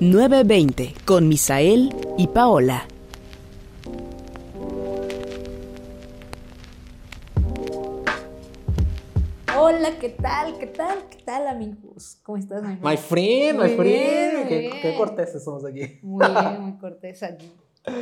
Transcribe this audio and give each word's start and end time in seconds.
920 0.00 0.94
con 1.04 1.28
Misael 1.28 1.90
y 2.16 2.28
Paola. 2.28 2.86
Hola, 9.58 9.98
¿qué 10.00 10.10
tal? 10.10 10.58
¿Qué 10.58 10.66
tal? 10.68 10.98
¿Qué 11.10 11.22
tal, 11.24 11.46
amigos? 11.48 12.18
¿Cómo 12.22 12.38
estás, 12.38 12.62
my 12.62 12.76
friend? 12.76 12.84
My 12.84 12.96
friend, 12.96 13.58
Muy 13.58 13.68
my 13.70 13.76
friend. 13.76 14.32
bien, 14.36 14.48
qué, 14.48 14.58
bien. 14.58 14.72
qué 14.82 14.96
corteses 14.96 15.42
somos 15.42 15.64
aquí. 15.64 15.98
Muy 16.02 16.26
bien, 16.26 16.60
muy 16.62 16.78
cortés 16.78 17.22
aquí. 17.22 17.52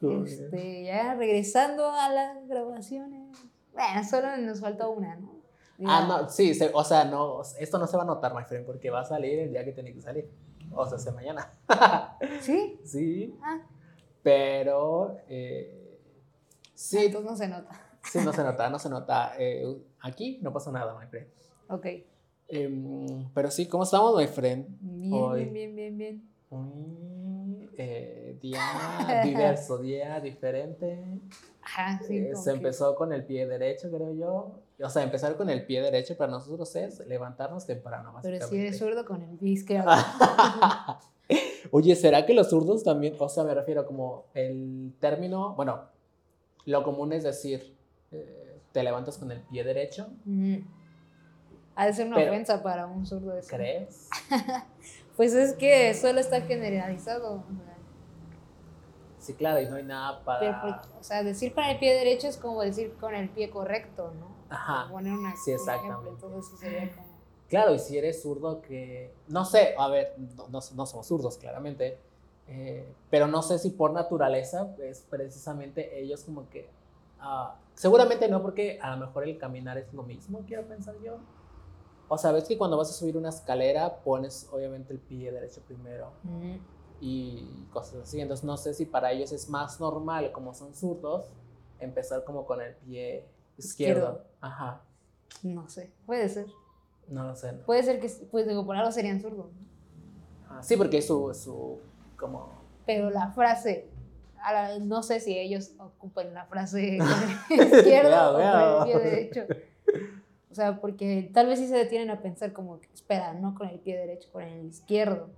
Este, 0.00 0.84
ya 0.84 1.14
regresando 1.16 1.90
a 1.90 2.08
las 2.08 2.46
grabaciones. 2.46 3.36
Bueno, 3.72 4.04
solo 4.08 4.36
nos 4.36 4.60
falta 4.60 4.86
una, 4.86 5.16
¿no? 5.16 5.32
Ah, 5.84 6.04
no, 6.06 6.28
sí, 6.28 6.54
se- 6.54 6.70
o 6.72 6.84
sea, 6.84 7.04
no, 7.04 7.42
esto 7.58 7.78
no 7.80 7.86
se 7.88 7.96
va 7.96 8.04
a 8.04 8.06
notar, 8.06 8.32
my 8.32 8.44
friend, 8.44 8.64
porque 8.64 8.90
va 8.90 9.00
a 9.00 9.04
salir 9.04 9.40
el 9.40 9.50
día 9.50 9.64
que 9.64 9.72
tiene 9.72 9.92
que 9.92 10.00
salir. 10.00 10.30
O 10.72 10.86
sea, 10.86 10.98
se 10.98 11.10
mañana. 11.12 11.52
¿Sí? 12.40 12.78
sí, 12.84 13.34
Ah, 13.42 13.60
pero 14.22 15.16
eh, 15.28 15.98
sí, 16.74 16.98
entonces 17.06 17.30
no 17.30 17.36
se 17.36 17.48
nota. 17.48 17.70
sí, 18.02 18.18
no 18.24 18.32
se 18.32 18.42
nota, 18.42 18.70
no 18.70 18.78
se 18.78 18.88
nota. 18.90 19.32
Eh, 19.38 19.66
aquí 20.00 20.38
no 20.42 20.52
pasa 20.52 20.70
nada, 20.70 20.98
my 20.98 21.06
friend. 21.06 21.28
Ok. 21.68 21.86
Em, 22.48 23.28
pero 23.34 23.50
sí, 23.50 23.66
¿cómo 23.66 23.84
estamos, 23.84 24.16
my 24.16 24.26
friend? 24.26 24.66
Bien, 24.80 25.12
Hoy. 25.12 25.44
bien, 25.44 25.52
bien, 25.52 25.76
bien, 25.76 25.98
bien. 25.98 26.28
Un 26.50 27.70
eh, 27.76 28.38
día 28.40 29.20
diverso, 29.22 29.78
día 29.82 30.18
diferente. 30.20 30.98
Ajá, 31.62 32.00
sí. 32.06 32.16
Eh, 32.16 32.34
se 32.36 32.50
que- 32.50 32.56
empezó 32.56 32.94
con 32.94 33.12
el 33.12 33.24
pie 33.24 33.46
derecho, 33.46 33.90
creo 33.90 34.14
yo. 34.14 34.60
O 34.82 34.88
sea, 34.88 35.02
empezar 35.02 35.36
con 35.36 35.50
el 35.50 35.66
pie 35.66 35.82
derecho 35.82 36.16
para 36.16 36.30
nosotros 36.30 36.74
es 36.76 37.00
levantarnos 37.06 37.66
temprano. 37.66 38.14
Pero 38.22 38.46
si 38.46 38.58
eres 38.60 38.78
zurdo 38.78 39.04
con 39.04 39.22
el 39.22 39.36
pie 39.36 39.50
izquierdo. 39.52 39.90
Oye, 41.70 41.94
¿será 41.96 42.24
que 42.24 42.32
los 42.32 42.48
zurdos 42.50 42.84
también, 42.84 43.14
o 43.18 43.28
sea, 43.28 43.44
me 43.44 43.54
refiero 43.54 43.84
como 43.86 44.26
el 44.34 44.94
término, 45.00 45.54
bueno, 45.54 45.82
lo 46.64 46.82
común 46.84 47.12
es 47.12 47.24
decir, 47.24 47.76
eh, 48.12 48.60
te 48.72 48.82
levantas 48.82 49.18
con 49.18 49.30
el 49.32 49.40
pie 49.42 49.64
derecho, 49.64 50.08
Mm. 50.24 50.56
Ha 51.80 51.86
de 51.86 51.92
ser 51.92 52.08
una 52.08 52.16
Pero- 52.16 52.32
ofensa 52.32 52.60
para 52.62 52.86
un 52.88 53.06
zurdo 53.06 53.36
eso. 53.36 53.48
¿crees? 53.54 54.08
Pues 55.16 55.34
es 55.34 55.52
que 55.54 55.94
solo 55.94 56.20
está 56.20 56.40
generalizado. 56.42 57.42
Sí, 59.18 59.34
claro, 59.34 59.60
y 59.60 59.66
no 59.66 59.74
hay 59.76 59.82
nada 59.82 60.22
para... 60.24 60.80
o 60.98 61.02
sea, 61.02 61.22
decir 61.24 61.52
con 61.52 61.64
el 61.64 61.78
pie 61.80 61.94
derecho 61.94 62.28
es 62.28 62.36
como 62.36 62.62
decir 62.62 62.94
con 63.00 63.14
el 63.16 63.28
pie 63.28 63.50
correcto, 63.50 64.12
¿no? 64.18 64.37
Ajá, 64.50 64.88
Poner 64.90 65.12
una, 65.18 65.36
sí, 65.36 65.52
exactamente. 65.52 66.08
ejemplo, 66.08 66.10
entonces 66.28 66.50
sí 66.50 66.56
sería 66.56 66.90
como. 66.90 67.06
claro, 67.48 67.74
y 67.74 67.78
si 67.78 67.98
eres 67.98 68.22
zurdo 68.22 68.60
que, 68.62 69.12
no 69.28 69.44
sé, 69.44 69.74
a 69.78 69.88
ver, 69.88 70.14
no, 70.36 70.48
no- 70.48 70.60
no 70.74 70.86
somos 70.86 71.06
zurdos, 71.06 71.36
claramente, 71.38 71.98
eh, 72.46 72.86
pero 73.10 73.26
no 73.26 73.42
sé 73.42 73.58
si 73.58 73.70
por 73.70 73.92
naturaleza 73.92 74.74
es 74.82 75.02
precisamente 75.10 76.00
ellos 76.00 76.24
como 76.24 76.48
que, 76.48 76.70
ah, 77.20 77.56
seguramente 77.74 78.28
no, 78.28 78.40
porque 78.42 78.78
a 78.80 78.90
lo 78.96 79.06
mejor 79.06 79.24
el 79.24 79.36
caminar 79.38 79.76
es 79.78 79.92
lo 79.92 80.02
mismo, 80.02 80.40
quiero 80.46 80.66
pensar 80.66 80.94
yo. 81.04 81.18
O 82.08 82.16
sea, 82.16 82.32
ves 82.32 82.44
que 82.44 82.56
cuando 82.56 82.78
vas 82.78 82.88
a 82.88 82.94
subir 82.94 83.18
una 83.18 83.28
escalera 83.28 83.96
pones 84.02 84.48
obviamente 84.50 84.94
el 84.94 84.98
pie 84.98 85.30
derecho 85.30 85.60
primero 85.66 86.10
y 87.02 87.66
cosas 87.70 87.96
así. 88.04 88.18
Entonces 88.20 88.44
no 88.44 88.56
sé 88.56 88.72
si 88.72 88.86
para 88.86 89.12
ellos 89.12 89.30
es 89.32 89.50
más 89.50 89.78
normal, 89.78 90.32
como 90.32 90.54
son 90.54 90.74
zurdos, 90.74 91.26
empezar 91.80 92.24
como 92.24 92.46
con 92.46 92.62
el 92.62 92.74
pie 92.76 93.26
izquierdo. 93.58 94.24
Ajá, 94.40 94.80
No 95.42 95.68
sé, 95.68 95.90
puede 96.06 96.28
ser. 96.28 96.46
no 97.08 97.24
lo 97.24 97.34
sé. 97.36 97.52
¿no? 97.52 97.62
Puede 97.64 97.82
ser 97.82 98.00
que, 98.00 98.08
pues 98.30 98.46
digo, 98.46 98.64
por 98.64 98.76
algo 98.76 98.92
serían 98.92 99.20
zurdos. 99.20 99.46
Ah, 100.48 100.62
sí, 100.62 100.76
porque 100.76 100.98
es 100.98 101.06
su, 101.06 101.32
su, 101.34 101.78
como... 102.16 102.50
Pero 102.86 103.10
la 103.10 103.30
frase, 103.32 103.86
a 104.42 104.52
la- 104.52 104.78
no 104.78 105.02
sé 105.02 105.20
si 105.20 105.36
ellos 105.38 105.72
ocupan 105.78 106.32
la 106.32 106.46
frase 106.46 106.98
Cuidado, 107.48 108.38
o 108.38 108.80
con 108.82 108.88
el 108.88 109.00
pie 109.00 109.10
derecho. 109.10 109.46
O 110.50 110.54
sea, 110.54 110.80
porque 110.80 111.30
tal 111.34 111.46
vez 111.46 111.58
sí 111.58 111.68
se 111.68 111.76
detienen 111.76 112.10
a 112.10 112.20
pensar 112.22 112.52
como 112.52 112.80
espera, 112.94 113.34
no 113.34 113.54
con 113.54 113.68
el 113.68 113.78
pie 113.78 113.96
derecho, 113.98 114.30
con 114.32 114.42
el 114.42 114.64
izquierdo. 114.66 115.28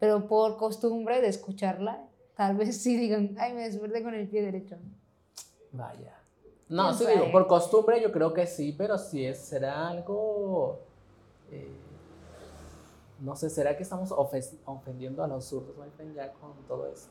Pero 0.00 0.26
por 0.26 0.56
costumbre 0.56 1.20
de 1.22 1.28
escucharla, 1.28 2.04
tal 2.36 2.56
vez 2.56 2.76
sí 2.82 2.96
digan, 2.96 3.34
ay, 3.38 3.54
me 3.54 3.62
desperté 3.62 4.02
con 4.02 4.14
el 4.14 4.26
pie 4.28 4.42
derecho. 4.42 4.76
Vaya. 5.72 6.15
No, 6.68 6.84
¿Quién 6.88 6.94
sí 6.98 7.06
digo, 7.06 7.30
por 7.30 7.46
costumbre 7.46 8.00
yo 8.02 8.10
creo 8.10 8.32
que 8.32 8.46
sí, 8.46 8.74
pero 8.76 8.98
si 8.98 9.24
es, 9.24 9.38
será 9.38 9.88
algo... 9.88 10.80
eh, 11.50 11.70
no 13.20 13.34
sé, 13.36 13.48
¿será 13.50 13.76
que 13.76 13.82
estamos 13.82 14.12
ofendiendo 14.12 15.22
a 15.24 15.28
los 15.28 15.44
zurdos, 15.46 15.74
ya 16.14 16.32
con 16.32 16.52
todo 16.68 16.86
esto? 16.92 17.08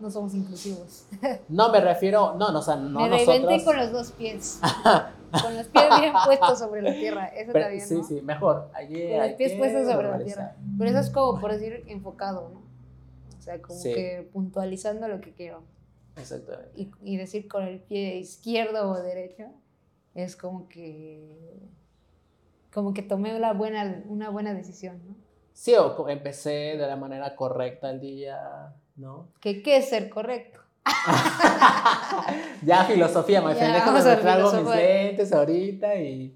No 0.00 0.10
somos 0.10 0.34
inclusivos. 0.34 1.06
No, 1.48 1.70
me 1.70 1.80
refiero, 1.80 2.34
no, 2.34 2.52
no, 2.52 2.58
o 2.58 2.62
sea, 2.62 2.76
no 2.76 3.00
me 3.00 3.08
nosotros. 3.24 3.62
con 3.64 3.76
los 3.76 3.92
dos 3.92 4.12
pies. 4.12 4.60
con 5.42 5.56
los 5.56 5.66
pies 5.66 5.84
bien 6.00 6.12
puestos 6.24 6.58
sobre 6.58 6.82
la 6.82 6.92
tierra. 6.92 7.26
Eso 7.28 7.52
pero- 7.52 7.58
está 7.66 7.68
bien, 7.70 7.86
sí, 7.86 7.94
¿no? 7.94 8.04
sí, 8.04 8.22
mejor. 8.22 8.68
Allí 8.74 9.08
Con 9.10 9.18
los 9.18 9.32
pies 9.32 9.52
puestos 9.54 9.86
sobre 9.90 10.10
la 10.10 10.18
tierra. 10.24 10.56
Pero 10.78 10.90
eso 10.90 10.98
es 11.00 11.10
como 11.10 11.40
por 11.40 11.52
decir 11.52 11.84
enfocado, 11.88 12.50
¿no? 12.52 12.60
O 13.38 13.40
sea, 13.40 13.60
como 13.62 13.78
Sí. 13.78 13.92
que 13.94 14.28
puntualizando 14.32 15.08
lo 15.08 15.20
que 15.20 15.32
quiero. 15.32 15.62
Exactamente. 16.18 16.70
Y, 16.76 16.90
y 17.02 17.16
decir 17.16 17.48
con 17.48 17.62
el 17.64 17.80
pie 17.80 18.16
izquierdo 18.16 18.90
o 18.90 19.00
derecho 19.00 19.44
es 20.14 20.36
como 20.36 20.68
que 20.68 21.68
como 22.72 22.94
que 22.94 23.02
tomé 23.02 23.34
una 23.36 23.52
buena, 23.52 24.02
una 24.06 24.30
buena 24.30 24.54
decisión, 24.54 25.00
¿no? 25.06 25.16
Sí, 25.52 25.74
o 25.74 26.08
empecé 26.08 26.76
de 26.76 26.86
la 26.86 26.96
manera 26.96 27.34
correcta 27.34 27.90
el 27.90 28.00
día, 28.00 28.72
¿no? 28.96 29.28
Que 29.40 29.62
qué 29.62 29.78
es 29.78 29.88
ser 29.88 30.08
correcto. 30.08 30.60
ya, 32.62 32.84
filosofía, 32.84 33.40
vamos 33.40 33.60
a 33.60 34.14
me 34.14 34.16
traigo 34.16 34.52
mis 34.52 34.74
lentes 34.74 35.32
ahorita 35.32 35.96
y... 35.96 36.34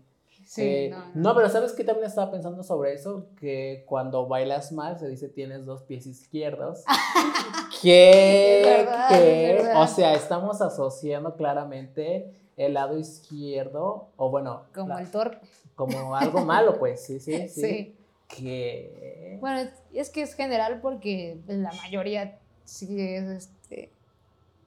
Sí, 0.54 0.60
Eh, 0.62 0.88
no, 0.90 0.98
no, 0.98 1.12
no. 1.14 1.34
pero 1.34 1.48
¿sabes 1.48 1.72
qué 1.72 1.82
también 1.82 2.06
estaba 2.08 2.30
pensando 2.30 2.62
sobre 2.62 2.92
eso? 2.92 3.28
Que 3.40 3.84
cuando 3.88 4.26
bailas 4.26 4.70
mal 4.70 4.98
se 4.98 5.08
dice 5.08 5.30
tienes 5.30 5.64
dos 5.64 5.82
pies 5.84 6.04
izquierdos. 6.06 6.84
que, 7.82 8.62
verdad, 8.64 9.82
o 9.82 9.86
sea, 9.86 10.14
estamos 10.14 10.60
asociando 10.60 11.36
claramente 11.36 12.32
el 12.56 12.74
lado 12.74 12.98
izquierdo, 12.98 14.08
o 14.16 14.28
bueno, 14.30 14.64
Como 14.74 14.88
la- 14.88 15.00
el 15.00 15.10
torpe. 15.10 15.38
como 15.74 16.14
algo 16.14 16.44
malo, 16.44 16.78
pues, 16.78 17.02
sí, 17.02 17.18
sí, 17.18 17.48
sí. 17.48 17.60
Sí. 17.62 17.96
Que... 18.28 19.38
Bueno, 19.40 19.58
es, 19.60 19.70
es 19.92 20.10
que 20.10 20.22
es 20.22 20.34
general 20.34 20.80
porque 20.80 21.38
la 21.46 21.72
mayoría 21.82 22.38
sí 22.64 22.98
es. 23.00 23.50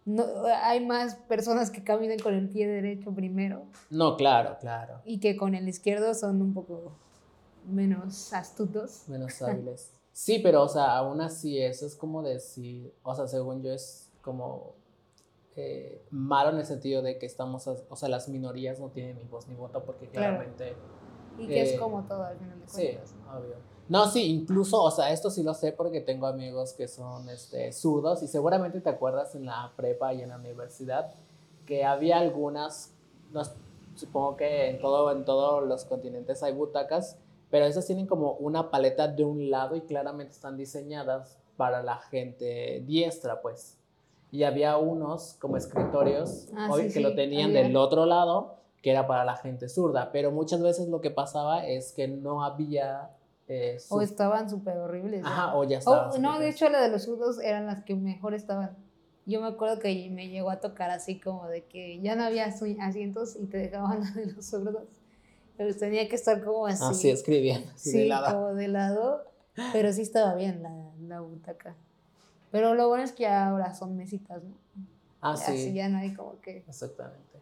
No, 0.06 0.24
hay 0.62 0.86
más 0.86 1.16
personas 1.16 1.72
que 1.72 1.84
caminan 1.84 2.20
con 2.20 2.34
el 2.36 2.48
pie 2.48 2.68
derecho 2.68 3.12
primero 3.12 3.64
No, 3.90 4.16
claro, 4.18 4.58
claro. 4.60 5.02
y 5.04 5.20
que 5.20 5.36
con 5.36 5.56
el 5.56 5.68
izquierdo 5.68 6.14
son 6.14 6.42
un 6.44 6.54
poco 6.54 6.92
menos 7.68 8.32
astutos. 8.34 9.04
Menos 9.08 9.42
hábiles. 9.42 9.92
Sí, 10.12 10.40
pero, 10.40 10.64
o 10.64 10.70
sea, 10.70 10.96
aún 10.96 11.20
así, 11.22 11.60
eso 11.60 11.86
es 11.88 11.96
como 11.96 12.22
decir, 12.24 12.94
o 13.04 13.16
sea, 13.16 13.28
según 13.28 13.62
yo 13.64 13.72
es 13.74 14.10
como 14.22 14.76
eh, 15.56 16.02
malo 16.12 16.52
en 16.52 16.58
el 16.60 16.66
sentido 16.66 17.02
de 17.02 17.18
que 17.18 17.26
estamos, 17.26 17.68
o 17.68 17.96
sea, 17.96 18.08
las 18.10 18.30
minorías 18.30 18.80
no 18.80 18.90
tienen 18.90 19.18
ni 19.18 19.24
voz 19.24 19.48
ni 19.48 19.56
voto 19.56 19.84
porque 19.84 20.08
Claro. 20.08 20.36
claramente, 20.38 20.76
Y 21.38 21.48
que 21.48 21.62
es 21.64 21.74
Eh, 21.74 21.78
como 21.78 22.04
todo 22.04 22.24
al 22.24 22.38
final 22.38 22.60
de 22.60 22.68
sí, 22.68 22.88
cuentas. 22.88 23.14
¿no? 23.26 23.38
obvio. 23.40 23.56
No, 23.88 24.10
sí, 24.10 24.24
incluso, 24.24 24.82
o 24.82 24.90
sea, 24.92 25.12
esto 25.12 25.30
sí 25.30 25.44
lo 25.44 25.54
sé 25.54 25.72
porque 25.72 26.02
tengo 26.02 26.26
amigos 26.26 26.74
que 26.74 26.88
son 26.88 27.30
este, 27.30 27.72
zurdos 27.72 28.24
y 28.24 28.28
seguramente 28.28 28.82
te 28.82 28.90
acuerdas 28.90 29.36
en 29.36 29.46
la 29.46 29.72
prepa 29.76 30.14
y 30.14 30.22
en 30.22 30.30
la 30.30 30.38
universidad 30.38 31.14
que 31.66 31.84
había 31.84 32.18
algunas, 32.18 32.94
no, 33.32 33.44
supongo 33.96 34.38
que 34.38 34.70
en, 34.70 34.80
todo, 34.80 35.12
en 35.12 35.26
todos 35.26 35.68
los 35.68 35.86
continentes 35.86 36.44
hay 36.44 36.54
butacas, 36.54 37.18
pero 37.50 37.66
esas 37.66 37.86
tienen 37.86 38.08
como 38.08 38.34
una 38.34 38.72
paleta 38.72 39.08
de 39.08 39.24
un 39.24 39.50
lado 39.50 39.76
y 39.76 39.82
claramente 39.82 40.34
están 40.34 40.58
diseñadas 40.58 41.38
para 41.58 41.84
la 41.84 41.98
gente 41.98 42.84
diestra, 42.86 43.42
pues. 43.42 43.78
Y 44.32 44.44
había 44.44 44.78
unos 44.78 45.36
como 45.40 45.58
escritorios 45.58 46.48
Ah, 46.56 46.70
hoy 46.72 46.84
sí, 46.84 46.88
que 46.88 46.94
sí, 46.96 47.02
lo 47.02 47.16
tenían 47.16 47.52
había. 47.52 47.64
del 47.64 47.78
otro 47.78 48.06
lado, 48.06 48.56
que 48.82 48.92
era 48.92 49.08
para 49.08 49.24
la 49.24 49.38
gente 49.38 49.70
zurda, 49.70 50.12
pero 50.12 50.32
muchas 50.32 50.62
veces 50.62 50.88
lo 50.90 51.02
que 51.02 51.12
pasaba 51.12 51.66
es 51.66 51.92
que 51.94 52.08
no 52.08 52.44
había... 52.44 53.12
eh, 53.48 53.78
O 53.90 54.02
estaban 54.02 54.50
súper 54.50 54.78
horribles. 54.78 55.22
¿no? 55.22 55.28
Ajá, 55.28 55.56
o 55.56 55.64
ya 55.64 55.78
O- 55.78 55.80
estaban. 55.80 56.22
no, 56.22 56.40
de 56.40 56.50
hecho, 56.50 56.70
la 56.70 56.82
de 56.82 56.90
los 56.90 57.04
zurdos 57.04 57.40
eran 57.40 57.66
las 57.68 57.84
que 57.84 57.96
mejor 57.96 58.34
estaban. 58.34 58.76
Yo 59.28 59.42
me 59.42 59.48
acuerdo 59.48 59.80
que 59.80 60.10
me 60.12 60.30
llegó 60.30 60.50
a 60.52 60.60
tocar 60.60 60.92
así 60.92 61.20
como 61.20 61.48
de 61.48 61.66
que 61.66 62.00
ya 62.02 62.16
no 62.16 62.24
había 62.24 62.46
asientos 62.46 63.36
y 63.36 63.46
te 63.48 63.58
dejaban 63.58 64.00
la 64.04 64.12
de 64.12 64.28
los 64.34 64.46
zurdos. 64.46 64.84
Pero 65.58 65.74
tenía 65.76 66.08
que 66.10 66.16
estar 66.16 66.44
como 66.44 66.68
así. 66.68 66.84
Así 66.84 67.10
escribiendo, 67.10 67.72
así 67.74 67.92
sí, 67.92 68.00
de 68.00 68.06
lado. 68.08 68.34
como 68.34 68.54
de 68.54 68.68
lado. 68.68 69.24
Pero 69.72 69.94
sí 69.94 70.02
estaba 70.02 70.36
bien 70.36 70.62
la, 70.62 70.76
la 71.08 71.22
butaca. 71.22 71.76
Pero 72.52 72.74
lo 72.76 72.88
bueno 72.90 73.04
es 73.04 73.14
que 73.14 73.26
ahora 73.28 73.74
son 73.74 73.96
mesitas, 73.96 74.44
¿no? 74.44 74.58
Ah, 75.22 75.32
Así 75.34 75.58
sí. 75.70 75.74
ya 75.74 75.88
no 75.90 75.98
hay 75.98 76.14
como 76.14 76.40
que. 76.42 76.58
Exactamente. 76.68 77.40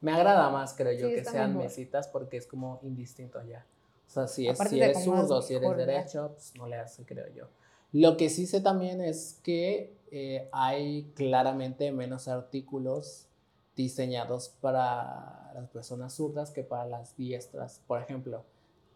Me 0.00 0.12
agrada 0.12 0.48
más, 0.50 0.72
creo 0.74 0.92
yo, 0.92 1.08
Sí, 1.08 1.14
que 1.14 1.24
sean 1.24 1.50
mejor. 1.50 1.64
mesitas 1.64 2.08
porque 2.08 2.36
es 2.38 2.46
como 2.46 2.78
indistinto 2.82 3.42
ya. 3.42 3.66
O 4.10 4.12
sea, 4.12 4.26
si, 4.26 4.48
es, 4.48 4.56
Aparte 4.56 4.74
si 4.74 4.80
eres 4.80 5.04
zurdo, 5.04 5.40
si 5.40 5.54
eres 5.54 5.76
derecho, 5.76 6.32
pues 6.34 6.52
no 6.56 6.66
le 6.66 6.74
hace, 6.74 7.04
creo 7.04 7.32
yo. 7.32 7.44
Lo 7.92 8.16
que 8.16 8.28
sí 8.28 8.44
sé 8.44 8.60
también 8.60 9.00
es 9.00 9.38
que 9.44 9.94
eh, 10.10 10.48
hay 10.50 11.12
claramente 11.14 11.92
menos 11.92 12.26
artículos 12.26 13.28
diseñados 13.76 14.48
para 14.60 15.52
las 15.54 15.68
personas 15.68 16.12
zurdas 16.12 16.50
que 16.50 16.64
para 16.64 16.86
las 16.86 17.16
diestras. 17.16 17.82
Por 17.86 18.02
ejemplo, 18.02 18.42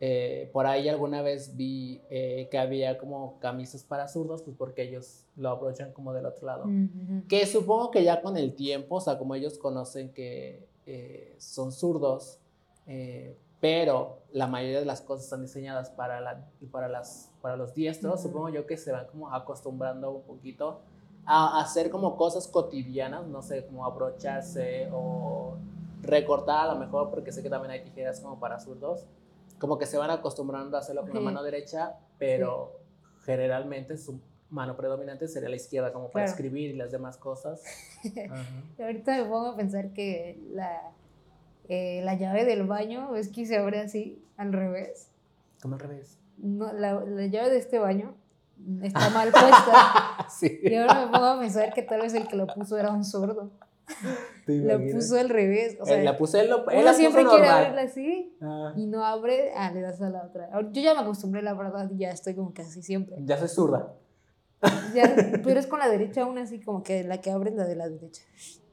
eh, 0.01 0.51
por 0.53 0.67
ahí 0.67 0.89
alguna 0.89 1.23
vez 1.23 1.57
vi 1.57 2.01
eh, 2.11 2.49
que 2.51 2.59
había 2.59 2.99
como 2.99 3.39
camisas 3.39 3.85
para 3.85 4.09
zurdos, 4.09 4.43
pues 4.43 4.57
porque 4.57 4.83
ellos 4.83 5.27
lo 5.37 5.51
aprovechan 5.51 5.93
como 5.93 6.13
del 6.13 6.27
otro 6.27 6.47
lado. 6.49 6.65
Ujú. 6.65 7.23
Que 7.29 7.47
supongo 7.47 7.93
que 7.93 8.03
ya 8.03 8.21
con 8.21 8.37
el 8.37 8.57
tiempo, 8.57 8.97
o 8.97 9.01
sea, 9.01 9.17
como 9.17 9.37
ellos 9.37 9.59
conocen 9.59 10.13
que 10.13 10.67
eh, 10.87 11.37
son 11.39 11.71
zurdos, 11.71 12.41
eh, 12.89 13.37
pero 13.65 14.19
la 14.33 14.47
mayoría 14.47 14.79
de 14.81 14.85
las 14.85 15.01
cosas 15.01 15.25
están 15.25 15.41
diseñadas 15.41 15.89
para, 15.89 16.21
la, 16.21 16.45
para, 16.71 16.87
las, 16.87 17.33
para 17.41 17.57
los 17.57 17.73
diestros, 17.73 18.21
Ujú. 18.21 18.29
supongo 18.29 18.49
yo 18.51 18.67
que 18.67 18.77
se 18.77 18.93
van 18.93 19.07
como 19.07 19.33
acostumbrando 19.33 20.11
un 20.11 20.23
poquito 20.25 20.83
a 21.25 21.63
hacer 21.63 21.89
como 21.89 22.15
cosas 22.15 22.47
cotidianas, 22.47 23.27
no 23.27 23.41
sé, 23.41 23.65
como 23.65 23.87
abrocharse 23.87 24.91
o 24.93 25.57
recortar 26.03 26.69
a 26.69 26.75
lo 26.75 26.79
mejor, 26.79 27.09
porque 27.09 27.33
sé 27.33 27.43
que 27.43 27.49
también 27.49 27.71
hay 27.71 27.83
tijeras 27.83 28.21
como 28.21 28.39
para 28.39 28.61
zurdos, 28.61 29.07
como 29.59 29.79
que 29.79 29.87
se 29.87 29.97
van 29.97 30.11
acostumbrando 30.11 30.77
a 30.77 30.81
hacerlo 30.81 31.01
con 31.01 31.15
la 31.15 31.21
mano 31.21 31.43
derecha, 31.43 31.97
pero 32.19 32.81
generalmente 33.25 33.97
su 33.97 34.21
mano 34.51 34.77
predominante 34.77 35.27
sería 35.27 35.49
la 35.49 35.57
izquierda 35.57 35.91
como 35.91 36.11
para 36.11 36.27
Claro. 36.27 36.37
escribir 36.37 36.69
y 36.69 36.77
las 36.77 36.93
demás 36.93 37.17
cosas. 37.17 37.63
Ajá. 38.31 38.45
Y 38.79 38.83
ahorita 38.83 39.17
me 39.17 39.25
pongo 39.25 39.47
a 39.53 39.57
pensar 39.57 39.95
que 39.95 40.39
la, 40.53 40.93
eh, 41.69 42.01
la 42.05 42.15
llave 42.15 42.45
del 42.45 42.65
baño 42.65 43.15
es 43.17 43.29
que 43.29 43.47
se 43.47 43.57
abre 43.57 43.81
así, 43.81 44.23
al 44.37 44.53
revés. 44.53 45.11
Como 45.63 45.75
al 45.75 45.81
revés. 45.81 46.19
No, 46.39 46.73
la, 46.73 46.95
la 47.05 47.27
llave 47.27 47.51
de 47.51 47.59
este 47.59 47.79
baño 47.79 48.15
está 48.83 49.11
mal 49.11 49.31
puesta. 49.31 50.27
sí. 50.31 50.59
Y 50.63 50.75
ahora 50.75 51.07
me 51.07 51.13
pongo 51.13 51.25
a 51.27 51.41
pensar 51.41 51.73
que 51.73 51.83
tal 51.83 52.01
vez 52.03 52.15
el 52.15 52.27
que 52.29 52.37
lo 52.37 52.47
puso 52.47 52.77
era 52.79 52.91
un 52.91 53.05
sordo. 53.05 53.51
¿Te 54.47 54.57
Lo 54.61 54.79
puso 54.93 55.17
al 55.19 55.29
revés. 55.29 55.77
O 55.81 55.85
sea, 55.87 56.01
Eh, 56.01 56.05
la 56.05 56.17
puse 56.17 56.41
él, 56.41 56.51
lo, 56.51 56.69
él 56.71 56.77
uno 56.79 56.83
la 56.85 56.95
siempre 56.95 57.23
puso 57.23 57.35
quiere 57.37 57.49
normal. 57.51 57.65
abrirla 57.67 57.83
así 57.91 58.37
Ah, 58.41 58.73
y 58.77 58.87
no 58.87 59.05
abre, 59.05 59.53
ah, 59.57 59.71
le 59.73 59.81
das 59.83 60.01
a 60.03 60.09
la 60.11 60.23
otra. 60.25 60.49
Yo 60.73 60.83
ya 60.83 60.95
me 60.95 61.01
acostumbré, 61.01 61.43
la 61.43 61.55
verdad, 61.55 61.91
y 61.91 61.99
ya 61.99 62.11
estoy 62.11 62.35
como 62.35 62.53
así 62.59 62.83
siempre. 62.83 63.17
ya 63.25 63.37
soy 63.39 63.49
zurda. 63.49 63.93
Ya, 64.95 65.15
pero 65.43 65.59
es 65.61 65.67
con 65.67 65.79
la 65.79 65.89
derecha 65.89 66.23
aún 66.23 66.39
así, 66.39 66.61
como 66.61 66.83
que 66.83 67.05
la 67.05 67.21
que 67.21 67.31
abre 67.31 67.51
es 67.51 67.57
la 67.57 67.65
de 67.67 67.77
la 67.77 67.89
derecha. 67.89 68.23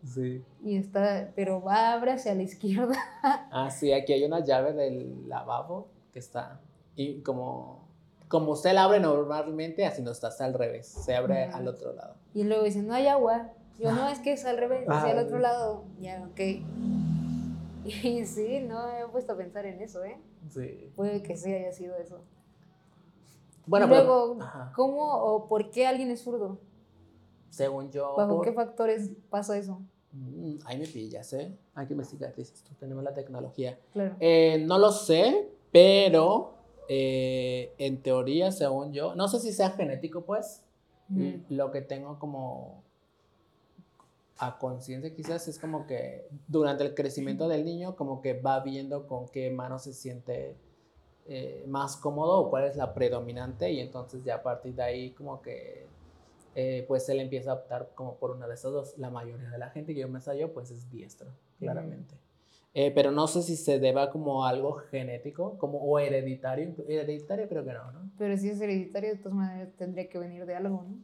Sí. 0.05 0.43
Y 0.63 0.77
está, 0.77 1.31
pero 1.35 1.61
va, 1.61 1.93
abre 1.93 2.11
hacia 2.13 2.33
la 2.35 2.43
izquierda. 2.43 2.95
Ah, 3.51 3.69
sí, 3.69 3.91
aquí 3.93 4.13
hay 4.13 4.23
una 4.23 4.39
llave 4.43 4.73
del 4.73 5.27
lavabo 5.29 5.89
que 6.13 6.19
está. 6.19 6.59
Y 6.95 7.21
como, 7.21 7.87
como 8.27 8.51
usted 8.53 8.73
la 8.73 8.83
abre 8.85 8.99
normalmente, 8.99 9.85
así 9.85 10.01
no 10.01 10.11
está, 10.11 10.29
está 10.29 10.45
al 10.45 10.53
revés. 10.53 10.87
Se 10.87 11.15
abre 11.15 11.43
Ah. 11.45 11.57
al 11.57 11.67
otro 11.67 11.93
lado. 11.93 12.15
Y 12.33 12.43
luego 12.43 12.63
dicen, 12.63 12.87
no 12.87 12.93
hay 12.93 13.07
agua. 13.07 13.49
Yo, 13.79 13.91
no, 13.91 14.09
es 14.09 14.19
que 14.19 14.33
es 14.33 14.45
al 14.45 14.57
revés, 14.57 14.85
hacia 14.87 15.11
el 15.11 15.19
Ah. 15.19 15.23
otro 15.23 15.39
lado. 15.39 15.83
Ya, 15.99 16.23
ok. 16.29 16.39
Y 17.83 18.25
sí, 18.25 18.59
no 18.67 18.87
me 18.87 18.99
he 19.01 19.07
puesto 19.07 19.33
a 19.33 19.37
pensar 19.37 19.65
en 19.65 19.81
eso, 19.81 20.03
¿eh? 20.03 20.17
Sí. 20.49 20.91
Puede 20.95 21.23
que 21.23 21.35
sí 21.35 21.51
haya 21.53 21.71
sido 21.71 21.95
eso. 21.97 22.21
Bueno, 23.65 23.87
pero- 23.87 24.03
luego, 24.03 24.41
ajá. 24.41 24.71
¿cómo 24.75 25.13
o 25.13 25.47
por 25.47 25.69
qué 25.71 25.85
alguien 25.87 26.09
es 26.11 26.21
zurdo? 26.21 26.59
según 27.49 27.91
yo. 27.91 28.15
¿Bajo 28.15 28.37
por- 28.37 28.45
qué 28.45 28.53
factores 28.53 29.11
pasa 29.29 29.57
eso? 29.57 29.81
Mm, 30.13 30.55
ahí 30.65 30.77
me 30.79 30.87
pillas, 30.87 31.33
¿eh? 31.33 31.53
Hay 31.75 31.85
que 31.85 31.93
investigar, 31.93 32.33
dices 32.33 32.63
tú, 32.63 32.73
tenemos 32.75 33.03
la 33.03 33.13
tecnología. 33.13 33.77
Claro. 33.91 34.15
Eh, 34.21 34.63
no 34.65 34.77
lo 34.79 34.91
sé, 34.91 35.49
pero 35.71 36.53
eh, 36.87 37.73
en 37.77 38.01
teoría, 38.01 38.51
según 38.53 38.93
yo, 38.93 39.15
no 39.15 39.27
sé 39.27 39.39
si 39.41 39.51
sea 39.51 39.71
genético, 39.71 40.21
pues. 40.21 40.63
Mm. 41.09 41.31
Lo 41.49 41.71
que 41.71 41.81
tengo 41.81 42.17
como 42.19 42.83
a 44.37 44.57
conciencia 44.57 45.13
quizás 45.13 45.47
es 45.49 45.59
como 45.59 45.85
que 45.85 46.27
durante 46.47 46.83
el 46.85 46.95
crecimiento 46.95 47.47
del 47.49 47.63
niño 47.65 47.95
como 47.95 48.21
que 48.21 48.33
va 48.39 48.59
viendo 48.61 49.05
con 49.07 49.27
qué 49.27 49.51
mano 49.51 49.77
se 49.77 49.93
siente 49.93 50.55
eh, 51.33 51.63
más 51.65 51.95
cómodo 51.95 52.41
o 52.41 52.49
cuál 52.49 52.65
es 52.65 52.75
la 52.75 52.93
predominante 52.93 53.71
y 53.71 53.79
entonces 53.79 54.21
ya 54.21 54.35
a 54.35 54.43
partir 54.43 54.75
de 54.75 54.83
ahí 54.83 55.11
como 55.11 55.41
que 55.41 55.87
eh, 56.55 56.83
pues 56.89 57.07
él 57.07 57.21
empieza 57.21 57.51
a 57.51 57.53
optar 57.53 57.91
como 57.95 58.17
por 58.17 58.31
una 58.31 58.49
de 58.49 58.55
esas 58.55 58.73
dos. 58.73 58.97
La 58.97 59.09
mayoría 59.09 59.49
de 59.49 59.57
la 59.57 59.69
gente 59.69 59.93
que 59.93 60.01
yo 60.01 60.09
me 60.09 60.17
ensayo 60.17 60.51
pues 60.51 60.71
es 60.71 60.91
diestro, 60.91 61.29
claramente. 61.57 62.15
Eh, 62.73 62.91
pero 62.93 63.11
no 63.11 63.27
sé 63.27 63.43
si 63.43 63.55
se 63.55 63.79
deba 63.79 64.09
como 64.09 64.45
a 64.45 64.49
algo 64.49 64.73
genético 64.73 65.57
como, 65.57 65.77
o 65.77 65.99
hereditario. 65.99 66.75
Hereditario 66.85 67.47
creo 67.47 67.63
que 67.63 67.71
no, 67.71 67.91
¿no? 67.93 68.11
Pero 68.17 68.35
si 68.35 68.49
es 68.49 68.59
hereditario, 68.59 69.11
de 69.11 69.17
todas 69.19 69.33
maneras 69.33 69.69
tendría 69.77 70.09
que 70.09 70.19
venir 70.19 70.45
de 70.45 70.55
algo, 70.55 70.83
¿no? 70.83 70.97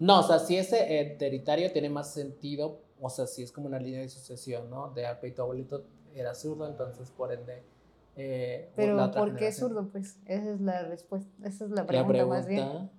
No, 0.00 0.20
o 0.20 0.22
sea, 0.22 0.38
si 0.38 0.58
es 0.58 0.70
hereditario 0.70 1.72
tiene 1.72 1.88
más 1.88 2.12
sentido, 2.12 2.82
o 3.00 3.08
sea, 3.08 3.26
si 3.26 3.42
es 3.42 3.52
como 3.52 3.68
una 3.68 3.78
línea 3.78 4.00
de 4.00 4.10
sucesión, 4.10 4.68
¿no? 4.68 4.90
De 4.90 5.06
tu 5.34 5.40
abuelito 5.40 5.86
era 6.14 6.34
zurdo, 6.34 6.68
entonces 6.68 7.10
por 7.10 7.32
ende... 7.32 7.77
eh, 8.18 8.70
Pero 8.76 8.96
la 8.96 9.10
¿por 9.10 9.30
qué 9.36 9.52
generación. 9.52 9.70
zurdo? 9.70 9.88
Pues 9.90 10.18
esa 10.26 10.52
es 10.52 10.60
la 10.60 10.82
respuesta, 10.82 11.30
esa 11.48 11.64
es 11.64 11.70
la 11.70 11.82
La 11.82 11.86
pregunta, 11.86 12.12
pregunta, 12.12 12.38
más 12.38 12.46
bien. 12.48 12.90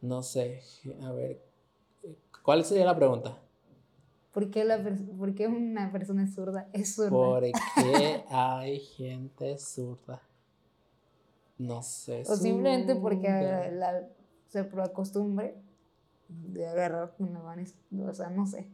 no 0.00 0.22
sé, 0.22 0.60
a 1.02 1.12
ver, 1.12 1.40
¿cuál 2.42 2.64
sería 2.64 2.84
la 2.86 2.96
pregunta? 2.96 3.38
¿Por 4.32 4.50
qué, 4.50 4.64
la 4.64 4.82
por 5.16 5.34
qué 5.34 5.46
una 5.46 5.92
persona 5.92 6.24
es 6.24 6.34
zurda? 6.34 6.68
Es 6.72 6.94
zurda. 6.96 7.10
¿Por 7.10 7.42
qué 7.76 8.24
hay 8.28 8.80
gente 8.80 9.56
zurda? 9.58 10.20
No 11.58 11.82
sé. 11.82 12.22
O 12.26 12.34
simplemente 12.34 12.96
porque 12.96 13.28
zurda. 13.28 13.70
la, 13.70 14.08
se 14.48 14.64
por 14.64 14.80
la 14.80 14.92
costumbre 14.92 15.54
de 16.28 16.66
agarrar 16.66 17.14
con 17.16 17.32
la 17.32 17.38
mano, 17.40 17.62
o 18.08 18.12
sea, 18.12 18.28
no 18.30 18.44
sé. 18.46 18.68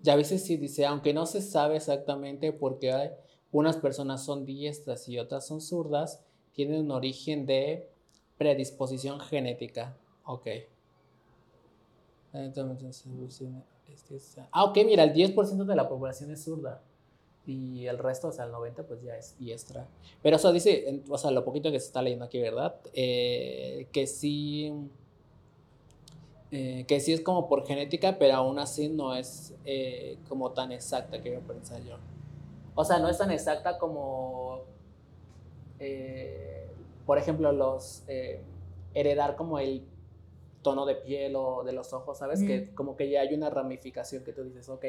Ya 0.00 0.12
a 0.12 0.16
veces 0.16 0.44
sí 0.44 0.56
dice, 0.56 0.86
aunque 0.86 1.12
no 1.12 1.26
se 1.26 1.42
sabe 1.42 1.76
exactamente 1.76 2.52
por 2.52 2.78
qué 2.78 2.92
hay- 2.92 3.10
unas 3.52 3.76
personas 3.76 4.24
son 4.24 4.44
diestras 4.44 5.08
y 5.08 5.18
otras 5.18 5.46
son 5.46 5.60
zurdas, 5.60 6.22
tienen 6.52 6.82
un 6.82 6.90
origen 6.90 7.46
de 7.46 7.88
predisposición 8.36 9.20
genética. 9.20 9.96
Ok. 10.24 10.46
Este, 13.92 14.18
Ah, 14.52 14.64
ok, 14.64 14.78
mira, 14.84 15.02
el 15.04 15.14
10% 15.14 15.64
de 15.64 15.76
la 15.76 15.88
población 15.88 16.30
es 16.30 16.44
zurda. 16.44 16.82
Y 17.46 17.86
el 17.86 17.98
resto, 17.98 18.28
o 18.28 18.32
sea, 18.32 18.44
el 18.44 18.52
90% 18.52 18.84
pues 18.84 19.02
ya 19.02 19.16
es 19.16 19.38
diestra. 19.38 19.86
Pero 20.22 20.36
eso 20.36 20.52
dice, 20.52 21.02
o 21.08 21.16
sea, 21.16 21.30
lo 21.30 21.44
poquito 21.44 21.70
que 21.70 21.80
se 21.80 21.86
está 21.86 22.02
leyendo 22.02 22.26
aquí, 22.26 22.38
¿verdad? 22.38 22.76
Eh, 22.92 23.88
que 23.90 24.06
sí 24.06 24.90
eh, 26.50 26.86
que 26.88 26.98
sí 27.00 27.12
es 27.12 27.20
como 27.20 27.46
por 27.46 27.66
genética, 27.66 28.18
pero 28.18 28.36
aún 28.36 28.58
así 28.58 28.88
no 28.88 29.14
es 29.14 29.52
eh, 29.66 30.16
como 30.28 30.52
tan 30.52 30.72
exacta 30.72 31.20
que 31.20 31.32
yo 31.32 31.40
pensaba 31.40 31.80
yo. 31.80 31.96
O 32.80 32.84
sea, 32.84 33.00
no 33.00 33.08
es 33.08 33.18
tan 33.18 33.32
exacta 33.32 33.76
como, 33.76 34.60
eh, 35.80 36.70
por 37.06 37.18
ejemplo, 37.18 37.50
los 37.50 38.04
eh, 38.06 38.40
heredar 38.94 39.34
como 39.34 39.58
el 39.58 39.84
tono 40.62 40.86
de 40.86 40.94
piel 40.94 41.34
o 41.34 41.64
de 41.64 41.72
los 41.72 41.92
ojos, 41.92 42.18
¿sabes? 42.18 42.40
Que 42.40 42.72
como 42.76 42.94
que 42.96 43.10
ya 43.10 43.22
hay 43.22 43.34
una 43.34 43.50
ramificación 43.50 44.22
que 44.22 44.32
tú 44.32 44.44
dices, 44.44 44.68
ok, 44.68 44.84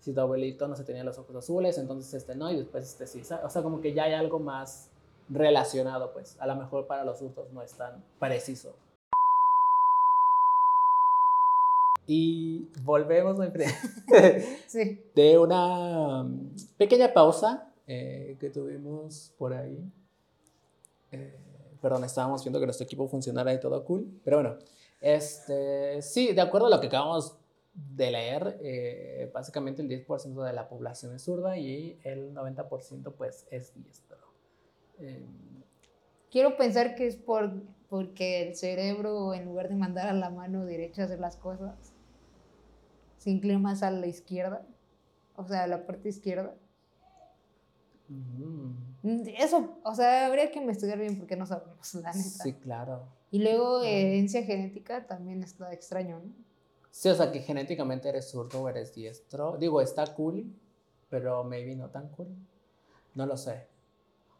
si 0.00 0.12
tu 0.12 0.20
abuelito 0.20 0.68
no 0.68 0.76
se 0.76 0.84
tenía 0.84 1.02
los 1.02 1.16
ojos 1.16 1.34
azules, 1.34 1.78
entonces 1.78 2.12
este 2.12 2.34
no, 2.34 2.50
y 2.50 2.56
después 2.56 2.84
este 2.84 3.06
sí. 3.06 3.24
¿sabes? 3.24 3.46
O 3.46 3.48
sea, 3.48 3.62
como 3.62 3.80
que 3.80 3.94
ya 3.94 4.04
hay 4.04 4.12
algo 4.12 4.38
más 4.38 4.90
relacionado, 5.30 6.12
pues. 6.12 6.36
A 6.40 6.46
lo 6.46 6.56
mejor 6.56 6.86
para 6.86 7.04
los 7.04 7.22
adultos 7.22 7.50
no 7.54 7.62
es 7.62 7.72
tan 7.72 8.04
preciso. 8.18 8.74
Y 12.06 12.68
volvemos 12.82 13.38
Sí. 14.66 15.02
de 15.14 15.38
una 15.38 16.24
mm, 16.24 16.56
pequeña 16.76 17.12
pausa 17.12 17.68
eh, 17.86 18.36
que 18.40 18.50
tuvimos 18.50 19.32
por 19.38 19.52
ahí. 19.54 19.78
Eh, 21.12 21.36
perdón, 21.80 22.04
estábamos 22.04 22.42
viendo 22.42 22.58
que 22.58 22.66
nuestro 22.66 22.84
equipo 22.84 23.06
funcionara 23.08 23.52
y 23.54 23.60
todo 23.60 23.84
cool. 23.84 24.06
Pero 24.24 24.38
bueno, 24.38 24.56
este, 25.00 26.02
sí, 26.02 26.32
de 26.32 26.40
acuerdo 26.40 26.66
a 26.66 26.70
lo 26.70 26.80
que 26.80 26.88
acabamos 26.88 27.36
de 27.74 28.10
leer, 28.10 28.58
eh, 28.62 29.30
básicamente 29.32 29.80
el 29.82 29.88
10% 29.88 30.42
de 30.44 30.52
la 30.52 30.68
población 30.68 31.14
es 31.14 31.22
zurda 31.22 31.56
y 31.56 31.98
el 32.04 32.34
90% 32.34 33.12
pues 33.16 33.46
es 33.50 33.72
diestro. 33.74 34.18
Eh, 34.98 35.24
Quiero 36.30 36.56
pensar 36.56 36.94
que 36.94 37.08
es 37.08 37.16
por, 37.16 37.52
porque 37.90 38.48
el 38.48 38.56
cerebro, 38.56 39.34
en 39.34 39.44
lugar 39.44 39.68
de 39.68 39.74
mandar 39.74 40.08
a 40.08 40.12
la 40.14 40.30
mano 40.30 40.64
derecha 40.64 41.02
a 41.02 41.04
hacer 41.06 41.18
las 41.20 41.36
cosas, 41.36 41.92
se 43.18 43.30
inclina 43.30 43.58
más 43.58 43.82
a 43.82 43.90
la 43.90 44.06
izquierda, 44.06 44.64
o 45.36 45.44
sea, 45.46 45.64
a 45.64 45.66
la 45.66 45.84
parte 45.86 46.08
izquierda. 46.08 46.54
mm, 48.08 48.70
Mm, 49.02 49.22
Eso, 49.38 49.78
o 49.82 49.94
sea, 49.94 50.26
habría 50.26 50.50
que 50.50 50.58
investigar 50.58 50.98
bien 50.98 51.16
porque 51.18 51.34
no 51.36 51.46
sabemos, 51.46 51.94
la 51.94 52.12
neta. 52.12 52.44
sí, 52.44 52.52
claro. 52.54 53.08
Y 53.30 53.38
luego, 53.42 53.82
herencia 53.82 54.42
genética 54.42 55.06
también 55.06 55.42
está 55.42 55.72
extraño, 55.72 56.20
¿no? 56.20 56.32
Sí, 56.90 57.08
o 57.08 57.14
sea, 57.14 57.30
que 57.32 57.40
genéticamente 57.40 58.08
eres 58.08 58.28
zurdo 58.30 58.62
o 58.62 58.68
eres 58.68 58.94
diestro. 58.94 59.56
Digo, 59.56 59.80
está 59.80 60.04
cool, 60.14 60.52
pero 61.08 61.44
maybe 61.44 61.76
no 61.76 61.88
tan 61.88 62.08
cool. 62.08 62.28
No 63.14 63.24
lo 63.26 63.36
sé. 63.36 63.66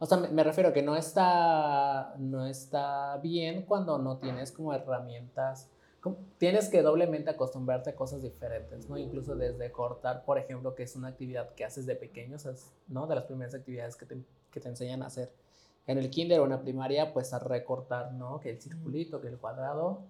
O 0.03 0.07
sea, 0.07 0.17
me, 0.17 0.43
refiero 0.43 0.73
que 0.73 0.83
no 0.83 0.97
está, 0.97 2.15
no 2.19 2.47
está 2.47 3.19
bien 3.19 3.67
cuando 3.67 3.99
no 3.99 4.17
tienes 4.17 4.51
como 4.51 4.73
herramientas. 4.73 5.69
como- 6.01 6.17
tienes 6.39 6.71
que 6.71 6.81
doblemente 6.81 7.29
acostumbrarte 7.29 7.91
a 7.91 7.95
cosas 7.95 8.23
diferentes, 8.23 8.89
¿no? 8.89 8.97
Incluso 8.97 9.37
desde 9.37 9.71
cortar, 9.71 10.25
por 10.25 10.39
ejemplo, 10.39 10.75
que 10.75 10.85
es 10.85 10.97
una 10.97 11.09
actividad 11.09 11.51
que 11.55 11.63
haces 11.67 11.85
de 11.85 11.95
pequeños, 11.95 12.49
¿no? 12.89 13.07
De 13.07 13.15
las 13.15 13.25
primeras 13.25 13.55
actividades 13.55 13.97
que 13.97 14.07
te, 14.07 14.17
que 14.51 14.61
te 14.61 14.69
enseñan 14.69 15.03
a 15.03 15.09
hacer 15.09 15.31
en 15.87 15.99
el 15.99 16.09
kinder 16.09 16.41
o 16.41 16.45
en 16.45 16.51
la 16.51 16.63
primaria, 16.63 17.13
pues 17.13 17.35
a 17.35 17.39
recortar, 17.39 18.13
¿no? 18.15 18.41
Que 18.41 18.49
el 18.49 18.63
circulito, 18.63 19.21
que 19.21 19.29
el 19.29 19.37
cuadrado, 19.37 20.05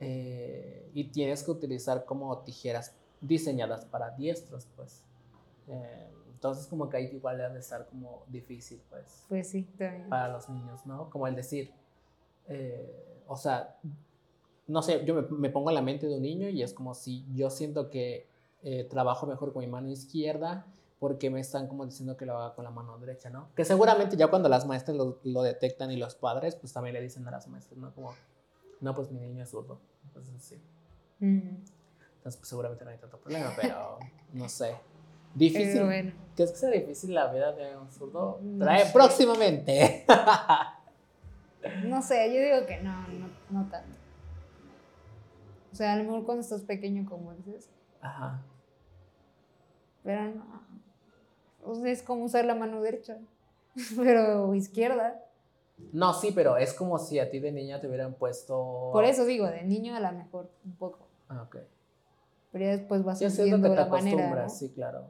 eh, 0.00 0.90
y 0.92 1.04
tienes 1.04 1.44
que 1.44 1.52
utilizar 1.52 2.04
como 2.04 2.36
tijeras 2.38 2.96
diseñadas 3.20 3.84
para 3.84 4.10
diestros, 4.10 4.66
pues. 4.74 5.04
Eh, 5.68 6.08
entonces 6.38 6.68
como 6.68 6.88
que 6.88 6.96
ahí 6.98 7.06
igual 7.06 7.36
debe 7.36 7.54
de 7.54 7.58
estar 7.58 7.84
como 7.88 8.22
difícil, 8.28 8.80
pues, 8.88 9.24
Pues 9.28 9.50
sí, 9.50 9.64
también. 9.76 10.08
para 10.08 10.28
los 10.28 10.48
niños, 10.48 10.86
¿no? 10.86 11.10
Como 11.10 11.26
el 11.26 11.34
decir, 11.34 11.72
eh, 12.46 13.22
o 13.26 13.34
sea, 13.36 13.76
no 14.68 14.80
sé, 14.82 15.04
yo 15.04 15.14
me, 15.16 15.22
me 15.22 15.50
pongo 15.50 15.70
en 15.70 15.74
la 15.74 15.82
mente 15.82 16.06
de 16.06 16.14
un 16.14 16.22
niño 16.22 16.48
y 16.48 16.62
es 16.62 16.72
como 16.72 16.94
si 16.94 17.26
yo 17.34 17.50
siento 17.50 17.90
que 17.90 18.28
eh, 18.62 18.84
trabajo 18.84 19.26
mejor 19.26 19.52
con 19.52 19.64
mi 19.64 19.66
mano 19.66 19.88
izquierda 19.90 20.64
porque 21.00 21.28
me 21.28 21.40
están 21.40 21.66
como 21.66 21.84
diciendo 21.84 22.16
que 22.16 22.24
lo 22.24 22.36
haga 22.38 22.54
con 22.54 22.62
la 22.64 22.70
mano 22.70 22.96
derecha, 22.98 23.30
¿no? 23.30 23.48
Que 23.56 23.64
seguramente 23.64 24.16
ya 24.16 24.28
cuando 24.28 24.48
las 24.48 24.64
maestras 24.64 24.96
lo, 24.96 25.18
lo 25.24 25.42
detectan 25.42 25.90
y 25.90 25.96
los 25.96 26.14
padres, 26.14 26.54
pues 26.54 26.72
también 26.72 26.94
le 26.94 27.00
dicen 27.00 27.26
a 27.26 27.32
las 27.32 27.48
maestras, 27.48 27.78
¿no? 27.78 27.92
Como, 27.94 28.14
no, 28.80 28.94
pues 28.94 29.10
mi 29.10 29.18
niño 29.20 29.42
es 29.42 29.50
zurdo. 29.50 29.80
Entonces 30.06 30.40
sí. 30.40 30.56
Entonces 31.20 32.36
pues 32.36 32.48
seguramente 32.48 32.84
no 32.84 32.90
hay 32.92 32.98
tanto 32.98 33.18
problema, 33.18 33.52
pero 33.60 33.98
no 34.32 34.48
sé. 34.48 34.76
Difícil. 35.34 35.84
Bueno. 35.84 36.12
¿Crees 36.36 36.52
que 36.52 36.56
sea 36.58 36.70
difícil 36.70 37.14
la 37.14 37.32
vida 37.32 37.52
de 37.52 37.76
un 37.76 37.90
zurdo? 37.90 38.38
No 38.42 38.64
Trae 38.64 38.86
sé. 38.86 38.92
próximamente. 38.92 40.04
No 41.84 42.00
sé, 42.02 42.32
yo 42.32 42.40
digo 42.40 42.66
que 42.66 42.80
no, 42.82 42.92
no, 43.08 43.28
no 43.50 43.68
tanto. 43.68 43.96
O 45.72 45.74
sea, 45.74 45.92
a 45.92 45.96
lo 45.96 46.04
mejor 46.04 46.24
cuando 46.24 46.42
estás 46.42 46.62
pequeño, 46.62 47.04
como 47.08 47.32
dices, 47.34 47.68
Ajá. 48.00 48.40
pero 50.04 50.22
no. 50.34 50.62
O 51.64 51.74
sea, 51.74 51.90
es 51.90 52.02
como 52.02 52.24
usar 52.24 52.44
la 52.44 52.54
mano 52.54 52.80
derecha, 52.80 53.18
pero 53.96 54.54
izquierda. 54.54 55.20
No, 55.92 56.14
sí, 56.14 56.32
pero 56.34 56.56
es 56.56 56.72
como 56.72 56.98
si 56.98 57.18
a 57.18 57.30
ti 57.30 57.38
de 57.38 57.52
niña 57.52 57.80
te 57.80 57.88
hubieran 57.88 58.14
puesto. 58.14 58.90
Por 58.92 59.04
eso 59.04 59.24
digo, 59.24 59.46
de 59.46 59.62
niño 59.64 59.94
a 59.94 60.00
lo 60.00 60.12
mejor 60.12 60.50
un 60.64 60.76
poco. 60.76 61.08
Ah, 61.28 61.42
ok. 61.42 61.56
Pero 62.52 62.64
ya 62.64 62.70
después 62.70 63.04
vas 63.04 63.18
siento 63.18 63.42
haciendo 63.42 63.68
que 63.68 63.74
te 63.74 63.80
la 63.80 63.86
manera. 63.86 64.42
¿no? 64.44 64.48
sí, 64.48 64.70
claro. 64.70 65.06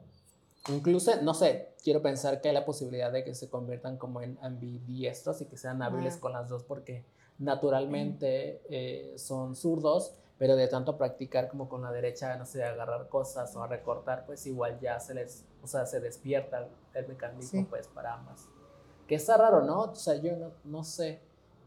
Incluso, 0.67 1.11
no 1.21 1.33
sé, 1.33 1.69
quiero 1.83 2.01
pensar 2.01 2.41
que 2.41 2.49
hay 2.49 2.53
la 2.53 2.65
posibilidad 2.65 3.11
de 3.11 3.23
que 3.23 3.33
se 3.33 3.49
conviertan 3.49 3.97
como 3.97 4.21
en 4.21 4.37
ambidiestros 4.41 5.41
y 5.41 5.45
que 5.45 5.57
sean 5.57 5.81
hábiles 5.81 6.15
Ah. 6.17 6.19
con 6.19 6.33
las 6.33 6.49
dos 6.49 6.63
porque 6.63 7.05
naturalmente 7.37 8.61
eh, 8.69 9.13
son 9.17 9.55
zurdos, 9.55 10.13
pero 10.37 10.55
de 10.55 10.67
tanto 10.67 10.97
practicar 10.97 11.49
como 11.49 11.67
con 11.69 11.81
la 11.81 11.91
derecha, 11.91 12.35
no 12.37 12.45
sé, 12.45 12.63
agarrar 12.63 13.07
cosas 13.09 13.55
o 13.55 13.63
a 13.63 13.67
recortar, 13.67 14.25
pues 14.25 14.45
igual 14.45 14.79
ya 14.79 14.99
se 14.99 15.13
les, 15.13 15.45
o 15.63 15.67
sea, 15.67 15.85
se 15.85 15.99
despierta 15.99 16.59
el, 16.59 16.67
el 16.93 17.07
mecanismo 17.07 17.61
Sí. 17.61 17.67
pues 17.69 17.87
para 17.87 18.13
ambas. 18.13 18.47
Que 19.07 19.15
está 19.15 19.37
raro, 19.37 19.61
¿no? 19.63 19.81
O 19.83 19.95
sea, 19.95 20.15
yo 20.15 20.35
no, 20.37 20.51
no 20.65 20.83
sé. 20.83 21.19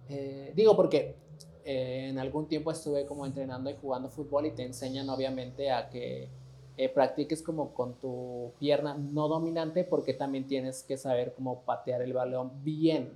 Eh, 0.09 0.53
digo 0.55 0.75
porque 0.77 1.17
eh, 1.65 2.09
en 2.11 2.19
algún 2.19 2.47
tiempo 2.49 2.71
estuve 2.71 3.07
como 3.07 3.27
entrenando 3.27 3.69
y 3.71 3.77
jugando 3.77 4.09
fútbol 4.09 4.47
y 4.47 4.53
te 4.53 4.65
enseñan 4.65 5.09
obviamente 5.11 5.71
a 5.71 5.89
que 5.91 6.29
eh, 6.77 6.89
practiques 6.89 7.43
como 7.43 7.75
con 7.75 7.95
tu 7.95 8.53
pierna 8.59 8.95
no 8.95 9.29
dominante 9.29 9.85
porque 9.85 10.15
también 10.15 10.47
tienes 10.47 10.83
que 10.83 10.97
saber 10.97 11.35
cómo 11.35 11.63
patear 11.63 12.03
el 12.03 12.13
balón 12.13 12.65
bien 12.65 13.13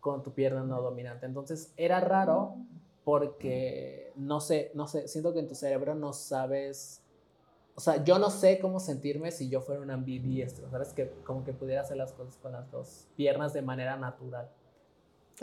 con 0.00 0.22
tu 0.22 0.32
pierna 0.32 0.62
no 0.62 0.80
dominante. 0.80 1.26
Entonces 1.26 1.72
era 1.76 2.00
raro 2.00 2.54
porque 3.04 4.12
no 4.16 4.40
sé, 4.40 4.70
no 4.74 4.86
sé, 4.86 5.08
siento 5.08 5.32
que 5.32 5.40
en 5.40 5.48
tu 5.48 5.54
cerebro 5.54 5.94
no 5.94 6.12
sabes, 6.12 7.02
o 7.74 7.80
sea, 7.80 8.04
yo 8.04 8.18
no 8.18 8.30
sé 8.30 8.58
cómo 8.60 8.78
sentirme 8.78 9.30
si 9.30 9.48
yo 9.48 9.60
fuera 9.60 9.80
un 9.80 9.90
ambidiestro, 9.90 10.70
¿sabes? 10.70 10.92
Que 10.92 11.10
como 11.24 11.44
que 11.44 11.52
pudiera 11.52 11.82
hacer 11.82 11.96
las 11.96 12.12
cosas 12.12 12.36
con 12.36 12.52
las 12.52 12.70
dos 12.70 13.06
piernas 13.16 13.52
de 13.52 13.62
manera 13.62 13.96
natural. 13.96 14.48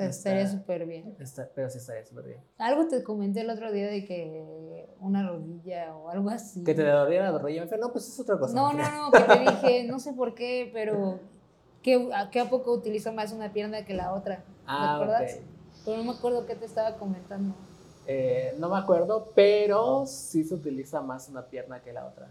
Está- 0.04 0.32
estaría 0.32 0.48
súper 0.48 0.86
bien. 0.86 1.16
Está- 1.20 1.50
pero 1.54 1.70
sí 1.70 1.78
estaría 1.80 2.06
súper 2.06 2.26
bien. 2.26 2.40
Algo 2.58 2.88
te 2.88 3.04
comenté 3.04 3.42
el 3.42 3.50
otro 3.50 3.72
día 3.72 3.88
de 3.88 4.06
que 4.06 4.88
una 5.00 5.28
rodilla 5.28 5.96
o 5.96 6.10
algo 6.10 6.30
así. 6.30 6.64
Que 6.64 6.74
te 6.74 6.84
doliera 6.84 7.32
la 7.32 7.38
rodilla, 7.40 7.66
no, 7.80 7.92
pues 7.92 8.08
es 8.08 8.20
otra 8.20 8.38
cosa. 8.38 8.54
No, 8.56 8.74
no, 8.74 8.84
no, 8.92 9.12
que 9.12 9.20
te 9.24 9.40
dije, 9.40 9.84
no 9.86 10.00
sé 10.00 10.14
por 10.14 10.34
qué, 10.36 10.70
pero 10.74 11.20
que 11.82 12.10
a, 12.14 12.30
que 12.30 12.40
a 12.40 12.50
poco 12.50 12.74
utilizo 12.74 13.12
más 13.14 13.32
una 13.32 13.54
pierna 13.54 13.86
que 13.86 13.94
la 13.94 14.14
otra. 14.14 14.44
Ah, 14.66 14.98
¿Te 15.00 15.04
acuerdas? 15.04 15.34
ok. 15.36 15.42
Pero 15.86 15.98
no 15.98 16.04
me 16.04 16.12
acuerdo 16.18 16.46
qué 16.46 16.56
te 16.56 16.66
estaba 16.66 16.96
comentando. 16.98 17.56
Eh, 18.06 18.56
no 18.58 18.70
me 18.70 18.78
acuerdo, 18.78 19.32
pero 19.36 20.06
sí 20.06 20.44
se 20.44 20.54
utiliza 20.56 21.02
más 21.02 21.30
una 21.30 21.46
pierna 21.46 21.82
que 21.82 21.92
la 21.94 22.06
otra. 22.06 22.30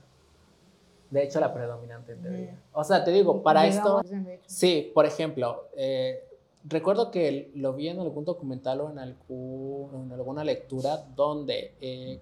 De 1.10 1.22
hecho, 1.22 1.38
la 1.38 1.54
predominante 1.54 2.12
en 2.12 2.22
teoría. 2.22 2.60
O 2.72 2.82
sea, 2.82 3.04
te 3.04 3.12
digo, 3.12 3.42
para 3.42 3.66
esto, 3.66 4.02
sí, 4.46 4.90
por 4.94 5.06
ejemplo, 5.06 5.68
eh, 5.76 6.22
recuerdo 6.68 7.10
que 7.10 7.50
lo 7.54 7.72
vi 7.74 7.88
en 7.88 8.00
algún 8.00 8.24
documental 8.24 8.80
o 8.80 8.90
en, 8.90 8.98
algún- 8.98 10.06
en 10.06 10.12
alguna 10.12 10.44
lectura 10.44 10.96
donde, 11.14 11.74
eh, 11.80 12.20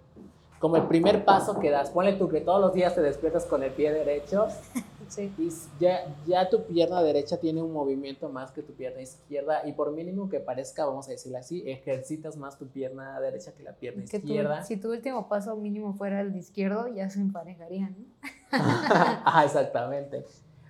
como 0.58 0.76
el 0.76 0.84
primer 0.86 1.24
paso 1.24 1.58
que 1.58 1.70
das, 1.70 1.90
ponle 1.90 2.14
tú 2.14 2.28
que 2.28 2.40
todos 2.40 2.60
los 2.60 2.72
días 2.72 2.94
te 2.94 3.02
despiertas 3.02 3.44
con 3.46 3.62
el 3.62 3.72
pie 3.72 3.92
derecho 3.92 4.46
Sí. 5.08 5.30
y 5.36 5.50
ya, 5.78 6.16
ya 6.26 6.48
tu 6.48 6.62
pierna 6.64 7.02
derecha 7.02 7.36
tiene 7.36 7.60
un 7.60 7.70
movimiento 7.72 8.30
más 8.30 8.50
que 8.52 8.62
tu 8.62 8.72
pierna 8.72 9.02
izquierda 9.02 9.60
y 9.68 9.72
por 9.72 9.92
mínimo 9.92 10.30
que 10.30 10.40
parezca, 10.40 10.86
vamos 10.86 11.06
a 11.08 11.10
decirlo 11.10 11.36
así, 11.36 11.62
ejercitas 11.66 12.38
más 12.38 12.56
tu 12.56 12.66
pierna 12.68 13.20
derecha 13.20 13.52
que 13.52 13.62
la 13.62 13.72
pierna 13.74 14.04
Que 14.04 14.18
tu- 14.18 14.26
izquierda. 14.28 14.62
si 14.64 14.78
tu 14.78 14.90
último 14.90 15.28
paso 15.28 15.54
mínimo 15.56 15.92
fuera 15.92 16.22
el 16.22 16.32
de 16.32 16.38
izquierdo, 16.38 16.88
ya 16.88 17.10
se 17.10 17.20
emparejarían. 17.20 17.94
¿no? 17.98 18.28
Ajá, 18.50 19.44
exactamente. 19.44 20.24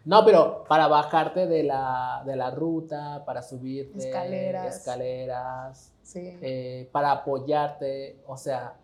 No, 0.05 0.25
pero 0.25 0.65
para 0.69 0.87
bajarte 0.87 1.47
de 1.47 1.63
la, 1.63 2.23
de 2.27 2.37
la 2.37 2.51
ruta, 2.51 3.25
para 3.25 3.43
subir 3.43 3.93
Escaleras. 3.97 4.77
escaleras 4.77 5.93
Sí. 6.03 6.39
eh, 6.43 6.89
para 6.93 7.11
apoyarte, 7.13 8.21
o 8.27 8.37
sea, 8.37 8.75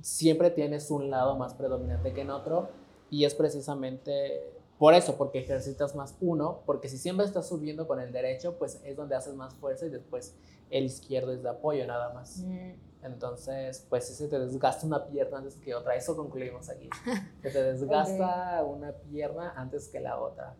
siempre 0.00 0.50
tienes 0.50 0.90
un 0.92 1.10
lado 1.10 1.36
más 1.36 1.54
predominante 1.54 2.12
que 2.12 2.20
en 2.20 2.30
otro 2.30 2.68
y 3.10 3.24
es 3.24 3.34
precisamente 3.34 4.52
por 4.78 4.94
eso, 4.94 5.16
porque 5.16 5.40
ejercitas 5.40 5.96
más 5.96 6.14
uno, 6.20 6.60
porque 6.64 6.88
si 6.88 6.98
siempre 6.98 7.26
estás 7.26 7.48
subiendo 7.48 7.88
con 7.88 8.00
el 8.00 8.12
derecho, 8.12 8.56
pues 8.58 8.80
es 8.84 8.96
donde 8.96 9.16
haces 9.16 9.34
más 9.34 9.54
fuerza 9.54 9.86
y 9.86 9.88
después 9.90 10.36
el 10.70 10.84
izquierdo 10.84 11.32
es 11.32 11.42
de 11.42 11.48
apoyo 11.48 11.84
nada 11.88 12.12
más. 12.14 12.44
Mm, 12.46 12.74
Entonces, 13.02 13.84
pues 13.90 14.06
si 14.06 14.14
se 14.14 14.28
te 14.28 14.38
desgasta 14.38 14.86
una 14.86 15.04
pierna 15.06 15.38
antes 15.38 15.56
que 15.56 15.74
otra, 15.74 15.96
eso 15.96 16.16
concluimos 16.16 16.68
aquí. 16.68 16.88
Se 17.42 17.50
te 17.50 17.62
desgasta 17.64 18.62
una 18.64 18.92
pierna 18.92 19.52
antes 19.56 19.88
que 19.88 19.98
la 19.98 20.20
otra. 20.20 20.54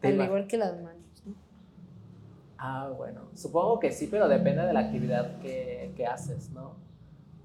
¿Te 0.00 0.08
Al 0.08 0.20
igual 0.24 0.46
que 0.46 0.56
las 0.56 0.74
manos. 0.80 1.02
¿no? 1.24 1.34
Ah, 2.58 2.90
bueno, 2.96 3.22
supongo 3.34 3.78
que 3.80 3.92
sí, 3.92 4.06
pero 4.10 4.28
depende 4.28 4.62
de 4.62 4.72
la 4.72 4.80
actividad 4.80 5.38
que, 5.40 5.92
que 5.96 6.06
haces, 6.06 6.50
¿no? 6.50 6.74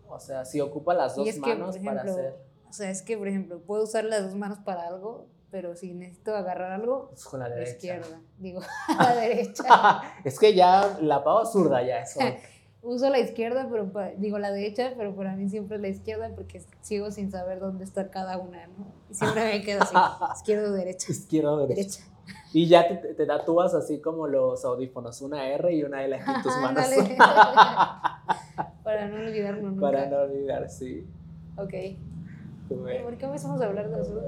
O 0.08 0.20
sea, 0.20 0.46
si 0.46 0.60
ocupa 0.62 0.94
las 0.94 1.16
dos 1.16 1.28
es 1.28 1.36
que, 1.36 1.42
manos 1.56 1.78
para 1.78 2.02
ejemplo, 2.02 2.12
hacer 2.12 2.36
O 2.70 2.74
sea, 2.74 2.90
es 2.90 3.02
que, 3.02 3.18
por 3.18 3.28
ejemplo, 3.28 3.60
puedo 3.60 3.84
usar 3.84 4.04
las 4.06 4.24
dos 4.24 4.36
manos 4.36 4.60
para 4.60 4.88
algo, 4.88 5.28
pero 5.52 5.76
si 5.76 5.94
necesito 5.94 6.36
agarrar 6.36 6.72
algo, 6.72 7.08
pues, 7.10 7.26
con 7.26 7.40
la 7.42 7.50
derecha. 7.50 7.72
izquierda. 7.72 8.22
Digo, 8.38 8.62
la 9.00 9.16
derecha. 9.16 10.02
es 10.26 10.40
que 10.40 10.54
ya 10.54 10.98
la 11.02 11.24
pavo 11.24 11.46
zurda 11.46 11.82
ya 11.84 12.00
eso. 12.00 12.20
Uso 12.84 13.10
la 13.12 13.20
izquierda, 13.20 13.68
pero 13.70 13.92
pa- 13.92 14.10
digo 14.18 14.40
la 14.40 14.52
derecha, 14.52 14.94
pero 14.98 15.16
para 15.16 15.36
mí 15.36 15.48
siempre 15.50 15.76
es 15.76 15.82
la 15.84 15.90
izquierda 15.90 16.32
porque 16.36 16.64
sigo 16.82 17.12
sin 17.12 17.30
saber 17.32 17.60
dónde 17.60 17.84
está 17.84 18.10
cada 18.10 18.38
una, 18.40 18.66
¿no? 18.68 18.88
Y 19.10 19.14
siempre 19.14 19.44
me 19.44 19.62
quedo 19.62 19.84
así, 19.84 19.96
izquierda 20.38 20.70
o 20.70 20.72
derecha, 20.74 21.12
Izquierda 21.12 21.52
o 21.52 21.58
derecha. 21.68 21.76
derecha. 22.00 22.04
Y 22.54 22.68
ya 22.68 22.88
te, 22.88 22.96
te 23.14 23.26
tatúas 23.26 23.74
así 23.74 24.00
como 24.00 24.28
los 24.28 24.66
audífonos, 24.66 25.22
una 25.22 25.48
R 25.48 25.74
y 25.74 25.84
una 25.84 26.04
L 26.04 26.16
en 26.16 26.42
tus 26.44 26.56
manos. 26.58 26.86
Para 28.84 29.08
no 29.08 29.16
olvidarlo 29.16 29.70
nunca. 29.70 29.82
Para 29.82 30.08
no 30.08 30.18
olvidar, 30.18 30.70
sí. 30.70 31.08
Ok. 31.56 31.74
¿Por 32.68 33.18
qué 33.18 33.26
empezamos 33.26 33.62
a 33.62 33.66
hablar 33.66 33.90
de 33.90 34.02
eso? 34.02 34.22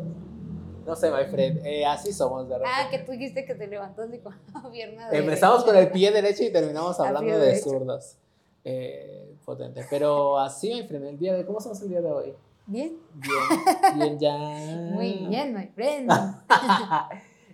No 0.86 0.96
sé, 0.96 1.12
my 1.12 1.26
friend, 1.26 1.66
eh, 1.66 1.86
así 1.86 2.12
somos 2.12 2.50
de 2.50 2.58
repente. 2.58 2.78
Ah, 2.78 2.90
que 2.90 3.00
tú 3.00 3.14
dijiste 3.14 3.46
que 3.46 3.56
te 3.56 3.68
levantaste 3.68 4.20
con 4.20 4.36
la 4.54 4.70
pierna 4.72 5.06
derecha. 5.10 5.24
Empezamos 5.24 5.64
con 5.64 5.76
el 5.78 5.90
pie 5.90 6.12
derecho 6.12 6.44
y 6.44 6.52
terminamos 6.52 7.00
hablando 7.00 7.40
de 7.40 7.58
zurdos. 7.58 8.18
Eh, 8.66 9.36
potente. 9.46 9.86
Pero 9.90 10.40
así, 10.40 10.74
my 10.74 10.88
friend, 10.88 11.06
el 11.06 11.18
día 11.18 11.34
de... 11.34 11.46
¿Cómo 11.46 11.60
somos 11.62 11.82
el 11.82 11.90
día 11.90 12.02
de 12.02 12.12
hoy? 12.12 12.34
Bien. 12.66 12.98
Bien, 13.14 13.98
bien 13.98 14.20
ya. 14.20 14.38
Muy 14.38 15.26
bien, 15.30 15.54
my 15.54 15.68
friend. 15.68 16.12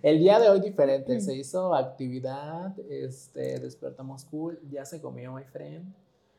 El 0.02 0.18
día 0.18 0.38
de 0.38 0.48
hoy 0.48 0.60
diferente, 0.60 1.20
se 1.20 1.34
hizo 1.34 1.74
actividad, 1.74 2.72
este, 2.88 3.58
despertamos 3.60 4.24
cool, 4.26 4.58
ya 4.70 4.84
se 4.84 5.00
comió, 5.00 5.32
my 5.32 5.44
friend. 5.44 5.92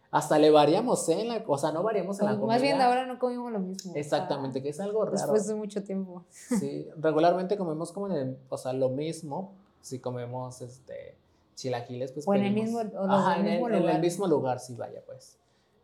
Hasta 0.10 0.38
le 0.40 0.50
variamos, 0.52 1.08
¿eh? 1.10 1.22
En 1.22 1.28
la, 1.30 1.44
o 1.48 1.58
sea, 1.58 1.72
no 1.72 1.84
variamos 1.84 2.20
en 2.20 2.26
la 2.26 2.32
comida. 2.34 2.48
Más 2.48 2.62
bien 2.62 2.82
ahora 2.82 3.06
no 3.06 3.18
comimos 3.18 3.52
lo 3.52 3.60
mismo. 3.60 3.94
Exactamente, 3.96 4.62
que 4.62 4.70
es 4.70 4.80
algo 4.82 5.06
raro. 5.06 5.16
Después 5.16 5.48
de 5.48 5.56
mucho 5.56 5.84
tiempo. 5.84 6.26
Sí, 6.30 6.88
regularmente 6.98 7.56
comemos 7.56 7.92
como 7.94 8.08
en 8.08 8.14
el, 8.14 8.38
o 8.50 8.58
sea, 8.58 8.74
lo 8.74 8.90
mismo, 8.90 9.54
si 9.82 10.00
comemos, 10.00 10.62
este, 10.62 11.16
chilaquiles, 11.56 12.12
pues 12.12 12.28
O 12.28 12.34
en 12.34 12.44
el 12.44 12.54
mismo- 12.54 12.80
o 12.80 13.06
Ajá, 13.10 13.38
en, 13.38 13.46
mismo 13.46 13.68
el, 13.68 13.74
en 13.74 13.78
el 13.80 13.84
lugar. 13.86 14.02
mismo 14.02 14.28
lugar, 14.28 14.60
sí, 14.60 14.76
vaya, 14.76 15.02
pues. 15.06 15.38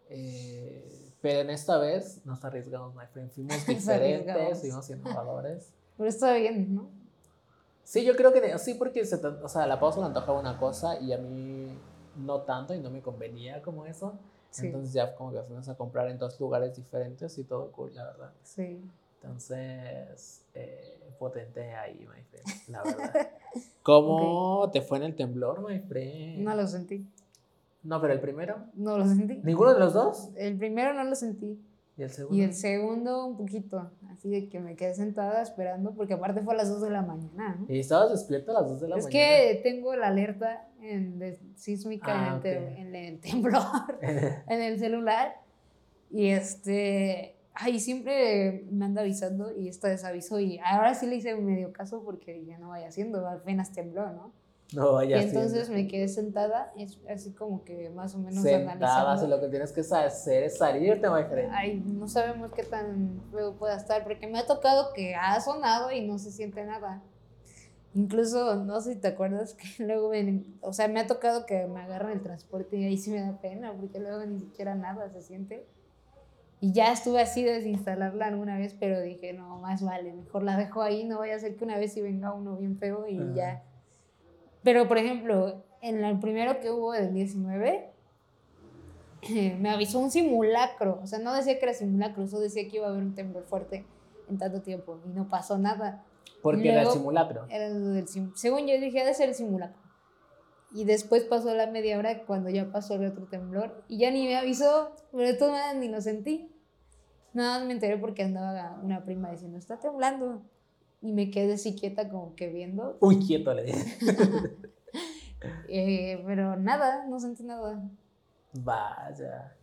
Eh, 0.10 1.12
pero 1.22 1.40
en 1.42 1.50
esta 1.50 1.78
vez 1.78 2.20
nos 2.26 2.44
arriesgamos, 2.44 2.94
my 2.96 3.06
friend. 3.12 3.30
Fuimos 3.32 3.66
diferentes, 3.68 4.60
fuimos 4.60 4.90
innovadores. 4.90 5.72
Pero 5.98 6.10
está 6.10 6.34
bien, 6.34 6.76
¿no? 6.76 6.90
Sí, 7.88 8.04
yo 8.04 8.18
creo 8.18 8.34
que 8.34 8.42
de- 8.42 8.60
sí, 8.60 8.74
porque 8.74 9.06
se 9.06 9.16
o 9.16 9.48
sea, 9.48 9.66
la 9.66 9.80
pausa 9.80 10.02
le 10.02 10.08
antojaba 10.08 10.38
una 10.38 10.58
cosa 10.60 11.00
y 11.00 11.14
a 11.14 11.18
mí 11.18 11.72
no 12.18 12.42
tanto 12.42 12.74
y 12.74 12.80
no 12.82 12.90
me 12.90 13.02
convenía 13.02 13.62
como 13.62 13.86
eso. 13.86 14.20
Sí. 14.50 14.66
Entonces 14.66 14.92
ya 14.92 15.16
como 15.16 15.32
que 15.32 15.42
fuimos 15.44 15.70
a 15.70 15.76
comprar 15.78 16.10
en 16.10 16.18
dos 16.18 16.38
lugares 16.38 16.76
diferentes 16.76 17.38
y 17.38 17.46
todo 17.46 17.72
cool, 17.72 17.96
la 17.96 18.04
verdad. 18.04 18.34
Sí. 18.44 18.82
Entonces, 19.22 20.44
eh, 20.54 21.00
potente 21.18 21.74
ahí, 21.76 22.06
my 22.14 22.22
friend, 22.24 22.48
la 22.68 22.84
verdad. 23.14 23.30
¿Cómo 23.84 24.70
te 24.70 24.82
fue 24.82 24.98
en 24.98 25.04
el 25.06 25.16
temblor, 25.16 25.62
my 25.66 25.80
friend? 25.80 26.40
No 26.44 26.56
lo 26.56 26.68
sentí. 26.68 27.08
No, 27.84 28.02
pero 28.02 28.12
el 28.12 28.20
primero. 28.20 28.58
No 28.74 28.98
lo 28.98 29.06
sentí. 29.06 29.40
¿Ninguno 29.44 29.74
de 29.74 29.80
los 29.80 29.94
dos? 29.94 30.28
El 30.36 30.58
primero 30.58 30.94
no 30.94 31.06
lo 31.06 31.16
sentí. 31.16 31.58
¿Y 31.98 32.04
el 32.04 32.10
segundo? 32.12 32.38
Y 32.38 32.42
el 32.44 32.54
segundo 32.54 33.26
un 33.26 33.38
poquito. 33.38 33.92
Así 34.12 34.30
de 34.30 34.50
que 34.50 34.60
me 34.60 34.76
quedé 34.76 34.94
sentada 34.94 35.42
esperando 35.42 35.94
porque 35.96 36.14
aparte 36.14 36.42
fue 36.42 36.54
a 36.54 36.58
las 36.58 36.70
2 36.70 36.82
de 36.84 36.90
la 36.92 37.02
mañana, 37.02 37.58
¿no? 37.60 37.66
¿Y 37.74 37.80
estabas 37.80 38.12
despierto 38.12 38.52
a 38.56 38.62
las 38.62 38.70
2 38.70 38.82
de 38.82 38.88
la 38.88 38.98
Es 38.98 39.06
mañana? 39.06 39.20
que 39.20 39.60
tengo 39.64 39.96
la 39.96 40.08
alerta 40.08 40.68
en 40.82 41.18
de 41.18 41.40
sísmica 41.56 42.34
Ah, 42.36 42.42
en, 42.44 42.88
el 42.88 42.96
en 42.96 43.20
temblor, 43.22 44.00
en 44.02 44.62
el 44.62 44.78
celular. 44.80 45.42
Y 46.12 46.28
este, 46.28 47.36
ay, 47.54 47.80
siempre 47.80 48.66
me 48.72 48.86
anda 48.86 49.02
avisando 49.02 49.52
y 49.58 49.68
esta 49.68 49.88
desavisó. 49.88 50.40
Y 50.40 50.60
ahora 50.60 50.94
sí 50.94 51.08
le 51.08 51.16
hice 51.16 51.36
medio 51.36 51.74
caso 51.74 52.04
porque 52.04 52.46
ya 52.46 52.60
no 52.60 52.70
vaya 52.70 52.88
haciendo, 52.90 53.28
apenas 53.28 53.72
tembló, 53.72 54.12
¿no? 54.14 54.32
No, 54.74 55.02
Y 55.04 55.10
ya 55.10 55.22
entonces 55.22 55.70
me 55.70 55.88
quedé 55.88 56.08
sentada, 56.08 56.74
es- 56.78 57.00
así 57.10 57.32
como 57.34 57.64
que 57.64 57.90
más 57.90 58.14
o 58.16 58.20
menos 58.20 58.44
Sentada, 58.44 58.72
analizando. 58.72 59.22
si 59.22 59.28
lo 59.28 59.40
que 59.40 59.48
tienes 59.48 59.72
que 59.72 59.82
hacer 59.82 60.44
es 60.44 60.58
salirte, 60.58 61.10
my 61.10 61.24
friend. 61.24 61.50
Ay, 61.54 61.82
no 61.86 62.08
sabemos 62.08 62.52
qué 62.54 62.64
tan 62.64 63.22
feo 63.32 63.54
pueda 63.56 63.78
estar, 63.78 64.04
porque 64.04 64.28
me 64.28 64.40
ha 64.40 64.46
tocado 64.46 64.92
que 64.94 65.16
ha 65.16 65.40
sonado 65.40 65.92
y 65.92 66.06
no 66.06 66.20
se 66.20 66.32
siente 66.32 66.64
nada. 66.66 67.02
Incluso, 67.94 68.56
no 68.64 68.80
sé 68.82 68.94
si 68.94 69.00
te 69.00 69.08
acuerdas 69.08 69.54
que 69.56 69.68
luego, 69.86 70.10
ven, 70.10 70.58
o 70.62 70.74
sea, 70.74 70.88
me 70.88 71.00
ha 71.00 71.08
tocado 71.08 71.46
que 71.46 71.66
me 71.68 71.82
agarran 71.82 72.12
el 72.12 72.22
transporte 72.22 72.78
y 72.78 72.84
ahí 72.86 72.98
sí 72.98 73.10
me 73.12 73.22
da 73.22 73.40
pena, 73.40 73.74
porque 73.74 74.00
luego 74.00 74.26
ni 74.26 74.40
siquiera 74.40 74.76
nada 74.76 75.10
se 75.10 75.22
siente. 75.22 75.66
Y 76.60 76.74
ya 76.74 76.92
estuve 76.92 77.22
así 77.22 77.44
de 77.44 77.54
desinstalarla 77.54 78.26
alguna 78.28 78.58
vez, 78.58 78.76
pero 78.80 79.00
dije, 79.00 79.32
no, 79.32 79.58
más 79.62 79.84
vale, 79.84 80.12
mejor 80.14 80.44
la 80.44 80.58
dejo 80.58 80.82
ahí, 80.82 81.06
no 81.06 81.20
vaya 81.20 81.36
a 81.36 81.40
ser 81.40 81.56
que 81.56 81.64
una 81.64 81.78
vez 81.78 81.94
sí 81.94 82.02
venga 82.02 82.34
uno 82.34 82.58
bien 82.58 82.78
feo 82.78 83.08
y 83.08 83.20
Ajá. 83.20 83.34
ya. 83.36 83.64
Pero, 84.64 84.88
por 84.88 84.98
ejemplo, 84.98 85.64
en 85.82 86.04
el 86.04 86.20
primero 86.20 86.60
que 86.60 86.72
hubo 86.72 86.92
del 86.94 87.14
19, 87.14 87.92
me 89.60 89.70
avisó 89.70 90.00
un 90.00 90.12
simulacro. 90.12 91.00
O 91.02 91.08
sea, 91.08 91.20
no 91.20 91.34
decía 91.34 91.58
que 91.60 91.66
era 91.66 91.74
simulacro, 91.74 92.24
eso 92.24 92.40
decía 92.40 92.68
que 92.70 92.78
iba 92.78 92.88
a 92.88 92.90
haber 92.90 93.04
un 93.04 93.16
temblor 93.16 93.44
fuerte 93.46 93.86
en 94.30 94.38
tanto 94.38 94.62
tiempo 94.62 95.00
y 95.06 95.10
no 95.10 95.28
pasó 95.30 95.58
nada. 95.58 96.04
Porque 96.42 96.70
era 96.70 96.80
el 96.80 96.84
luego- 96.84 96.94
simulacro. 97.00 97.46
Era 97.50 97.70
del 97.70 98.08
sim- 98.08 98.34
Según 98.36 98.68
yo 98.68 98.80
dije, 98.80 99.02
ha 99.02 99.06
de 99.06 99.14
ser 99.14 99.30
el 99.30 99.36
simulacro. 99.36 99.82
Y 100.74 100.84
después 100.84 101.24
pasó 101.24 101.54
la 101.56 101.68
media 101.68 101.98
hora 101.98 102.24
cuando 102.26 102.50
ya 102.50 102.70
pasó 102.72 102.96
el 102.96 103.06
otro 103.06 103.26
temblor 103.26 103.84
y 103.88 104.00
ya 104.00 104.12
ni 104.12 104.26
me 104.28 104.36
avisó, 104.36 104.92
pero 105.12 105.24
de 105.24 105.34
todas 105.34 105.54
maneras 105.54 105.76
ni 105.78 105.88
lo 105.88 106.02
sentí. 106.02 106.52
Nada 107.34 107.60
más 107.60 107.68
me 107.68 107.74
enteré 107.74 107.98
porque 107.98 108.24
andaba 108.24 108.78
una 108.84 109.04
prima 109.06 109.32
diciendo, 109.32 109.58
está 109.58 109.80
temblando. 109.80 110.42
Y 111.02 111.12
me 111.14 111.30
quedé 111.30 111.54
así 111.54 111.76
quieta 111.76 112.10
como 112.10 112.36
que 112.36 112.48
viendo. 112.48 112.98
Uy, 113.02 113.20
quieto, 113.20 113.54
le 113.54 113.64
dije. 113.64 113.98
Eh, 115.70 116.24
pero 116.26 116.56
nada, 116.58 117.06
no 117.08 117.20
sentí 117.20 117.44
nada. 117.44 117.80
Vaya. 118.54 119.56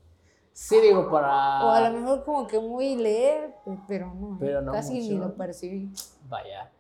Sí, 0.53 0.81
digo, 0.81 1.11
para. 1.11 1.65
O 1.65 1.71
a 1.71 1.91
lo 1.91 1.99
mejor 1.99 2.25
como 2.25 2.47
que 2.47 2.61
muy 2.61 2.95
leve, 2.95 3.55
pero 3.89 4.15
no, 4.15 4.37
Pero 4.39 4.63
no 4.63 4.71
casi 4.71 5.01
ni 5.01 5.19
lo 5.19 5.35
percibí. 5.35 5.91
Vaya. 6.29 6.71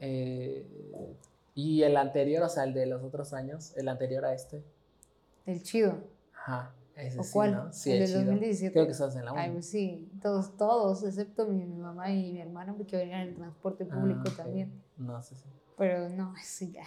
Eh, 0.00 0.66
y 1.54 1.82
el 1.82 1.96
anterior, 1.98 2.42
o 2.42 2.48
sea, 2.48 2.64
el 2.64 2.72
de 2.72 2.86
los 2.86 3.02
otros 3.02 3.34
años, 3.34 3.76
el 3.76 3.88
anterior 3.88 4.24
a 4.24 4.32
este. 4.32 4.64
El 5.44 5.62
chido. 5.62 5.98
Ajá. 6.32 6.72
Ese 6.98 7.20
¿O 7.20 7.22
sí, 7.22 7.30
cuál? 7.32 7.52
¿no? 7.54 7.72
Sí, 7.72 7.90
El 7.92 7.96
el 7.96 8.00
del 8.00 8.08
chido. 8.08 8.24
2017. 8.32 8.72
Creo 8.72 8.86
que 8.86 8.92
estás 8.92 9.16
en 9.16 9.24
la 9.24 9.32
Ay, 9.36 9.46
1. 9.50 9.52
pues 9.54 9.70
sí, 9.70 10.10
todos, 10.20 10.56
todos, 10.56 11.04
excepto 11.04 11.46
mi, 11.46 11.64
mi 11.64 11.76
mamá 11.80 12.10
y 12.10 12.32
mi 12.32 12.40
hermano, 12.40 12.74
porque 12.76 12.96
venían 12.96 13.20
en 13.20 13.28
el 13.28 13.34
transporte 13.36 13.84
público 13.84 14.24
también. 14.36 14.72
No 14.96 15.22
sé 15.22 15.36
si. 15.36 15.44
Pero 15.76 16.08
no, 16.08 16.34
sí, 16.42 16.72
ya. 16.72 16.82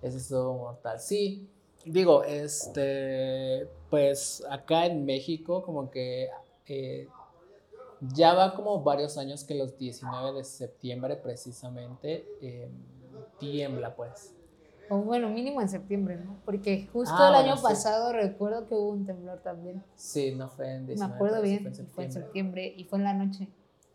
Ese 0.00 0.16
estuvo 0.18 0.54
mortal. 0.56 0.98
Sí, 1.00 1.48
digo, 1.84 2.24
este, 2.24 3.68
pues 3.90 4.42
acá 4.50 4.86
en 4.86 5.04
México 5.04 5.62
como 5.62 5.90
que 5.90 6.28
eh, 6.66 7.08
ya 8.00 8.32
va 8.34 8.54
como 8.54 8.82
varios 8.82 9.18
años 9.18 9.44
que 9.44 9.54
los 9.54 9.76
19 9.78 10.38
de 10.38 10.44
septiembre 10.44 11.16
precisamente 11.16 12.26
eh, 12.40 12.70
tiembla 13.38 13.94
pues. 13.94 14.34
O 14.88 14.98
bueno, 14.98 15.28
mínimo 15.30 15.60
en 15.62 15.68
septiembre, 15.68 16.16
¿no? 16.16 16.36
Porque 16.44 16.86
justo 16.92 17.14
Ah, 17.16 17.28
el 17.28 17.34
bueno, 17.34 17.48
año 17.52 17.56
sí. 17.56 17.62
pasado 17.62 18.12
recuerdo 18.12 18.68
que 18.68 18.74
hubo 18.74 18.90
un 18.90 19.06
temblor 19.06 19.40
también. 19.40 19.82
Sí, 19.94 20.34
no 20.34 20.48
fue 20.50 20.70
en 20.74 20.86
19. 20.86 21.08
Me 21.08 21.14
acuerdo 21.14 21.40
bien, 21.42 21.60
fue 21.62 21.70
en 21.70 21.86
fue 21.88 22.04
en 22.04 22.12
septiembre. 22.12 22.74
y 22.76 22.84
fue 22.84 22.98
en 22.98 23.04
la 23.04 23.14
noche. 23.14 23.48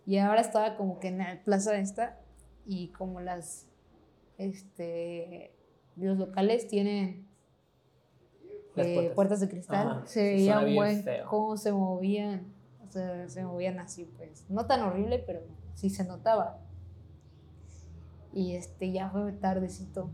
Y 0.06 0.18
ahora 0.18 0.42
estaba 0.42 0.76
como 0.78 1.00
que 1.00 1.10
en 1.10 1.20
la 1.20 1.42
plaza 1.44 1.78
esta 1.78 2.20
y 2.66 2.88
como 2.94 3.20
las, 3.22 3.68
este, 4.38 5.54
los 5.96 6.18
locales 6.18 6.68
tienen 6.68 7.28
Las 8.76 8.88
eh, 8.88 8.94
puertas. 8.96 9.16
puertas 9.16 9.40
de 9.42 9.50
cristal, 9.50 9.88
Ajá, 9.88 10.08
se 10.08 10.24
veía 10.24 10.60
un 10.60 10.76
buen 10.76 11.04
feo. 11.04 11.28
cómo 11.30 11.58
se 11.58 11.72
movían, 11.74 12.54
o 12.88 12.92
sea, 12.92 13.28
se 13.30 13.44
movían 13.44 13.80
así, 13.80 14.06
pues, 14.18 14.46
no 14.50 14.66
tan 14.66 14.82
horrible, 14.82 15.20
pero 15.26 15.42
sí 15.76 15.90
se 15.90 16.04
notaba. 16.06 16.60
Y 18.34 18.56
este, 18.56 18.92
ya 18.92 19.10
fue 19.10 19.32
tardecito, 19.34 20.10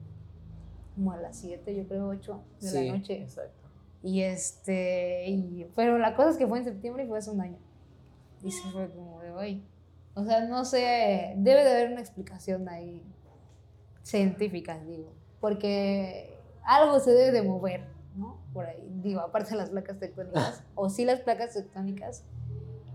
como 0.96 1.12
a 1.12 1.18
las 1.18 1.38
7, 1.38 1.76
yo 1.76 1.88
creo 1.88 2.08
8 2.08 2.44
de 2.62 2.68
Sí, 2.68 2.88
la 2.88 2.98
noche. 2.98 3.22
exacto. 3.22 3.68
Y 4.02 4.22
este, 4.22 5.26
y, 5.30 5.66
pero 5.76 5.98
la 5.98 6.16
cosa 6.16 6.32
es 6.32 6.38
que 6.38 6.46
fue 6.48 6.58
en 6.60 6.66
septiembre 6.66 7.04
y 7.06 7.08
fue 7.08 7.18
hace 7.18 7.32
un 7.32 7.42
año. 7.42 7.58
Y 8.44 8.52
se 8.52 8.70
fue 8.72 8.90
como 8.92 9.22
de 9.22 9.32
hoy. 9.32 9.64
O 10.16 10.24
sea, 10.24 10.46
no 10.46 10.66
sé, 10.66 11.34
debe 11.38 11.64
de 11.64 11.72
haber 11.72 11.92
una 11.92 12.02
explicación 12.02 12.68
ahí 12.70 13.02
científica, 14.04 14.78
digo. 14.86 15.14
Porque 15.40 16.38
algo 16.64 17.00
se 17.00 17.12
debe 17.12 17.32
de 17.32 17.42
mover, 17.48 17.86
¿no? 18.16 18.38
Por 18.54 18.66
ahí, 18.66 18.88
digo, 19.02 19.22
aparte 19.22 19.52
de 19.52 19.58
las 19.58 19.70
placas 19.70 19.98
tectónicas. 20.00 20.64
o 20.76 20.90
sí 20.90 21.06
las 21.06 21.22
placas 21.22 21.54
tectónicas, 21.54 22.24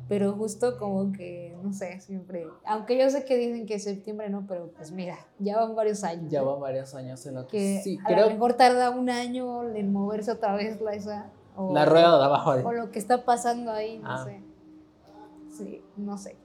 pero 0.09 0.33
justo 0.33 0.79
como 0.79 1.13
que, 1.13 1.57
no 1.63 1.73
sé, 1.73 2.01
siempre. 2.01 2.47
Aunque 2.65 2.99
yo 2.99 3.09
sé 3.11 3.25
que 3.25 3.37
dicen 3.37 3.67
que 3.67 3.79
septiembre 3.79 4.31
no, 4.31 4.47
pero 4.47 4.71
pues 4.77 4.91
mira, 4.91 5.19
ya 5.39 5.59
van 5.59 5.75
varios 5.77 6.03
años. 6.05 6.31
Ya 6.31 6.41
¿no? 6.41 6.53
van 6.53 6.61
varios 6.61 6.95
años 6.95 7.25
en 7.27 7.35
lo 7.35 7.47
que, 7.47 7.59
que 7.59 7.81
sí, 7.83 7.99
a 8.05 8.11
lo 8.11 8.17
creo 8.17 8.31
mejor 8.31 8.55
tarda 8.55 8.91
un 8.91 9.11
año 9.11 9.69
en 9.75 9.93
moverse 9.93 10.33
otra 10.33 10.55
vez 10.57 10.81
la 10.81 10.95
esa. 10.95 11.31
O, 11.57 11.75
la 11.75 11.85
rueda 11.85 12.19
de 12.19 12.25
abajo. 12.25 12.51
O 12.67 12.73
lo 12.73 12.91
que 12.91 12.99
está 12.99 13.25
pasando 13.25 13.71
ahí, 13.73 13.99
no 13.99 14.11
Ah. 14.11 14.25
sé. 14.25 14.43
Sí, 15.57 15.83
no 15.97 16.17
sé. 16.17 16.37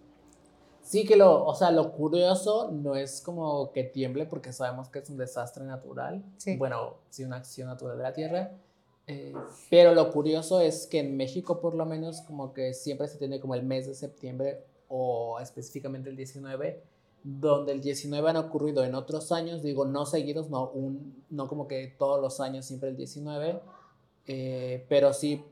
Sí 0.81 1.05
que 1.05 1.15
lo, 1.15 1.45
o 1.45 1.55
sea, 1.55 1.71
lo 1.71 1.93
curioso 1.93 2.69
no 2.71 2.95
es 2.95 3.21
como 3.21 3.71
que 3.71 3.83
tiemble 3.85 4.25
porque 4.25 4.51
sabemos 4.51 4.89
que 4.89 4.99
es 4.99 5.09
un 5.09 5.17
desastre 5.17 5.63
natural. 5.63 6.21
Sí. 6.37 6.57
Bueno, 6.57 6.95
sí, 7.09 7.23
una 7.23 7.37
acción 7.37 7.69
natural 7.69 7.97
de 7.97 8.03
la 8.03 8.11
Tierra. 8.11 8.51
Eh, 9.05 9.33
pero 9.69 9.93
lo 9.93 10.11
curioso 10.11 10.61
es 10.61 10.87
que 10.87 10.99
en 10.99 11.17
México 11.17 11.59
por 11.59 11.75
lo 11.75 11.85
menos 11.85 12.21
como 12.21 12.53
que 12.53 12.73
siempre 12.73 13.07
se 13.09 13.17
tiene 13.17 13.41
como 13.41 13.53
el 13.53 13.63
mes 13.63 13.85
de 13.85 13.95
septiembre 13.95 14.63
o 14.87 15.39
específicamente 15.41 16.09
el 16.09 16.15
19, 16.15 16.81
donde 17.23 17.71
el 17.73 17.81
19 17.81 18.29
han 18.29 18.37
ocurrido 18.37 18.83
en 18.83 18.95
otros 18.95 19.31
años, 19.31 19.61
digo, 19.61 19.85
no 19.85 20.05
seguidos, 20.05 20.49
no, 20.49 20.69
un, 20.69 21.23
no 21.29 21.47
como 21.47 21.67
que 21.67 21.93
todos 21.97 22.21
los 22.21 22.39
años 22.39 22.65
siempre 22.65 22.89
el 22.89 22.97
19, 22.97 23.59
eh, 24.27 24.85
pero 24.87 25.13
sí, 25.13 25.43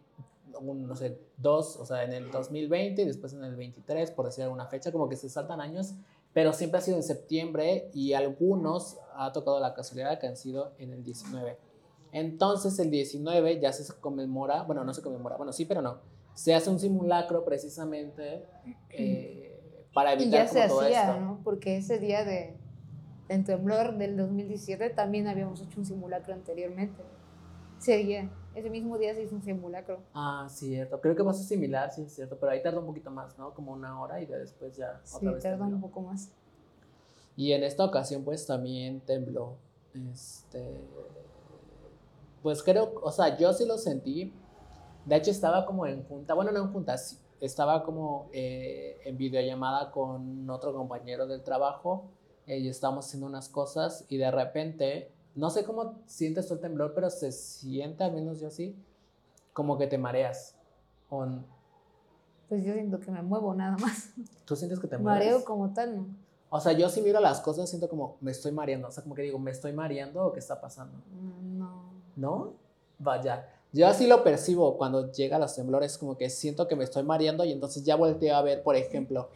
un, 0.59 0.87
no 0.87 0.95
sé, 0.95 1.17
dos, 1.37 1.77
o 1.77 1.85
sea, 1.85 2.03
en 2.03 2.13
el 2.13 2.31
2020 2.31 3.01
y 3.01 3.05
después 3.05 3.33
en 3.33 3.43
el 3.43 3.55
23, 3.55 4.11
por 4.11 4.25
decir 4.25 4.43
alguna 4.43 4.67
fecha, 4.67 4.91
como 4.91 5.09
que 5.09 5.15
se 5.15 5.29
saltan 5.29 5.59
años, 5.59 5.93
pero 6.33 6.53
siempre 6.53 6.79
ha 6.79 6.81
sido 6.81 6.97
en 6.97 7.03
septiembre 7.03 7.89
y 7.93 8.13
algunos 8.13 8.97
ha 9.15 9.31
tocado 9.33 9.59
la 9.59 9.73
casualidad 9.73 10.19
que 10.19 10.27
han 10.27 10.37
sido 10.37 10.73
en 10.77 10.93
el 10.93 11.03
19. 11.03 11.57
Entonces 12.11 12.77
el 12.79 12.91
19 12.91 13.59
ya 13.59 13.71
se 13.71 13.91
conmemora, 13.99 14.63
bueno, 14.63 14.83
no 14.83 14.93
se 14.93 15.01
conmemora, 15.01 15.37
bueno, 15.37 15.53
sí, 15.53 15.65
pero 15.65 15.81
no, 15.81 15.99
se 16.33 16.53
hace 16.53 16.69
un 16.69 16.79
simulacro 16.79 17.45
precisamente 17.45 18.45
eh, 18.89 19.87
para 19.93 20.11
Y 20.15 20.21
evitar 20.23 20.47
se 20.47 20.55
como 20.55 20.67
todo 20.67 20.81
hacía, 20.81 21.09
esto. 21.09 21.19
¿no? 21.21 21.39
Porque 21.43 21.77
ese 21.77 21.99
día 21.99 22.23
de, 22.25 22.57
del 23.27 23.45
temblor 23.45 23.97
del 23.97 24.17
2017 24.17 24.89
también 24.91 25.27
habíamos 25.27 25.61
hecho 25.61 25.79
un 25.79 25.85
simulacro 25.85 26.33
anteriormente. 26.33 27.01
Ese 27.79 27.97
día, 27.97 28.29
ese 28.55 28.69
mismo 28.69 28.97
día 28.97 29.15
se 29.15 29.23
hizo 29.23 29.35
un 29.35 29.41
simulacro. 29.43 30.01
Ah, 30.13 30.47
cierto, 30.49 30.99
creo 31.01 31.15
que 31.15 31.23
pasa 31.23 31.43
similar, 31.43 31.91
sí, 31.91 32.03
es 32.03 32.13
cierto, 32.13 32.37
pero 32.39 32.51
ahí 32.51 32.61
tarda 32.61 32.79
un 32.79 32.85
poquito 32.85 33.09
más, 33.09 33.37
¿no? 33.37 33.53
Como 33.53 33.71
una 33.71 33.99
hora 33.99 34.21
y 34.21 34.25
después 34.25 34.75
ya 34.75 34.99
Sí, 35.03 35.17
otra 35.17 35.31
vez 35.31 35.43
tarda 35.43 35.65
un 35.65 35.81
poco 35.81 36.01
más. 36.01 36.31
Y 37.35 37.53
en 37.53 37.63
esta 37.63 37.85
ocasión 37.85 38.23
pues 38.23 38.45
también 38.45 38.99
tembló. 39.01 39.55
Este, 40.11 40.77
pues 42.41 42.63
creo, 42.63 42.93
o 43.01 43.11
sea, 43.11 43.37
yo 43.37 43.53
sí 43.53 43.65
lo 43.65 43.77
sentí. 43.77 44.33
De 45.05 45.15
hecho, 45.15 45.31
estaba 45.31 45.65
como 45.65 45.85
en 45.85 46.03
junta, 46.03 46.33
bueno, 46.33 46.51
no 46.51 46.59
en 46.59 46.71
junta, 46.71 46.97
sí, 46.97 47.17
estaba 47.39 47.83
como 47.83 48.29
eh, 48.33 48.99
en 49.03 49.17
videollamada 49.17 49.91
con 49.91 50.49
otro 50.49 50.73
compañero 50.73 51.25
del 51.25 51.43
trabajo 51.43 52.05
eh, 52.45 52.59
y 52.59 52.67
estábamos 52.67 53.07
haciendo 53.07 53.27
unas 53.27 53.49
cosas 53.49 54.05
y 54.09 54.17
de 54.17 54.29
repente, 54.29 55.11
no 55.35 55.49
sé 55.49 55.63
cómo 55.63 55.95
sientes 56.05 56.47
tú 56.47 56.53
el 56.53 56.59
temblor, 56.59 56.93
pero 56.93 57.09
se 57.09 57.31
siente, 57.31 58.03
al 58.03 58.13
menos 58.13 58.39
yo 58.39 58.51
sí, 58.51 58.75
como 59.53 59.77
que 59.77 59.87
te 59.87 59.97
mareas. 59.97 60.55
O, 61.09 61.25
Pues 62.47 62.63
yo 62.63 62.73
siento 62.73 62.99
que 62.99 63.11
me 63.11 63.21
muevo 63.23 63.53
nada 63.53 63.75
más. 63.77 64.11
¿Tú 64.45 64.55
sientes 64.55 64.79
que 64.79 64.87
te 64.87 64.97
mareas? 64.97 65.33
Mareo 65.33 65.45
como 65.45 65.73
tal, 65.73 65.97
¿no? 65.97 66.05
O 66.53 66.59
sea, 66.59 66.73
yo 66.73 66.89
sí 66.89 67.01
miro 67.01 67.21
las 67.21 67.39
cosas, 67.39 67.69
siento 67.69 67.87
como 67.87 68.17
me 68.19 68.31
estoy 68.31 68.51
mareando. 68.51 68.89
O 68.89 68.91
sea, 68.91 69.03
como 69.03 69.15
que 69.15 69.21
digo, 69.21 69.39
¿me 69.39 69.51
estoy 69.51 69.71
mareando 69.71 70.25
o 70.25 70.33
qué 70.33 70.39
está 70.39 70.59
pasando? 70.59 70.97
Mm, 71.09 71.50
No. 72.15 72.53
Vaya. 72.99 73.47
Yo 73.73 73.87
así 73.87 74.05
lo 74.05 74.21
percibo 74.23 74.77
cuando 74.77 75.11
llega 75.13 75.39
los 75.39 75.55
temblores, 75.55 75.97
como 75.97 76.17
que 76.17 76.29
siento 76.29 76.67
que 76.67 76.75
me 76.75 76.83
estoy 76.83 77.03
mareando 77.03 77.45
y 77.45 77.53
entonces 77.53 77.83
ya 77.85 77.95
volteo 77.95 78.35
a 78.35 78.41
ver, 78.41 78.63
por 78.63 78.75
ejemplo, 78.75 79.29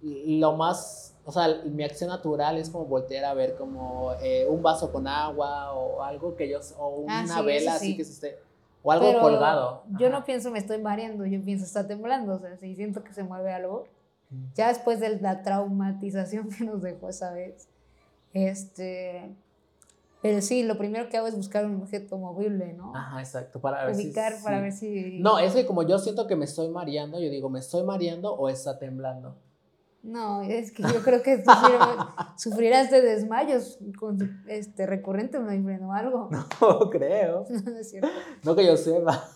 lo 0.00 0.52
más, 0.56 1.16
o 1.24 1.32
sea, 1.32 1.62
mi 1.64 1.82
acción 1.82 2.08
natural 2.08 2.56
es 2.56 2.70
como 2.70 2.84
voltear 2.84 3.24
a 3.24 3.34
ver 3.34 3.56
como 3.56 4.12
eh, 4.22 4.46
un 4.48 4.62
vaso 4.62 4.92
con 4.92 5.08
agua 5.08 5.72
o 5.72 6.02
algo 6.04 6.36
que 6.36 6.48
yo, 6.48 6.60
o 6.78 7.04
Ah, 7.08 7.22
una 7.24 7.38
sí, 7.38 7.44
vela 7.44 7.58
eso 7.58 7.70
así 7.70 7.86
sí. 7.86 7.96
que 7.96 8.04
se 8.04 8.12
esté, 8.12 8.38
o 8.82 8.92
algo 8.92 9.06
Pero 9.08 9.20
colgado. 9.22 9.82
Yo 9.98 10.06
Ajá. 10.06 10.18
no 10.20 10.24
pienso 10.24 10.52
me 10.52 10.60
estoy 10.60 10.78
mareando, 10.78 11.26
yo 11.26 11.42
pienso 11.42 11.64
está 11.64 11.84
temblando. 11.86 12.34
O 12.34 12.38
sea, 12.38 12.56
si 12.58 12.76
siento 12.76 13.02
que 13.02 13.12
se 13.12 13.24
mueve 13.24 13.52
algo, 13.52 13.86
ya 14.54 14.68
después 14.68 15.00
de 15.00 15.18
la 15.18 15.42
traumatización 15.42 16.48
que 16.56 16.64
nos 16.64 16.80
dejó 16.80 17.08
esa 17.08 17.32
vez, 17.32 17.66
este. 18.32 19.34
Pero 20.22 20.42
sí, 20.42 20.62
lo 20.64 20.76
primero 20.76 21.08
que 21.08 21.16
hago 21.16 21.26
es 21.26 21.34
buscar 21.36 21.64
un 21.64 21.76
objeto 21.80 22.18
movible, 22.18 22.74
¿no? 22.74 22.94
Ajá, 22.94 23.20
exacto, 23.20 23.58
para 23.60 23.86
ver 23.86 23.94
si- 23.94 24.06
Ubicar 24.06 24.34
para 24.42 24.58
sí. 24.58 24.62
ver 24.62 24.72
si. 24.72 25.18
No, 25.20 25.38
es 25.38 25.54
que 25.54 25.64
como 25.66 25.82
yo 25.82 25.98
siento 25.98 26.26
que 26.26 26.36
me 26.36 26.44
estoy 26.44 26.68
mareando, 26.68 27.18
yo 27.20 27.30
digo, 27.30 27.48
¿me 27.48 27.58
estoy 27.58 27.82
mareando 27.84 28.34
o 28.34 28.48
está 28.50 28.78
temblando? 28.78 29.34
No, 30.02 30.42
es 30.42 30.72
que 30.72 30.82
yo 30.82 31.02
creo 31.04 31.22
que 31.22 31.38
tú 31.38 31.50
sufrir- 31.50 32.06
sufrirás 32.38 32.90
de 32.90 33.00
desmayos 33.02 33.78
con, 33.98 34.42
este, 34.46 34.86
friend, 35.62 35.82
o 35.84 35.92
algo. 35.92 36.28
No 36.60 36.90
creo. 36.90 37.46
No, 37.50 37.70
no 37.70 37.78
es 37.78 37.90
cierto. 37.90 38.08
No 38.42 38.54
que 38.56 38.66
yo 38.66 38.76
sepa. 38.76 39.28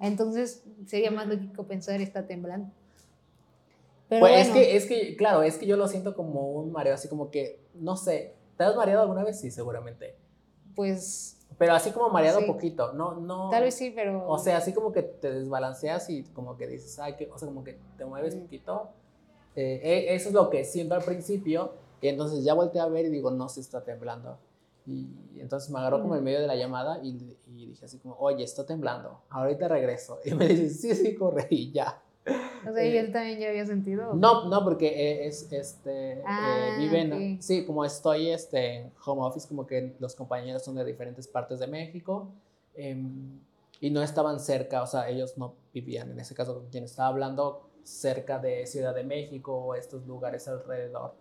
Entonces 0.00 0.62
sería 0.86 1.10
más 1.10 1.26
lógico 1.28 1.64
pensar 1.64 2.00
está 2.00 2.26
temblando. 2.26 2.68
Pero 4.08 4.20
Pues 4.20 4.32
bueno, 4.32 4.46
es 4.46 4.50
que, 4.50 4.76
es 4.76 4.86
que, 4.86 5.16
claro, 5.16 5.42
es 5.42 5.56
que 5.56 5.66
yo 5.66 5.76
lo 5.78 5.88
siento 5.88 6.14
como 6.14 6.52
un 6.52 6.70
mareo, 6.72 6.94
así 6.94 7.08
como 7.08 7.30
que, 7.30 7.58
no 7.74 7.96
sé, 7.96 8.34
¿te 8.56 8.64
has 8.64 8.76
mareado 8.76 9.02
alguna 9.02 9.24
vez? 9.24 9.40
Sí, 9.40 9.50
seguramente. 9.50 10.16
pues 10.74 11.46
Pero 11.58 11.72
así 11.74 11.92
como 11.92 12.08
mareado 12.08 12.40
Sí. 12.40 12.46
poquito, 12.46 12.92
no, 12.94 13.14
no. 13.14 13.48
tal 13.50 13.62
vez 13.62 13.74
sí, 13.76 13.92
pero. 13.94 14.26
O 14.28 14.38
sea, 14.38 14.56
así 14.56 14.72
como 14.72 14.90
que 14.92 15.02
te 15.02 15.30
desbalanceas 15.32 16.10
y 16.10 16.24
como 16.24 16.56
que 16.56 16.66
dices, 16.66 16.98
ay, 16.98 17.14
que, 17.14 17.30
o 17.32 17.38
sea, 17.38 17.46
como 17.46 17.62
que 17.62 17.78
te 17.96 18.04
mueves 18.04 18.34
Mm. 18.34 18.40
poquito. 18.40 18.88
Eh, 19.54 19.80
eh, 19.84 20.14
eso 20.14 20.28
es 20.30 20.34
lo 20.34 20.50
que 20.50 20.64
siento 20.64 20.94
al 20.96 21.02
principio. 21.04 21.72
Y 22.00 22.08
entonces 22.08 22.42
ya 22.44 22.54
volteé 22.54 22.80
a 22.80 22.86
ver 22.88 23.04
y 23.06 23.08
digo, 23.08 23.30
no, 23.30 23.48
se 23.48 23.60
está 23.60 23.84
temblando. 23.84 24.36
Y 24.86 25.06
entonces 25.40 25.70
me 25.70 25.78
agarró 25.78 26.00
como 26.02 26.14
Mm. 26.14 26.18
en 26.18 26.24
medio 26.24 26.40
de 26.40 26.46
la 26.48 26.56
llamada 26.56 26.98
y, 27.02 27.38
y 27.46 27.66
dije 27.68 27.84
así 27.86 27.98
como, 28.00 28.16
oye, 28.18 28.42
está 28.44 28.66
temblando, 28.66 29.20
ahorita 29.30 29.68
regreso. 29.68 30.18
Y 30.24 30.34
me 30.34 30.48
dice, 30.48 30.68
sí, 30.70 30.94
sí, 30.94 31.14
corre 31.14 31.46
y 31.50 31.70
ya. 31.72 32.02
O 32.26 32.72
sea, 32.72 32.84
y 32.84 32.96
eh, 32.96 33.00
él 33.00 33.12
también 33.12 33.38
ya 33.38 33.48
había 33.48 33.66
sentido. 33.66 34.14
No, 34.14 34.48
no, 34.48 34.64
porque 34.64 34.86
eh, 34.88 35.26
es, 35.26 35.52
este, 35.52 36.22
Ah, 36.24 36.70
eh, 36.70 36.78
viven, 36.78 37.36
ok. 37.36 37.42
sí, 37.42 37.66
como 37.66 37.84
estoy 37.84 38.30
este, 38.30 38.76
en 38.76 38.92
home 39.04 39.22
office, 39.22 39.46
como 39.46 39.66
que 39.66 39.94
los 39.98 40.14
compañeros 40.14 40.64
son 40.64 40.74
de 40.76 40.84
diferentes 40.84 41.28
partes 41.28 41.58
de 41.58 41.66
México 41.66 42.32
em, 42.74 43.38
y 43.80 43.90
no 43.90 44.02
estaban 44.02 44.40
cerca, 44.40 44.82
o 44.82 44.86
sea, 44.86 45.08
ellos 45.10 45.36
no 45.36 45.54
vivían, 45.74 46.10
en 46.10 46.20
ese 46.20 46.34
caso 46.34 46.54
con 46.54 46.70
quien 46.70 46.84
estaba 46.84 47.08
hablando, 47.08 47.68
cerca 47.82 48.38
de 48.38 48.66
Ciudad 48.66 48.94
de 48.94 49.04
México 49.04 49.54
o 49.54 49.74
estos 49.74 50.06
lugares 50.06 50.48
alrededor 50.48 51.12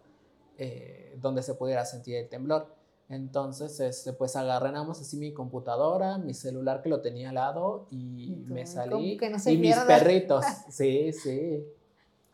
eh, 0.57 1.17
donde 1.19 1.41
se 1.43 1.55
pudiera 1.55 1.83
sentir 1.83 2.15
el 2.15 2.29
temblor. 2.29 2.67
Entonces, 3.09 3.79
este, 3.79 4.13
pues 4.13 4.35
agarré 4.35 4.71
nada 4.71 4.85
más 4.85 4.99
así 5.01 5.17
mi 5.17 5.33
computadora, 5.33 6.17
mi 6.17 6.33
celular 6.33 6.81
que 6.81 6.89
lo 6.89 7.01
tenía 7.01 7.29
al 7.29 7.35
lado 7.35 7.87
y 7.91 8.43
me 8.47 8.63
¿cómo 8.63 8.73
salí. 8.73 9.17
que 9.17 9.29
no 9.29 9.39
se 9.39 9.53
y 9.53 9.57
mis 9.57 9.75
perritos, 9.77 10.43
sí, 10.69 11.11
sí. 11.13 11.63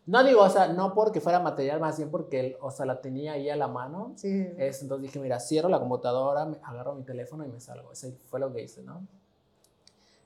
No 0.06 0.24
digo, 0.24 0.42
o 0.42 0.48
sea, 0.48 0.72
no 0.72 0.94
porque 0.94 1.20
fuera 1.20 1.38
material, 1.38 1.80
más 1.80 1.98
bien 1.98 2.10
porque, 2.10 2.40
él, 2.40 2.56
o 2.60 2.70
sea, 2.70 2.86
la 2.86 3.00
tenía 3.00 3.32
ahí 3.32 3.48
a 3.50 3.56
la 3.56 3.68
mano. 3.68 4.12
Sí. 4.16 4.48
Es, 4.56 4.82
entonces 4.82 5.02
dije, 5.02 5.20
mira, 5.20 5.38
cierro 5.38 5.68
la 5.68 5.78
computadora, 5.78 6.50
agarro 6.64 6.94
mi 6.94 7.04
teléfono 7.04 7.44
y 7.44 7.48
me 7.48 7.60
salgo. 7.60 7.92
Eso 7.92 8.08
fue 8.28 8.40
lo 8.40 8.52
que 8.52 8.62
hice, 8.62 8.82
¿no? 8.82 9.06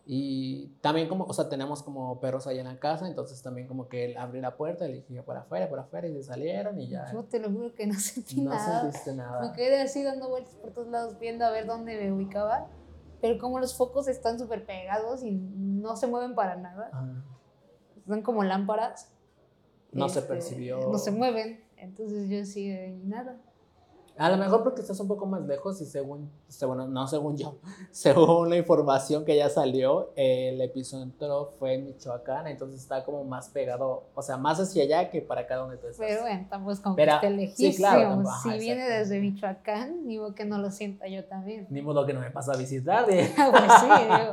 Y 0.07 0.69
también 0.83 1.09
como, 1.09 1.25
o 1.25 1.33
sea, 1.33 1.49
tenemos 1.49 1.83
como 1.83 2.21
perros 2.21 2.47
ahí 2.47 2.59
en 2.59 2.67
la 2.67 2.79
casa, 2.79 3.07
entonces 3.09 3.43
también 3.43 3.67
como 3.67 3.88
que 3.88 4.05
él 4.05 4.17
abrí 4.19 4.40
la 4.43 4.55
puerta, 4.57 4.87
le 4.87 4.97
dije, 4.97 5.23
por 5.23 5.37
afuera, 5.37 5.69
por 5.71 5.79
afuera, 5.79 6.07
y 6.07 6.12
se 6.14 6.25
salieron 6.25 6.79
y 6.79 6.88
ya. 6.88 7.11
Yo 7.11 7.25
te 7.25 7.38
lo 7.40 7.51
juro 7.51 7.75
que 7.75 7.87
no 7.87 7.95
sentí 7.99 8.40
No 8.43 8.51
nada. 8.51 8.83
sentiste 8.83 9.12
Me 9.12 9.17
nada. 9.19 9.53
quedé 9.55 9.81
así 9.81 10.03
dando 10.03 10.29
vueltas 10.29 10.55
por 10.57 10.73
todos 10.73 10.88
lados 10.88 11.19
viendo 11.19 11.47
a 11.47 11.51
ver 11.51 11.67
dónde 11.67 11.97
me 11.97 12.12
ubicaba. 12.12 12.69
Pero 13.23 13.38
como 13.38 13.59
los 13.59 13.75
focos 13.79 14.07
están 14.09 14.38
súper 14.38 14.67
pegados 14.67 15.23
y 15.23 15.31
no 15.31 15.97
se 15.97 16.07
mueven 16.07 16.35
para 16.35 16.57
nada, 16.57 16.90
Ajá. 16.93 17.25
son 18.07 18.21
como 18.21 18.45
lámparas. 18.45 19.11
No 19.93 20.11
se 20.11 20.19
este, 20.19 20.29
percibió. 20.35 20.81
No 20.90 20.99
se 20.99 21.12
mueven. 21.12 21.64
Entonces 21.79 22.29
yo 22.29 22.45
sí, 22.45 22.69
nada. 23.05 23.38
A 24.16 24.31
lo 24.31 24.37
mejor 24.37 24.62
porque 24.62 24.81
estás 24.81 25.00
un 25.00 25.09
poco 25.09 25.27
más 25.27 25.42
lejos 25.42 25.81
y 25.81 25.87
según, 25.87 26.31
se- 26.46 26.66
bueno, 26.66 26.87
no 26.87 27.07
según 27.09 27.37
yo, 27.37 27.57
según 27.90 28.48
la 28.48 28.57
información 28.57 29.24
que 29.24 29.37
ya 29.37 29.48
salió, 29.48 30.12
el 30.14 30.61
epicentro 30.61 31.55
fue 31.59 31.74
en 31.74 31.87
Michoacán, 31.87 32.46
entonces 32.46 32.81
está 32.81 33.03
como 33.05 33.24
más 33.24 33.48
pegado, 33.48 34.05
o 34.14 34.22
sea, 34.22 34.37
más 34.37 34.61
hacia 34.61 34.85
allá 34.85 35.11
que 35.11 35.20
para 35.20 35.40
acá 35.42 35.57
donde 35.57 35.79
tú 35.79 35.88
estás. 35.88 36.07
Pero 36.07 36.22
bueno, 36.22 36.46
tampoco 36.48 36.72
es 36.72 36.81
como 36.81 36.94
Pero- 36.94 37.18
que 37.20 37.44
esté 37.44 37.72
sí, 37.72 37.77
claro, 37.77 38.22
ajá, 38.24 38.53
si 38.53 38.59
viene 38.61 38.88
desde 38.88 39.18
Michoacán, 39.20 40.07
digo 40.07 40.33
que 40.35 40.44
no 40.44 40.59
lo 40.59 40.70
sienta 40.70 41.09
yo 41.09 41.24
también. 41.24 41.66
Ni 41.70 41.83
modo 41.83 42.07
que 42.07 42.12
no 42.14 42.20
me 42.20 42.31
pasa 42.31 42.53
a 42.53 42.57
visitar, 42.57 43.07
de- 43.07 43.29
pues 43.35 43.72
sí, 43.81 43.87
digo. 44.05 44.33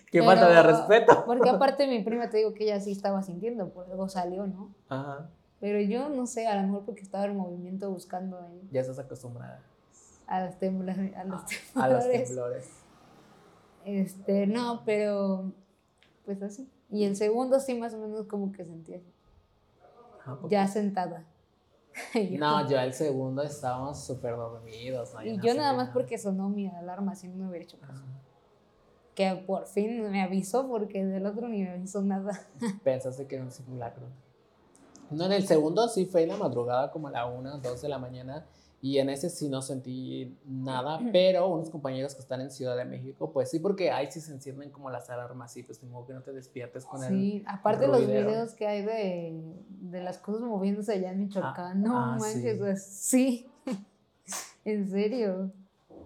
qué 0.12 0.22
falta 0.22 0.46
de 0.46 0.62
respeto. 0.62 1.24
Porque 1.24 1.48
aparte 1.48 1.86
mi 1.86 2.02
prima 2.02 2.28
te 2.28 2.36
digo 2.36 2.52
que 2.52 2.64
ella 2.64 2.78
sí 2.80 2.92
estaba 2.92 3.22
sintiendo, 3.22 3.70
por 3.70 3.90
algo 3.90 4.10
salió, 4.10 4.46
¿no? 4.46 4.74
Ajá, 4.90 5.30
Pero 5.60 5.80
yo 5.80 6.08
no 6.08 6.26
sé, 6.26 6.46
a 6.46 6.56
lo 6.56 6.62
mejor 6.66 6.84
porque 6.86 7.02
estaba 7.02 7.26
en 7.26 7.36
movimiento 7.36 7.90
buscando 7.90 8.38
ahí 8.40 8.68
ya 8.72 8.80
estás 8.80 8.98
acostumbrada 8.98 9.62
a 10.26 10.44
los 10.46 10.58
temblores. 10.58 11.14
A 11.16 11.24
los 11.24 11.42
a 11.74 11.88
los 11.88 12.04
temblores. 12.08 12.28
temblores. 12.28 12.70
Este, 13.84 14.46
no, 14.46 14.82
pero 14.84 15.52
pues 16.24 16.42
así. 16.42 16.68
Y 16.90 17.04
el 17.04 17.16
segundo 17.16 17.60
sí 17.60 17.74
más 17.74 17.94
o 17.94 17.98
menos 17.98 18.26
como 18.26 18.52
que 18.52 18.64
sentí 18.64 18.94
así, 18.94 19.12
porque- 20.24 20.48
ya 20.54 20.66
sentada. 20.66 21.24
Yo- 22.14 22.38
No, 22.38 22.68
yo 22.68 22.78
el 22.78 22.94
segundo 22.94 23.42
estábamos 23.42 24.04
súper 24.04 24.36
dormidos. 24.36 25.12
¿no? 25.14 25.22
y 25.24 25.38
yo 25.40 25.54
nada 25.54 25.72
más 25.72 25.90
porque 25.90 26.18
sonó 26.18 26.48
mi 26.48 26.68
alarma, 26.68 27.14
si 27.16 27.26
no 27.28 27.34
me 27.36 27.48
hubiera 27.48 27.64
hecho 27.64 27.78
caso. 27.80 28.02
Que 29.16 29.34
por 29.46 29.66
fin 29.66 30.08
me 30.10 30.22
avisó 30.22 30.68
porque 30.68 31.04
del 31.04 31.26
otro 31.26 31.48
ni 31.48 31.62
me 31.62 31.70
avisó 31.72 32.00
nada. 32.02 32.30
Pensaste 32.84 33.26
que 33.26 33.34
era 33.36 33.44
un 33.44 33.50
simulacro. 33.50 34.06
No, 35.10 35.24
en 35.26 35.32
el 35.32 35.46
segundo 35.46 35.88
sí 35.88 36.06
fue 36.06 36.22
en 36.22 36.28
la 36.30 36.36
madrugada, 36.36 36.90
como 36.90 37.08
a 37.08 37.10
la 37.10 37.26
1, 37.26 37.58
2 37.58 37.82
de 37.82 37.88
la 37.88 37.98
mañana. 37.98 38.46
Y 38.82 38.96
en 38.96 39.10
ese 39.10 39.28
sí 39.28 39.50
no 39.50 39.60
sentí 39.60 40.38
nada, 40.46 41.00
pero 41.12 41.48
unos 41.48 41.68
compañeros 41.68 42.14
que 42.14 42.22
están 42.22 42.40
en 42.40 42.50
Ciudad 42.50 42.78
de 42.78 42.86
México, 42.86 43.30
pues 43.30 43.50
sí, 43.50 43.58
porque 43.58 43.90
ahí 43.90 44.10
sí 44.10 44.22
se 44.22 44.32
encienden 44.32 44.70
como 44.70 44.88
las 44.88 45.10
alarmas, 45.10 45.52
sí, 45.52 45.62
pues 45.62 45.82
modo 45.90 46.06
que 46.06 46.14
no 46.14 46.22
te 46.22 46.32
despiertes 46.32 46.86
con 46.86 47.04
el... 47.04 47.10
Sí, 47.10 47.44
aparte 47.46 47.86
los 47.86 47.98
ruidero. 47.98 48.30
videos 48.30 48.54
que 48.54 48.66
hay 48.66 48.82
de, 48.82 49.38
de 49.82 50.02
las 50.02 50.16
cosas 50.16 50.40
moviéndose 50.40 50.92
allá 50.94 51.12
en 51.12 51.18
Michoacán, 51.20 51.82
no 51.82 51.98
ah, 51.98 52.16
manches, 52.18 52.54
sí. 52.54 52.58
sea, 52.64 52.76
sí, 52.76 53.46
en 54.64 54.88
serio. 54.90 55.52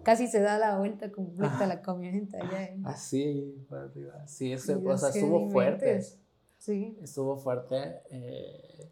Casi 0.03 0.27
se 0.27 0.41
da 0.41 0.59
la 0.59 0.77
vuelta 0.77 1.11
completa 1.13 1.59
Ah. 1.61 1.67
la 1.67 1.81
camioneta 1.81 2.37
allá. 2.37 2.63
¿eh? 2.63 2.77
Así, 2.83 3.55
para 3.69 3.83
arriba. 3.83 4.27
Sí, 4.27 4.51
ese, 4.51 4.73
Y 4.73 4.85
o 4.85 4.97
sea, 4.97 5.09
estuvo 5.09 5.49
fuerte. 5.49 6.01
Sí, 6.59 6.97
Estuvo 7.01 7.37
fuerte. 7.37 8.01
eh, 8.09 8.89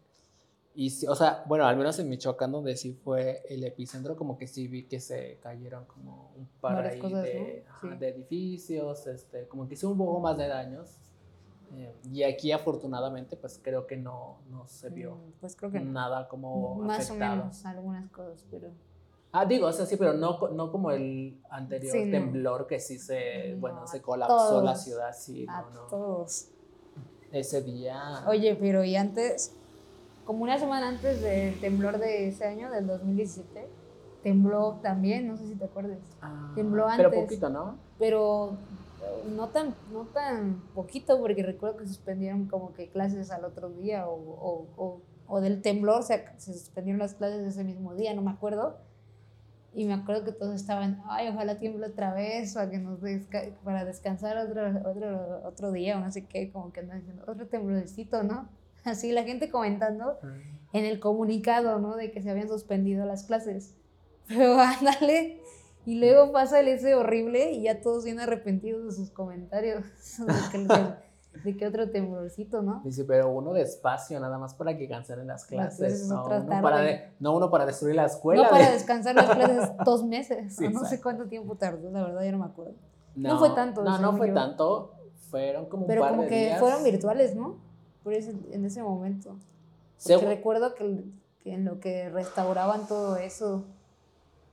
y 0.74 0.90
sí, 0.90 1.06
o 1.06 1.14
sea, 1.14 1.44
bueno, 1.46 1.66
al 1.66 1.76
menos 1.76 1.98
en 2.00 2.08
Michoacán, 2.08 2.50
donde 2.52 2.76
sí 2.76 2.92
fue 2.92 3.42
el 3.48 3.62
epicentro, 3.64 4.16
como 4.16 4.36
que 4.36 4.46
sí 4.48 4.66
vi 4.68 4.84
que 4.84 4.98
se 5.00 5.38
cayeron 5.42 5.84
como 5.86 6.32
un 6.36 6.48
par 6.60 6.84
ahí 6.86 6.98
cosas, 6.98 7.22
de, 7.22 7.64
¿no? 7.66 7.70
ajá, 7.70 7.80
Sí. 7.92 7.96
de 7.98 8.08
edificios, 8.08 9.06
este, 9.06 9.46
como 9.48 9.68
que 9.68 9.74
hubo 9.84 9.92
un 9.92 9.98
poco 9.98 10.20
más 10.20 10.36
de 10.36 10.48
daños. 10.48 10.88
eh, 11.76 11.92
y 12.12 12.22
aquí, 12.22 12.52
afortunadamente, 12.52 13.36
pues 13.36 13.60
creo 13.62 13.86
que 13.86 13.96
no, 13.96 14.38
no 14.50 14.66
se 14.68 14.90
vio 14.90 15.16
mm, 15.16 15.32
pues 15.40 15.56
creo 15.56 15.70
que 15.72 15.80
no. 15.80 15.90
nada 15.92 16.28
como 16.28 16.76
Más 16.76 17.08
afectado. 17.08 17.32
o 17.32 17.36
menos 17.36 17.64
algunas 17.66 18.10
cosas, 18.10 18.44
pero 18.50 18.68
Ah, 19.36 19.44
digo, 19.44 19.66
o 19.66 19.72
sea, 19.72 19.84
sí, 19.84 19.96
pero 19.96 20.12
no, 20.12 20.38
no 20.50 20.70
como 20.70 20.92
el 20.92 21.40
anterior 21.50 21.92
Sí, 21.92 22.04
no. 22.04 22.10
temblor 22.12 22.66
que 22.68 22.78
sí 22.78 22.98
se, 23.00 23.54
No, 23.54 23.60
bueno, 23.60 23.86
se 23.88 24.00
colapsó 24.00 24.62
la 24.62 24.72
todos, 24.74 24.84
ciudad, 24.84 25.12
sí, 25.12 25.44
a 25.48 25.62
no, 25.62 25.70
no. 25.72 25.80
todos. 25.88 26.48
Ese 27.32 27.60
día... 27.62 28.24
Oye, 28.28 28.54
pero 28.54 28.84
y 28.84 28.94
antes, 28.94 29.52
como 30.24 30.42
una 30.42 30.58
semana 30.58 30.88
antes 30.88 31.20
del 31.20 31.60
temblor 31.60 31.98
de 31.98 32.28
ese 32.28 32.44
año, 32.46 32.70
del 32.70 32.86
2017, 32.86 33.66
tembló 34.22 34.80
también, 34.82 35.28
no 35.28 35.36
sé 35.36 35.46
si 35.48 35.54
te 35.56 35.64
acuerdas. 35.64 35.98
Ah, 36.22 36.52
Tembló 36.54 36.86
Pero 36.96 37.08
antes. 37.08 37.24
poquito, 37.24 37.50
¿no? 37.50 37.78
Pero 37.98 38.56
no 39.28 39.48
tan, 39.50 39.74
no 39.92 40.04
tan 40.06 40.60
poquito, 40.74 41.18
porque 41.20 41.42
recuerdo 41.42 41.76
que 41.78 41.86
suspendieron 41.86 42.46
como 42.48 42.72
que 42.74 42.88
clases 42.88 43.30
al 43.30 43.44
otro 43.44 43.68
día 43.70 44.06
o, 44.08 44.14
o, 44.14 44.66
o, 44.76 45.00
o 45.26 45.40
del 45.40 45.62
temblor 45.62 46.02
se, 46.02 46.24
se 46.38 46.52
suspendieron 46.54 46.98
las 47.00 47.14
clases 47.14 47.46
ese 47.46 47.64
mismo 47.64 47.94
día, 47.94 48.14
no 48.14 48.22
me 48.22 48.30
acuerdo. 48.30 48.78
Y 49.76 49.86
me 49.86 49.94
acuerdo 49.94 50.24
que 50.24 50.32
todos 50.32 50.54
estaban, 50.54 51.02
ay, 51.08 51.28
ojalá 51.28 51.58
tiemble 51.58 51.86
otra 51.88 52.14
vez 52.14 52.54
para, 52.54 52.70
que 52.70 52.78
nos 52.78 53.00
desca- 53.02 53.52
para 53.64 53.84
descansar 53.84 54.36
otro, 54.38 54.62
otro, 54.88 55.40
otro 55.48 55.72
día 55.72 55.96
o 55.98 56.00
no 56.00 56.10
sé 56.12 56.26
qué, 56.26 56.50
como 56.52 56.72
que 56.72 56.80
andan 56.80 57.00
diciendo, 57.00 57.24
otro 57.26 57.46
temblorcito, 57.48 58.22
¿no? 58.22 58.48
Así 58.84 59.12
la 59.12 59.22
gente 59.24 59.50
comentando 59.50 60.18
en 60.72 60.84
el 60.84 61.00
comunicado, 61.00 61.78
¿no? 61.78 61.96
De 61.96 62.10
que 62.10 62.22
se 62.22 62.30
habían 62.30 62.48
suspendido 62.48 63.06
las 63.06 63.24
clases. 63.24 63.74
Pero 64.28 64.58
ándale. 64.60 65.40
Y 65.86 65.98
luego 66.00 66.32
pasa 66.32 66.60
el 66.60 66.68
ese 66.68 66.94
horrible 66.94 67.52
y 67.52 67.62
ya 67.64 67.82
todos 67.82 68.04
bien 68.04 68.18
arrepentidos 68.20 68.84
de 68.86 68.92
sus 68.92 69.10
comentarios. 69.10 69.84
De 70.18 70.34
que, 70.50 70.58
tem- 70.66 70.96
de 71.44 71.56
que 71.56 71.66
otro 71.66 71.90
temblorcito, 71.90 72.62
¿no? 72.62 72.80
Dice, 72.84 73.04
pero 73.04 73.28
uno 73.28 73.52
despacio, 73.52 74.20
nada 74.20 74.38
más 74.38 74.54
para 74.54 74.76
que 74.78 74.88
cancelen 74.88 75.26
las 75.26 75.44
clases. 75.44 76.06
no, 76.08 76.24
uno 76.26 76.62
para 76.62 76.78
de- 76.80 77.12
no 77.18 77.34
uno 77.36 77.50
para 77.50 77.66
destruir 77.66 77.96
la 77.96 78.04
escuela. 78.06 78.44
No 78.44 78.48
para 78.50 78.66
de- 78.66 78.72
descansar 78.74 79.16
las 79.16 79.28
clases 79.30 79.72
dos 79.84 80.04
meses. 80.04 80.54
Sí, 80.56 80.66
o 80.66 80.70
no 80.70 80.84
sé 80.84 81.00
cuánto 81.02 81.26
tiempo 81.26 81.56
tardó, 81.56 81.90
la 81.90 82.04
verdad, 82.04 82.22
ya 82.22 82.30
no 82.32 82.38
me 82.38 82.44
acuerdo. 82.46 82.74
no 83.16 83.38
fue 83.40 83.50
tanto, 83.50 83.82
No, 83.82 83.98
no 83.98 84.16
fue 84.16 84.28
yo. 84.28 84.34
tanto. 84.34 84.94
Fueron 85.28 85.66
como 85.66 85.82
un 85.82 85.88
Pero 85.88 86.02
par 86.02 86.10
como 86.12 86.22
de 86.22 86.28
que 86.28 86.40
días. 86.46 86.60
fueron 86.60 86.84
virtuales, 86.84 87.34
¿no? 87.34 87.58
Por 88.04 88.12
en 88.12 88.64
ese 88.64 88.82
momento. 88.82 89.36
Porque 90.06 90.26
recuerdo 90.26 90.74
que, 90.74 91.04
que 91.42 91.54
en 91.54 91.64
lo 91.64 91.80
que 91.80 92.10
restauraban 92.10 92.86
todo 92.86 93.16
eso. 93.16 93.64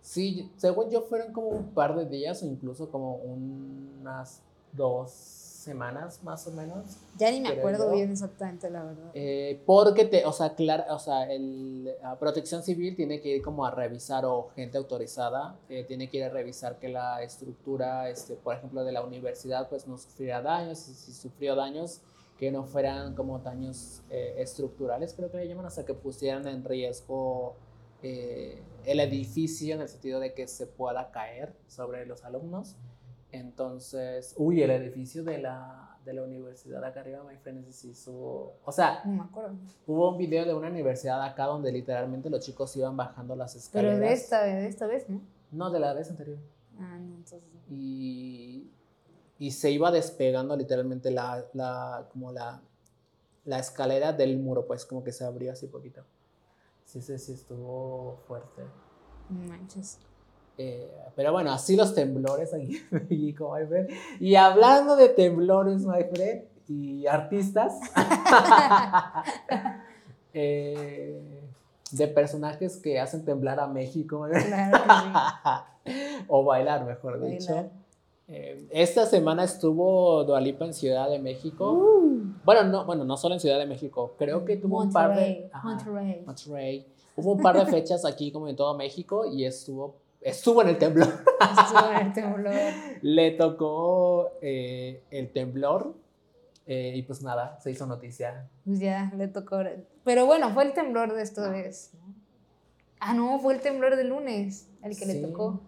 Sí, 0.01 0.49
según 0.57 0.89
yo 0.89 1.01
fueron 1.01 1.33
como 1.33 1.49
un 1.49 1.73
par 1.73 1.95
de 1.95 2.05
días 2.05 2.41
o 2.41 2.45
incluso 2.47 2.89
como 2.89 3.15
unas 3.17 4.41
dos 4.73 5.11
semanas 5.11 6.23
más 6.23 6.47
o 6.47 6.51
menos. 6.51 6.97
Ya 7.17 7.29
ni 7.29 7.39
me 7.39 7.49
acuerdo 7.49 7.89
yo. 7.89 7.95
bien 7.95 8.11
exactamente, 8.11 8.69
la 8.69 8.83
verdad. 8.83 9.11
Eh, 9.13 9.61
porque 9.65 10.05
te, 10.05 10.25
o 10.25 10.33
sea, 10.33 10.55
claro, 10.55 10.83
o 10.89 10.97
sea, 10.97 11.31
el, 11.31 11.85
la 12.01 12.17
Protección 12.17 12.63
Civil 12.63 12.95
tiene 12.95 13.21
que 13.21 13.35
ir 13.35 13.41
como 13.41 13.65
a 13.65 13.71
revisar 13.71 14.25
o 14.25 14.49
gente 14.55 14.77
autorizada 14.77 15.55
eh, 15.69 15.83
tiene 15.87 16.09
que 16.09 16.17
ir 16.17 16.23
a 16.23 16.29
revisar 16.29 16.79
que 16.79 16.89
la 16.89 17.21
estructura, 17.21 18.09
este, 18.09 18.35
por 18.35 18.55
ejemplo, 18.55 18.83
de 18.83 18.91
la 18.91 19.03
universidad, 19.03 19.69
pues 19.69 19.87
no 19.87 19.97
sufriera 19.97 20.41
daños, 20.41 20.87
y 20.89 20.93
si 20.93 21.13
sufrió 21.13 21.55
daños, 21.55 22.01
que 22.41 22.51
no 22.51 22.63
fueran 22.63 23.13
como 23.13 23.37
daños 23.37 24.01
eh, 24.09 24.33
estructurales, 24.39 25.13
creo 25.13 25.29
que 25.29 25.37
le 25.37 25.47
llaman, 25.47 25.69
sea, 25.69 25.85
que 25.85 25.93
pusieran 25.93 26.47
en 26.47 26.63
riesgo 26.63 27.55
eh, 28.01 28.59
el 28.83 28.99
edificio 28.99 29.75
en 29.75 29.81
el 29.81 29.87
sentido 29.87 30.19
de 30.19 30.33
que 30.33 30.47
se 30.47 30.65
pueda 30.65 31.11
caer 31.11 31.53
sobre 31.67 32.03
los 32.07 32.23
alumnos. 32.25 32.77
Entonces, 33.31 34.33
uy, 34.37 34.63
el 34.63 34.71
edificio 34.71 35.23
de 35.23 35.37
la, 35.37 35.99
de 36.03 36.13
la 36.13 36.23
universidad 36.23 36.83
acá 36.83 37.01
arriba, 37.01 37.23
my 37.23 37.37
friend, 37.37 37.59
ese 37.59 37.73
sí 37.73 37.91
estuvo- 37.91 38.55
O 38.65 38.71
sea, 38.71 39.03
No 39.05 39.11
me 39.11 39.21
acuerdo. 39.29 39.55
hubo 39.85 40.09
un 40.09 40.17
video 40.17 40.43
de 40.43 40.55
una 40.55 40.69
universidad 40.69 41.21
acá 41.23 41.45
donde 41.45 41.71
literalmente 41.71 42.31
los 42.31 42.43
chicos 42.43 42.75
iban 42.75 42.97
bajando 42.97 43.35
las 43.35 43.55
escaleras. 43.55 43.97
Pero 43.99 44.07
de 44.07 44.13
esta, 44.13 44.43
de 44.45 44.65
esta 44.65 44.87
vez, 44.87 45.07
¿no? 45.07 45.21
No, 45.51 45.69
de 45.69 45.79
la 45.79 45.93
vez 45.93 46.09
anterior. 46.09 46.39
Ah, 46.79 46.97
no, 46.97 47.17
entonces. 47.17 47.43
Y, 47.69 48.71
y 49.41 49.49
se 49.49 49.71
iba 49.71 49.89
despegando 49.89 50.55
literalmente 50.55 51.09
la, 51.09 51.43
la, 51.53 52.05
como 52.11 52.31
la, 52.31 52.61
la 53.45 53.57
escalera 53.57 54.13
del 54.13 54.37
muro, 54.37 54.67
pues 54.67 54.85
como 54.85 55.03
que 55.03 55.11
se 55.11 55.25
abrió 55.25 55.51
así 55.51 55.65
poquito. 55.65 56.03
Sí, 56.85 57.01
sí, 57.01 57.17
sí, 57.17 57.33
estuvo 57.33 58.19
fuerte. 58.27 58.61
Manches. 59.29 59.97
Eh, 60.59 60.95
pero 61.15 61.31
bueno, 61.31 61.51
así 61.51 61.75
los 61.75 61.95
temblores 61.95 62.53
aquí 62.53 62.83
en 62.91 63.07
México, 63.09 63.51
my 63.59 63.65
friend. 63.65 63.89
Y 64.19 64.35
hablando 64.35 64.95
de 64.95 65.09
temblores, 65.09 65.87
my 65.87 66.03
friend, 66.03 66.43
y 66.67 67.07
artistas, 67.07 67.79
eh, 70.35 71.41
de 71.91 72.07
personajes 72.09 72.77
que 72.77 72.99
hacen 72.99 73.25
temblar 73.25 73.59
a 73.59 73.65
México. 73.65 74.27
Claro 74.29 75.65
que 75.83 76.23
o 76.27 76.43
bailar, 76.43 76.85
mejor 76.85 77.19
Bailar. 77.19 77.39
dicho. 77.39 77.71
Eh, 78.33 78.65
esta 78.71 79.05
semana 79.05 79.43
estuvo 79.43 80.23
Dualipa 80.23 80.63
en 80.63 80.73
Ciudad 80.73 81.09
de 81.09 81.19
México. 81.19 81.73
Uh, 81.73 82.33
Bueno, 82.45 82.63
no, 82.63 82.85
bueno, 82.85 83.03
no 83.03 83.17
solo 83.17 83.33
en 83.35 83.41
Ciudad 83.41 83.59
de 83.59 83.65
México, 83.65 84.15
creo 84.17 84.45
que 84.45 84.55
tuvo 84.55 84.81
un 84.81 84.91
par 84.91 85.15
de... 85.15 85.49
Ajá, 85.51 85.67
Monterrey. 85.67 86.23
Monterrey. 86.25 86.85
Hubo 87.17 87.33
un 87.33 87.41
par 87.41 87.57
de 87.57 87.65
fechas 87.65 88.05
aquí 88.05 88.31
como 88.31 88.47
en 88.47 88.55
todo 88.55 88.75
México 88.77 89.25
y 89.25 89.43
estuvo, 89.45 89.95
estuvo 90.21 90.61
en 90.61 90.69
el 90.69 90.77
temblor. 90.77 91.09
Estuvo 91.09 91.91
en 91.91 92.07
el 92.07 92.13
temblor. 92.13 92.53
Le 93.01 93.31
tocó 93.31 94.29
eh, 94.41 95.03
el 95.11 95.29
temblor 95.33 95.93
eh, 96.65 96.93
y 96.95 97.01
pues 97.01 97.21
nada, 97.21 97.59
se 97.59 97.69
hizo 97.71 97.85
noticia. 97.85 98.47
Pues 98.65 98.79
ya 98.79 99.11
le 99.17 99.27
tocó. 99.27 99.57
Pero 100.05 100.25
bueno, 100.25 100.51
fue 100.51 100.63
el 100.63 100.73
temblor 100.73 101.13
de 101.13 101.21
esta 101.21 101.49
vez. 101.49 101.91
¿no? 101.99 102.13
Ah, 103.01 103.13
no, 103.13 103.37
fue 103.39 103.55
el 103.55 103.59
temblor 103.61 103.97
del 103.97 104.07
lunes, 104.07 104.69
el 104.83 104.97
que 104.97 105.05
Sí. 105.05 105.19
le 105.19 105.27
tocó. 105.27 105.59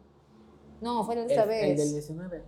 No, 0.83 1.03
fue 1.05 1.15
el 1.15 1.27
de 1.27 1.33
El, 1.33 1.39
esta 1.39 1.43
el 1.43 1.49
vez. 1.49 1.77
del 1.77 1.91
19. 1.93 2.43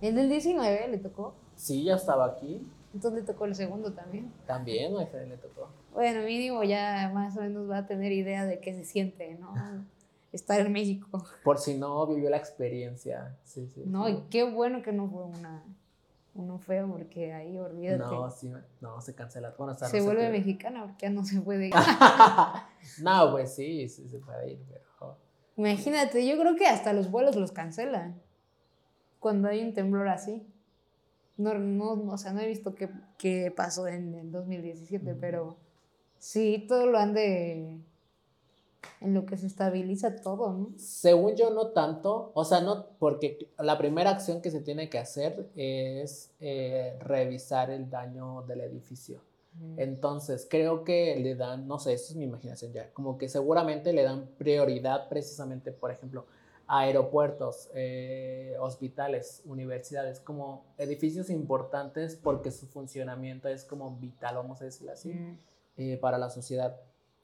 El 0.00 0.14
del 0.14 0.28
19 0.30 0.88
le 0.88 0.98
tocó. 0.98 1.34
Sí, 1.54 1.84
ya 1.84 1.94
estaba 1.96 2.24
aquí. 2.26 2.66
Entonces 2.94 3.20
le 3.20 3.26
tocó 3.26 3.44
el 3.44 3.54
segundo 3.54 3.92
también. 3.92 4.32
También, 4.46 4.94
my 4.94 5.04
friend, 5.06 5.28
le 5.28 5.36
tocó. 5.36 5.68
Bueno, 5.92 6.22
mínimo 6.24 6.62
ya 6.64 7.10
más 7.12 7.36
o 7.36 7.42
menos 7.42 7.70
va 7.70 7.78
a 7.78 7.86
tener 7.86 8.12
idea 8.12 8.46
de 8.46 8.58
qué 8.60 8.74
se 8.74 8.84
siente, 8.84 9.34
¿no? 9.34 9.52
Estar 10.32 10.60
en 10.60 10.72
México. 10.72 11.24
Por 11.44 11.58
si 11.58 11.76
no 11.76 12.06
vivió 12.06 12.28
la 12.30 12.36
experiencia. 12.38 13.36
Sí, 13.44 13.68
sí. 13.74 13.82
No, 13.86 14.06
sí. 14.06 14.12
y 14.12 14.20
qué 14.30 14.44
bueno 14.44 14.82
que 14.82 14.92
no 14.92 15.08
fue 15.08 15.24
una, 15.24 15.62
uno 16.34 16.58
feo, 16.58 16.88
porque 16.88 17.32
ahí 17.32 17.58
olvídate. 17.58 17.98
No, 17.98 18.30
sí, 18.30 18.52
no, 18.80 19.00
se 19.00 19.14
cancela. 19.14 19.54
Bueno, 19.56 19.72
hasta 19.72 19.88
se 19.88 19.98
no 19.98 20.02
sé 20.02 20.06
vuelve 20.06 20.30
mexicana 20.30 20.82
porque 20.84 21.06
ya 21.06 21.10
no 21.10 21.24
se 21.24 21.40
puede 21.40 21.66
ir. 21.68 21.74
no, 23.02 23.30
pues 23.32 23.54
sí, 23.54 23.88
sí 23.88 24.08
se 24.08 24.18
puede 24.18 24.52
ir, 24.52 24.58
pero. 24.68 24.85
Imagínate, 25.56 26.26
yo 26.26 26.38
creo 26.38 26.54
que 26.54 26.66
hasta 26.66 26.92
los 26.92 27.10
vuelos 27.10 27.36
los 27.36 27.52
cancelan 27.52 28.20
cuando 29.20 29.48
hay 29.48 29.62
un 29.62 29.74
temblor 29.74 30.08
así. 30.08 30.46
No, 31.38 31.54
no, 31.54 32.12
o 32.12 32.18
sea, 32.18 32.32
no 32.32 32.40
he 32.40 32.46
visto 32.46 32.74
qué, 32.74 32.88
qué 33.18 33.52
pasó 33.54 33.88
en 33.88 34.14
el 34.14 34.30
2017, 34.30 35.14
pero 35.14 35.56
sí, 36.18 36.64
todo 36.68 36.86
lo 36.86 36.98
han 36.98 37.14
de... 37.14 37.78
En 39.00 39.12
lo 39.12 39.26
que 39.26 39.36
se 39.36 39.46
estabiliza 39.46 40.16
todo, 40.16 40.52
¿no? 40.52 40.70
Según 40.78 41.34
yo, 41.34 41.50
no 41.50 41.68
tanto. 41.68 42.30
O 42.34 42.44
sea, 42.44 42.60
no, 42.60 42.86
porque 42.98 43.50
la 43.58 43.76
primera 43.76 44.10
acción 44.10 44.40
que 44.40 44.50
se 44.50 44.60
tiene 44.60 44.88
que 44.88 44.98
hacer 44.98 45.50
es 45.56 46.30
eh, 46.40 46.96
revisar 47.00 47.70
el 47.70 47.90
daño 47.90 48.42
del 48.42 48.60
edificio. 48.60 49.20
Entonces, 49.78 50.46
creo 50.50 50.84
que 50.84 51.16
le 51.16 51.34
dan, 51.34 51.66
no 51.66 51.78
sé, 51.78 51.92
esto 51.92 52.12
es 52.12 52.16
mi 52.16 52.24
imaginación 52.24 52.72
ya, 52.72 52.92
como 52.92 53.18
que 53.18 53.28
seguramente 53.28 53.92
le 53.92 54.02
dan 54.02 54.26
prioridad 54.38 55.08
precisamente, 55.08 55.72
por 55.72 55.90
ejemplo, 55.90 56.26
a 56.66 56.80
aeropuertos, 56.80 57.70
eh, 57.74 58.56
hospitales, 58.60 59.42
universidades, 59.44 60.18
como 60.20 60.64
edificios 60.78 61.30
importantes 61.30 62.16
porque 62.16 62.50
su 62.50 62.66
funcionamiento 62.66 63.48
es 63.48 63.64
como 63.64 63.96
vital, 63.96 64.36
vamos 64.36 64.60
a 64.62 64.64
decirlo 64.64 64.92
así, 64.92 65.12
Mm. 65.14 65.38
eh, 65.76 65.96
para 65.98 66.18
la 66.18 66.28
sociedad. 66.30 66.80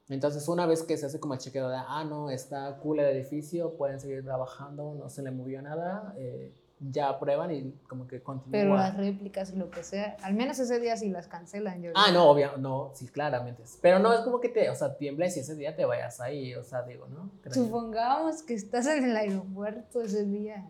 Entonces, 0.09 0.47
una 0.47 0.65
vez 0.65 0.83
que 0.83 0.95
se 0.97 1.05
hace 1.05 1.19
como 1.19 1.33
el 1.33 1.39
chequeo 1.39 1.69
de, 1.69 1.77
ah, 1.77 2.03
no, 2.03 2.29
está 2.29 2.77
cool 2.77 2.99
el 2.99 3.15
edificio, 3.17 3.73
pueden 3.77 3.99
seguir 3.99 4.23
trabajando, 4.23 4.95
no 4.95 5.09
se 5.09 5.21
le 5.23 5.31
movió 5.31 5.61
nada, 5.61 6.13
eh, 6.17 6.53
ya 6.91 7.09
aprueban 7.09 7.51
y 7.51 7.71
como 7.87 8.07
que 8.07 8.21
continúa. 8.21 8.51
Pero 8.61 8.75
las 8.75 8.97
réplicas 8.97 9.51
y 9.53 9.55
lo 9.55 9.69
que 9.69 9.83
sea, 9.83 10.17
al 10.23 10.33
menos 10.33 10.59
ese 10.59 10.79
día 10.79 10.97
sí 10.97 11.09
las 11.09 11.27
cancelan. 11.27 11.81
Yo 11.81 11.91
Ah, 11.95 12.05
creo. 12.07 12.15
no, 12.19 12.29
obvio, 12.29 12.57
no, 12.57 12.91
sí, 12.93 13.07
claramente. 13.07 13.63
Pero 13.81 13.99
no 13.99 14.11
es 14.13 14.19
como 14.21 14.39
que 14.41 14.49
te, 14.49 14.69
o 14.69 14.75
sea, 14.75 14.97
tiembles 14.97 15.37
y 15.37 15.41
ese 15.41 15.55
día 15.55 15.75
te 15.75 15.85
vayas 15.85 16.19
ahí, 16.19 16.53
o 16.55 16.63
sea, 16.63 16.83
digo, 16.83 17.07
¿no? 17.07 17.29
Creo 17.41 17.55
yo. 17.55 17.63
Supongamos 17.65 18.43
que 18.43 18.53
estás 18.53 18.85
en 18.87 19.05
el 19.05 19.15
aeropuerto 19.15 20.01
ese 20.01 20.25
día. 20.25 20.65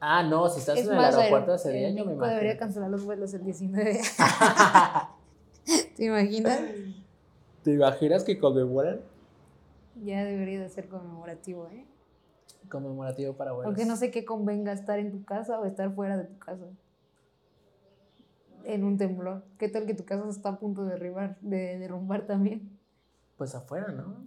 Ah, 0.00 0.22
no, 0.22 0.48
si 0.48 0.60
estás 0.60 0.78
es 0.78 0.86
en 0.88 0.94
el 0.94 1.04
aeropuerto 1.04 1.52
aer- 1.52 1.56
ese 1.56 1.72
día, 1.72 1.88
el 1.88 1.96
yo 1.96 2.04
me 2.04 2.10
México 2.12 2.26
debería 2.26 2.52
imagino. 2.52 2.66
cancelar 2.66 2.90
los 2.90 3.04
vuelos 3.04 3.34
el 3.34 3.44
19. 3.44 4.00
¿Te 5.96 6.04
imaginas? 6.04 6.60
¿Te 7.62 7.72
imaginas 7.72 8.24
que 8.24 8.38
conmemoran? 8.38 9.00
Ya 10.02 10.24
debería 10.24 10.60
de 10.60 10.68
ser 10.70 10.88
conmemorativo, 10.88 11.68
¿eh? 11.68 11.84
Conmemorativo 12.70 13.34
para 13.34 13.52
vuelos. 13.52 13.66
Aunque 13.66 13.84
no 13.84 13.96
sé 13.96 14.10
qué 14.10 14.24
convenga 14.24 14.72
estar 14.72 14.98
en 14.98 15.10
tu 15.10 15.24
casa 15.24 15.60
o 15.60 15.66
estar 15.66 15.92
fuera 15.94 16.16
de 16.16 16.24
tu 16.24 16.38
casa. 16.38 16.64
En 18.64 18.84
un 18.84 18.96
temblor. 18.98 19.42
¿Qué 19.58 19.68
tal 19.68 19.86
que 19.86 19.94
tu 19.94 20.04
casa 20.04 20.24
se 20.24 20.30
está 20.30 20.50
a 20.50 20.58
punto 20.58 20.84
de 20.84 20.92
derribar, 20.92 21.38
de 21.40 21.78
derrumbar 21.78 22.26
también? 22.26 22.78
Pues 23.36 23.54
afuera, 23.54 23.88
¿no? 23.88 24.24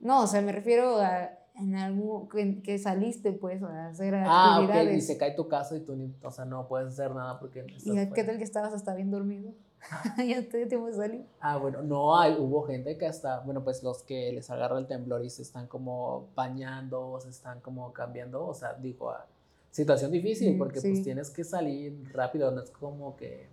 No, 0.00 0.22
o 0.22 0.26
sea, 0.26 0.40
me 0.40 0.52
refiero 0.52 0.96
a 1.00 1.30
en 1.54 1.76
algún 1.76 2.28
que, 2.28 2.62
que 2.62 2.78
saliste 2.78 3.32
pues 3.32 3.62
a 3.62 3.88
hacer 3.88 4.14
Ah, 4.14 4.58
ok, 4.58 4.62
y 4.62 4.64
actividades. 4.72 5.06
se 5.06 5.18
cae 5.18 5.32
tu 5.34 5.48
casa 5.48 5.76
y 5.76 5.80
tú, 5.80 5.94
ni, 5.94 6.14
o 6.22 6.30
sea, 6.30 6.44
no 6.44 6.66
puedes 6.66 6.88
hacer 6.88 7.14
nada 7.14 7.38
porque 7.38 7.60
estás 7.60 7.84
¿Y 7.86 8.10
qué 8.12 8.24
tal 8.24 8.38
que 8.38 8.44
estabas 8.44 8.72
hasta 8.72 8.94
bien 8.94 9.10
dormido? 9.10 9.52
ya 10.16 10.48
te 10.48 10.66
tiempo 10.66 10.92
salir. 10.92 11.24
Ah, 11.40 11.56
bueno, 11.58 11.82
no, 11.82 12.18
hay, 12.18 12.34
hubo 12.38 12.62
gente 12.64 12.96
que 12.96 13.06
hasta, 13.06 13.40
bueno, 13.40 13.62
pues 13.64 13.82
los 13.82 14.02
que 14.02 14.32
les 14.32 14.50
agarra 14.50 14.78
el 14.78 14.86
temblor 14.86 15.24
y 15.24 15.30
se 15.30 15.42
están 15.42 15.66
como 15.66 16.28
bañando, 16.34 17.18
se 17.20 17.30
están 17.30 17.60
como 17.60 17.92
cambiando, 17.92 18.46
o 18.46 18.54
sea, 18.54 18.74
digo, 18.74 19.10
ah, 19.10 19.26
situación 19.70 20.10
difícil 20.12 20.56
porque 20.58 20.80
sí. 20.80 20.90
pues 20.90 21.02
tienes 21.02 21.30
que 21.30 21.44
salir 21.44 22.10
rápido, 22.12 22.50
no 22.50 22.62
es 22.62 22.70
como 22.70 23.16
que... 23.16 23.48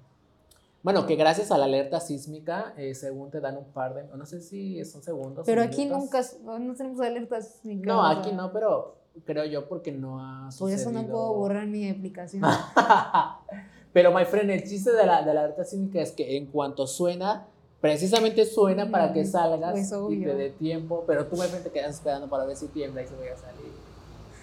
Bueno, 0.82 1.06
que 1.06 1.16
gracias 1.18 1.52
a 1.52 1.58
la 1.58 1.66
alerta 1.66 2.00
sísmica, 2.00 2.74
eh, 2.78 2.96
según 2.96 3.30
te 3.32 3.42
dan 3.42 3.58
un 3.58 3.66
par 3.66 3.94
de, 3.96 4.04
no 4.16 4.26
sé 4.26 4.40
si 4.40 4.84
son 4.86 5.04
segundos. 5.04 5.44
o 5.44 5.46
Pero 5.46 5.62
aquí 5.62 5.86
minutos. 5.86 6.32
nunca, 6.44 6.58
no 6.60 6.74
tenemos 6.74 7.02
alertas 7.02 7.60
ni 7.64 7.76
No, 7.76 8.06
aquí 8.06 8.32
no, 8.32 8.54
pero 8.54 8.96
creo 9.26 9.44
yo 9.44 9.68
porque 9.68 9.92
no 9.92 10.22
ha 10.22 10.50
Por 10.58 10.72
eso 10.72 10.90
no 10.92 11.00
sucedido- 11.00 11.12
puedo 11.12 11.34
borrar 11.34 11.68
mi 11.68 11.90
aplicación. 11.90 12.44
Pero, 13.94 14.14
my 14.14 14.26
friend, 14.26 14.50
el 14.52 14.64
chiste 14.64 14.92
de 14.92 15.06
la, 15.06 15.24
de 15.24 15.34
la 15.34 15.42
alerta 15.42 15.64
sísmica 15.64 16.02
es 16.02 16.12
que 16.12 16.38
en 16.38 16.48
cuanto 16.48 16.86
suena, 16.86 17.48
precisamente 17.82 18.46
suena 18.46 18.90
para 18.92 19.14
que 19.14 19.26
salgas 19.26 19.72
pues, 19.72 19.94
y 20.12 20.24
te 20.24 20.36
dé 20.36 20.50
tiempo, 20.52 21.04
pero 21.08 21.26
tú, 21.28 21.36
my 21.38 21.48
friend, 21.48 21.64
te 21.64 21.72
quedas 21.72 21.96
esperando 21.96 22.30
para 22.30 22.46
ver 22.46 22.56
si 22.56 22.68
tiembla 22.68 23.02
y 23.02 23.08
se 23.08 23.16
vaya 23.16 23.34
a 23.34 23.38
salir. 23.38 23.80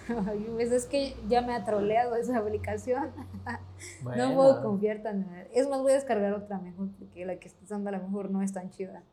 Ay, 0.09 0.47
pues 0.53 0.71
es 0.71 0.85
que 0.85 1.15
ya 1.27 1.41
me 1.41 1.53
ha 1.53 1.65
troleado 1.65 2.15
esa 2.15 2.37
aplicación. 2.37 3.11
No 4.17 4.33
puedo 4.33 4.63
confiar 4.63 5.03
tan. 5.03 5.27
Es 5.53 5.69
más, 5.69 5.81
voy 5.81 5.91
a 5.91 5.95
descargar 5.95 6.33
otra 6.33 6.57
mejor 6.57 6.87
porque 6.97 7.25
la 7.25 7.37
que 7.37 7.47
estoy 7.47 7.65
usando 7.65 7.89
a 7.89 7.91
lo 7.91 7.99
mejor 7.99 8.31
no 8.31 8.41
es 8.41 8.51
tan 8.51 8.71
chida. 8.71 9.03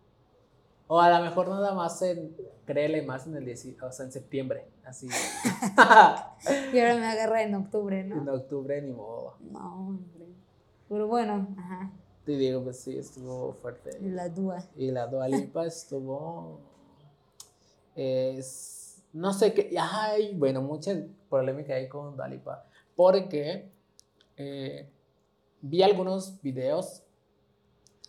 O 0.86 1.00
a 1.00 1.10
lo 1.10 1.24
mejor 1.24 1.48
nada 1.48 1.74
más 1.74 2.00
en, 2.02 2.34
créele 2.64 3.02
más 3.02 3.26
en 3.26 3.36
el 3.36 3.44
10 3.44 3.76
o 3.82 3.92
sea, 3.92 4.06
en 4.06 4.12
septiembre, 4.12 4.66
así. 4.84 5.08
Y 6.72 6.78
ahora 6.78 6.96
me 6.96 7.06
agarra 7.06 7.42
en 7.42 7.54
octubre, 7.54 8.00
en 8.00 8.24
¿no? 8.24 8.32
octubre 8.32 8.80
ni 8.82 8.92
modo. 8.92 9.36
No. 9.40 9.98
Pero 10.94 11.08
bueno, 11.08 11.48
ajá. 11.58 11.90
Te 12.24 12.36
digo, 12.36 12.62
pues 12.62 12.78
sí, 12.78 12.96
estuvo 12.96 13.52
fuerte. 13.54 13.98
La 14.00 14.28
duda. 14.28 14.64
Y 14.76 14.92
la 14.92 15.08
Dua 15.08 15.26
Lipa 15.26 15.66
estuvo. 15.66 16.60
Es. 17.96 19.02
No 19.12 19.32
sé 19.32 19.52
qué. 19.52 19.74
Ay, 19.76 20.36
bueno, 20.36 20.62
mucha 20.62 20.92
polémica 21.28 21.74
ahí 21.74 21.88
con 21.88 22.16
Dua 22.16 22.28
Lipa. 22.28 22.64
Porque 22.94 23.72
eh, 24.36 24.88
vi 25.62 25.82
algunos 25.82 26.40
videos 26.42 27.02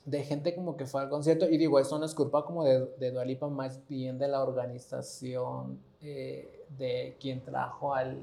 de 0.06 0.24
gente 0.24 0.54
como 0.54 0.78
que 0.78 0.86
fue 0.86 1.02
al 1.02 1.10
concierto. 1.10 1.50
Y 1.50 1.58
digo, 1.58 1.80
eso 1.80 1.98
no 1.98 2.06
es 2.06 2.14
culpa 2.14 2.46
como 2.46 2.64
de, 2.64 2.86
de 3.00 3.10
Dua 3.10 3.26
Lipa, 3.26 3.48
más 3.48 3.84
bien 3.88 4.20
de 4.20 4.28
la 4.28 4.44
organización 4.44 5.80
eh, 6.02 6.68
de 6.78 7.18
quien 7.20 7.44
trajo 7.44 7.96
al, 7.96 8.22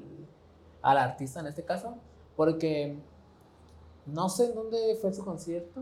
al 0.81 0.97
artista 0.97 1.41
en 1.41 1.47
este 1.47 1.65
caso. 1.65 1.97
Porque 2.37 2.97
no 4.05 4.29
sé 4.29 4.45
en 4.45 4.55
dónde 4.55 4.97
fue 5.01 5.13
su 5.13 5.23
concierto. 5.23 5.81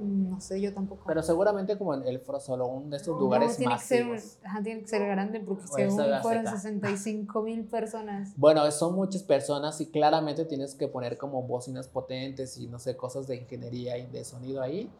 Mm, 0.00 0.28
No 0.30 0.40
sé, 0.40 0.60
yo 0.60 0.72
tampoco. 0.72 1.04
Pero 1.06 1.22
seguramente 1.22 1.76
como 1.78 1.94
en 1.94 2.02
el 2.06 2.22
uno 2.26 2.90
de 2.90 2.96
estos 2.96 3.14
No, 3.14 3.20
lugares 3.20 3.56
tiene 3.56 3.74
que, 3.74 3.80
ser, 3.80 4.04
masivos. 4.06 4.38
ajá, 4.44 4.62
tiene 4.62 4.80
que 4.82 4.88
ser 4.88 5.06
grande 5.06 5.40
porque 5.40 5.64
esa 5.64 5.74
según 5.74 5.96
fueron 6.22 6.44
seca. 6.46 6.56
65 6.58 7.42
mil 7.42 7.64
personas. 7.64 8.34
Bueno, 8.36 8.70
son 8.70 8.94
muchas 8.94 9.22
personas 9.22 9.80
y 9.80 9.86
claramente 9.90 10.44
tienes 10.44 10.74
que 10.74 10.88
poner 10.88 11.16
como 11.16 11.42
bocinas 11.42 11.88
potentes 11.88 12.58
y 12.58 12.66
no 12.68 12.78
sé, 12.78 12.96
cosas 12.96 13.26
de 13.26 13.36
ingeniería 13.36 13.96
y 13.98 14.06
de 14.06 14.24
sonido 14.24 14.60
ahí. 14.62 14.90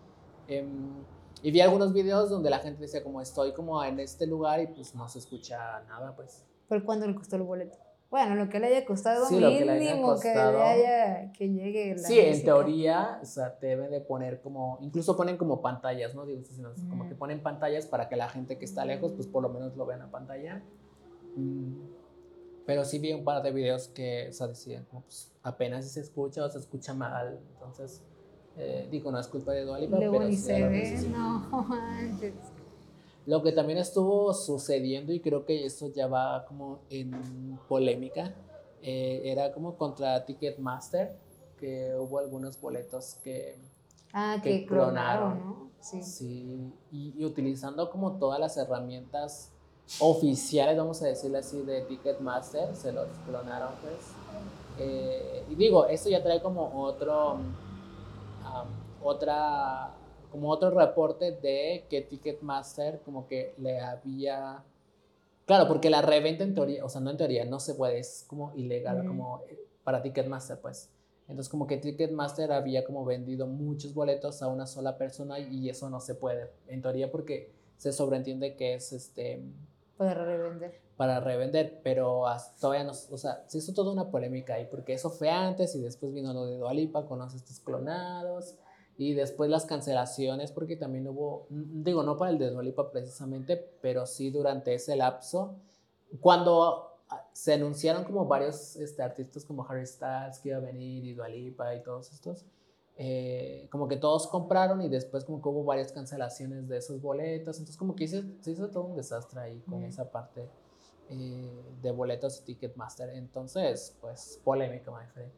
Em, 0.49 0.91
y 1.43 1.51
vi 1.51 1.61
algunos 1.61 1.93
videos 1.93 2.31
donde 2.31 2.49
la 2.51 2.61
gente 2.61 2.81
decía 2.81 3.03
como 3.03 3.21
estoy 3.21 3.53
como 3.53 3.83
en 3.85 4.01
este 4.01 4.27
lugar 4.27 4.61
y 4.61 4.69
pues 4.69 4.95
no 4.95 5.09
se 5.09 5.19
escucha 5.19 5.83
nada, 5.89 6.17
pues. 6.17 6.45
¿Por 6.69 6.83
cuánto 6.85 7.07
le 7.07 7.15
costó 7.15 7.37
el 7.37 7.43
boleto? 7.43 7.77
Bueno, 8.17 8.35
lo 8.35 8.49
que 8.49 8.59
le 8.61 8.69
haya 8.69 8.87
costado, 8.87 9.27
Sí, 9.27 9.39
lo 9.39 9.51
que 9.51 9.65
le 9.67 9.73
haya 9.73 9.91
mínimo 9.91 10.07
que, 10.19 10.33
costado. 10.33 10.53
le 10.59 10.63
haya, 10.65 11.33
que 11.33 11.51
llegue 11.51 11.97
la 11.97 12.09
Sí, 12.09 12.19
en 12.19 12.29
música. 12.31 12.45
teoría, 12.47 13.19
o 13.21 13.27
sea, 13.27 13.59
deben 13.61 13.91
de 13.91 14.01
poner 14.01 14.41
como, 14.41 14.79
incluso 14.81 15.19
ponen 15.19 15.37
como 15.37 15.61
pantallas, 15.61 16.15
¿no? 16.15 16.25
Digo, 16.25 16.43
sino 16.43 16.71
es 16.73 16.81
como 16.89 17.05
Mm. 17.05 17.09
que 17.09 17.15
ponen 17.15 17.43
pantallas 17.43 17.85
para 17.85 18.09
que 18.09 18.17
la 18.17 18.31
gente 18.31 18.57
que 18.57 18.65
está 18.65 18.87
lejos, 18.87 19.13
pues 19.13 19.29
por 19.29 19.43
lo 19.43 19.51
menos 19.51 19.77
lo 19.77 19.85
vean 19.85 20.01
a 20.01 20.11
pantalla. 20.11 20.63
Mm, 21.35 21.75
Pero 22.65 22.87
sí 22.87 22.99
vi 22.99 23.13
un 23.13 23.23
par 23.23 23.43
de 23.43 23.53
videos 23.53 23.89
que, 23.89 24.29
o 24.31 24.33
sea, 24.33 24.47
decían, 24.47 24.87
como, 24.87 25.03
pues, 25.03 25.31
apenas 25.43 25.87
se 25.93 26.01
escucha 26.01 26.43
o 26.43 26.49
se 26.49 26.59
escucha 26.59 26.95
mal. 26.95 27.39
Entonces, 27.53 28.01
eh, 28.57 28.89
digo, 28.91 29.13
no 29.13 29.21
es 29.21 29.27
culpa 29.29 29.53
de 29.53 29.65
Dua 29.67 29.79
Lipa, 29.79 29.99
Luego 29.99 30.15
pero 30.17 30.25
ni 30.27 30.37
sí 30.37 30.43
se 30.43 30.67
ve, 30.67 31.01
no 31.13 31.39
manches. 31.69 32.33
Lo 33.27 33.43
que 33.43 33.53
también 33.53 33.79
estuvo 33.79 34.33
sucediendo, 34.33 35.13
y 35.13 35.21
creo 35.21 35.45
que 35.45 35.65
esto 35.67 35.89
ya 35.93 36.07
va 36.07 36.45
como 36.47 36.81
en 36.91 37.59
polémica, 37.69 38.35
eh, 38.83 39.23
era 39.25 39.53
como 39.53 39.77
contra 39.77 40.25
Ticketmaster, 40.25 41.17
que 41.59 41.95
hubo 41.99 42.19
algunos 42.19 42.61
boletos 42.61 43.17
que 43.25 43.59
Ah, 44.13 44.39
que 44.43 44.61
que 44.61 44.67
clonaron, 44.67 45.33
clonaron. 45.33 45.39
¿no? 45.45 45.71
Sí. 45.81 46.03
Sí, 46.03 46.73
y, 46.91 47.15
y 47.19 47.25
utilizando 47.25 47.91
como 47.91 48.13
todas 48.19 48.41
las 48.41 48.57
herramientas 48.57 49.53
oficiales, 50.01 50.77
vamos 50.77 51.03
a 51.03 51.07
decirle 51.07 51.39
así, 51.39 51.61
de 51.63 51.83
Ticketmaster, 51.83 52.75
se 52.75 52.93
los 52.93 53.07
clonaron 53.27 53.71
pues. 53.83 53.97
Eh, 54.79 55.45
y 55.51 55.55
digo, 55.55 55.87
esto 55.87 56.09
ya 56.09 56.23
trae 56.23 56.41
como 56.43 56.83
otro, 56.83 57.35
um, 57.35 57.45
otra, 59.03 59.95
como 60.31 60.51
otro 60.51 60.71
reporte 60.71 61.33
de 61.33 61.85
que 61.89 62.03
Ticketmaster 62.03 63.01
como 63.01 63.27
que 63.27 63.55
le 63.59 63.81
había... 63.81 64.63
Claro, 65.47 65.69
porque 65.69 65.91
la 65.91 66.03
reventa 66.03 66.43
en 66.45 66.55
teoría, 66.55 66.85
o 66.85 66.89
sea, 66.89 67.01
no 67.01 67.11
en 67.11 67.17
teoría, 67.17 67.45
no 67.45 67.61
se 67.61 67.75
puede, 67.75 67.99
es 68.01 68.25
como 68.27 68.53
ilegal, 68.57 68.99
Ujú. 68.99 69.09
como 69.09 69.43
eh, 69.49 69.59
para 69.85 70.03
Ticketmaster, 70.03 70.61
pues. 70.61 70.91
Entonces 71.29 71.49
como 71.51 71.67
que 71.67 71.77
Ticketmaster 71.77 72.53
había 72.53 72.85
como 72.85 73.05
vendido 73.05 73.47
muchos 73.47 73.95
boletos 73.95 74.43
a 74.43 74.49
una 74.49 74.67
sola 74.67 74.97
persona 74.99 75.39
y 75.39 75.69
eso 75.69 75.89
no 75.91 76.01
se 76.01 76.15
puede, 76.15 76.51
en 76.69 76.83
teoría 76.83 77.11
porque 77.11 77.53
se 77.77 77.93
sobreentiende 77.93 78.57
que 78.57 78.75
es 78.75 78.93
este 78.93 79.43
Para 79.97 80.15
revender. 80.25 80.81
para 80.97 81.21
revender, 81.21 81.81
pero 81.83 82.25
todavía 82.61 82.85
no, 82.85 82.93
o 82.93 83.19
sea, 83.19 83.43
se 83.49 83.59
hizo 83.59 83.75
toda 83.75 83.93
una 83.93 84.09
polémica 84.11 84.55
ahí 84.55 84.67
porque 84.71 84.93
eso 84.95 85.11
fue 85.11 85.29
antes 85.31 85.75
y 85.75 85.81
después 85.83 86.13
vino 86.15 86.33
lo 86.33 86.47
de 86.47 86.59
Dualipa 86.59 87.07
con 87.07 87.19
los 87.19 87.35
estos 87.35 87.59
clonados 87.61 88.55
y 88.99 89.13
después 89.15 89.51
las 89.51 89.67
cancelaciones 89.67 90.53
porque 90.53 90.77
también 90.77 91.07
hubo, 91.09 91.47
mm, 91.51 91.83
digo, 91.83 92.03
no 92.03 92.17
para 92.17 92.31
el 92.31 92.39
de 92.39 92.51
Dualipa 92.51 92.91
precisamente, 92.91 93.57
pero 93.83 94.07
sí 94.07 94.31
durante 94.31 94.75
ese 94.75 94.97
lapso, 94.97 95.57
cuando 96.21 97.01
ah, 97.11 97.29
se 97.33 97.55
anunciaron 97.55 98.05
como 98.05 98.27
varios 98.27 98.77
este, 98.77 99.03
artistas 99.03 99.45
como 99.45 99.67
Harry 99.69 99.87
Styles 99.87 100.39
que 100.39 100.49
iba 100.51 100.59
a 100.59 100.61
venir 100.61 101.05
y 101.05 101.15
Dualipa 101.15 101.75
y 101.75 101.83
todos 101.83 102.13
estos, 102.13 102.45
eh, 102.99 103.69
como 103.71 103.87
que 103.89 103.97
todos 103.99 104.27
compraron 104.27 104.81
y 104.81 104.89
después 104.89 105.25
como 105.25 105.43
que 105.43 105.49
hubo 105.51 105.65
varias 105.65 105.93
cancelaciones 105.93 106.67
de 106.67 106.79
esos 106.79 107.01
boletos, 107.03 107.59
entonces 107.59 107.77
como 107.77 107.95
que 107.95 108.09
se, 108.09 108.25
se 108.41 108.53
hizo 108.53 108.69
todo 108.71 108.85
un 108.85 108.97
desastre 108.97 109.41
ahí 109.41 109.61
con 109.69 109.81
Mm. 109.81 109.85
esa 109.85 110.11
parte 110.11 110.49
eh, 111.11 111.63
de 111.83 111.91
boletos 111.93 112.41
y 112.41 112.45
Ticketmaster, 112.45 113.11
entonces 113.11 113.95
pues 114.01 114.41
polémica, 114.43 114.91
my 114.91 115.07
friend. 115.13 115.31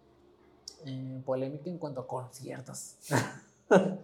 Eh, 0.86 1.20
polémica 1.26 1.68
en 1.68 1.78
cuanto 1.78 2.02
a 2.02 2.06
conciertos. 2.06 2.96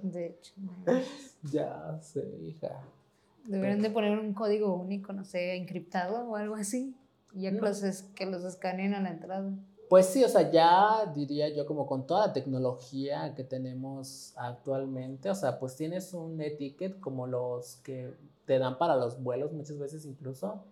De 0.02 0.26
hecho. 0.26 0.52
ya 1.52 1.98
sé, 2.02 2.26
hija. 2.46 2.82
Deberían 3.46 3.82
de 3.82 3.90
poner 3.90 4.18
un 4.18 4.32
código 4.32 4.74
único, 4.74 5.12
no 5.12 5.24
sé, 5.24 5.56
encriptado 5.56 6.28
o 6.28 6.36
algo 6.36 6.54
así. 6.54 6.94
y 7.34 7.42
Ya 7.42 7.50
que, 7.50 7.56
No. 7.56 7.62
los, 7.68 7.82
es- 7.82 8.02
que 8.14 8.26
los 8.26 8.44
escaneen 8.44 8.94
a 8.94 9.00
la 9.00 9.10
entrada. 9.10 9.50
Pues 9.90 10.06
sí, 10.06 10.24
o 10.24 10.28
sea, 10.28 10.50
ya 10.50 11.12
diría 11.14 11.48
yo 11.50 11.66
como 11.66 11.86
con 11.86 12.06
toda 12.06 12.28
la 12.28 12.32
tecnología 12.32 13.34
que 13.34 13.44
tenemos 13.44 14.32
actualmente, 14.36 15.28
o 15.30 15.34
sea, 15.34 15.58
pues 15.58 15.76
tienes 15.76 16.14
un 16.14 16.40
etiquet 16.40 16.98
como 17.00 17.26
los 17.26 17.76
que 17.76 18.14
te 18.46 18.58
dan 18.58 18.78
para 18.78 18.96
los 18.96 19.22
vuelos 19.22 19.52
muchas 19.52 19.78
veces 19.78 20.06
incluso. 20.06 20.64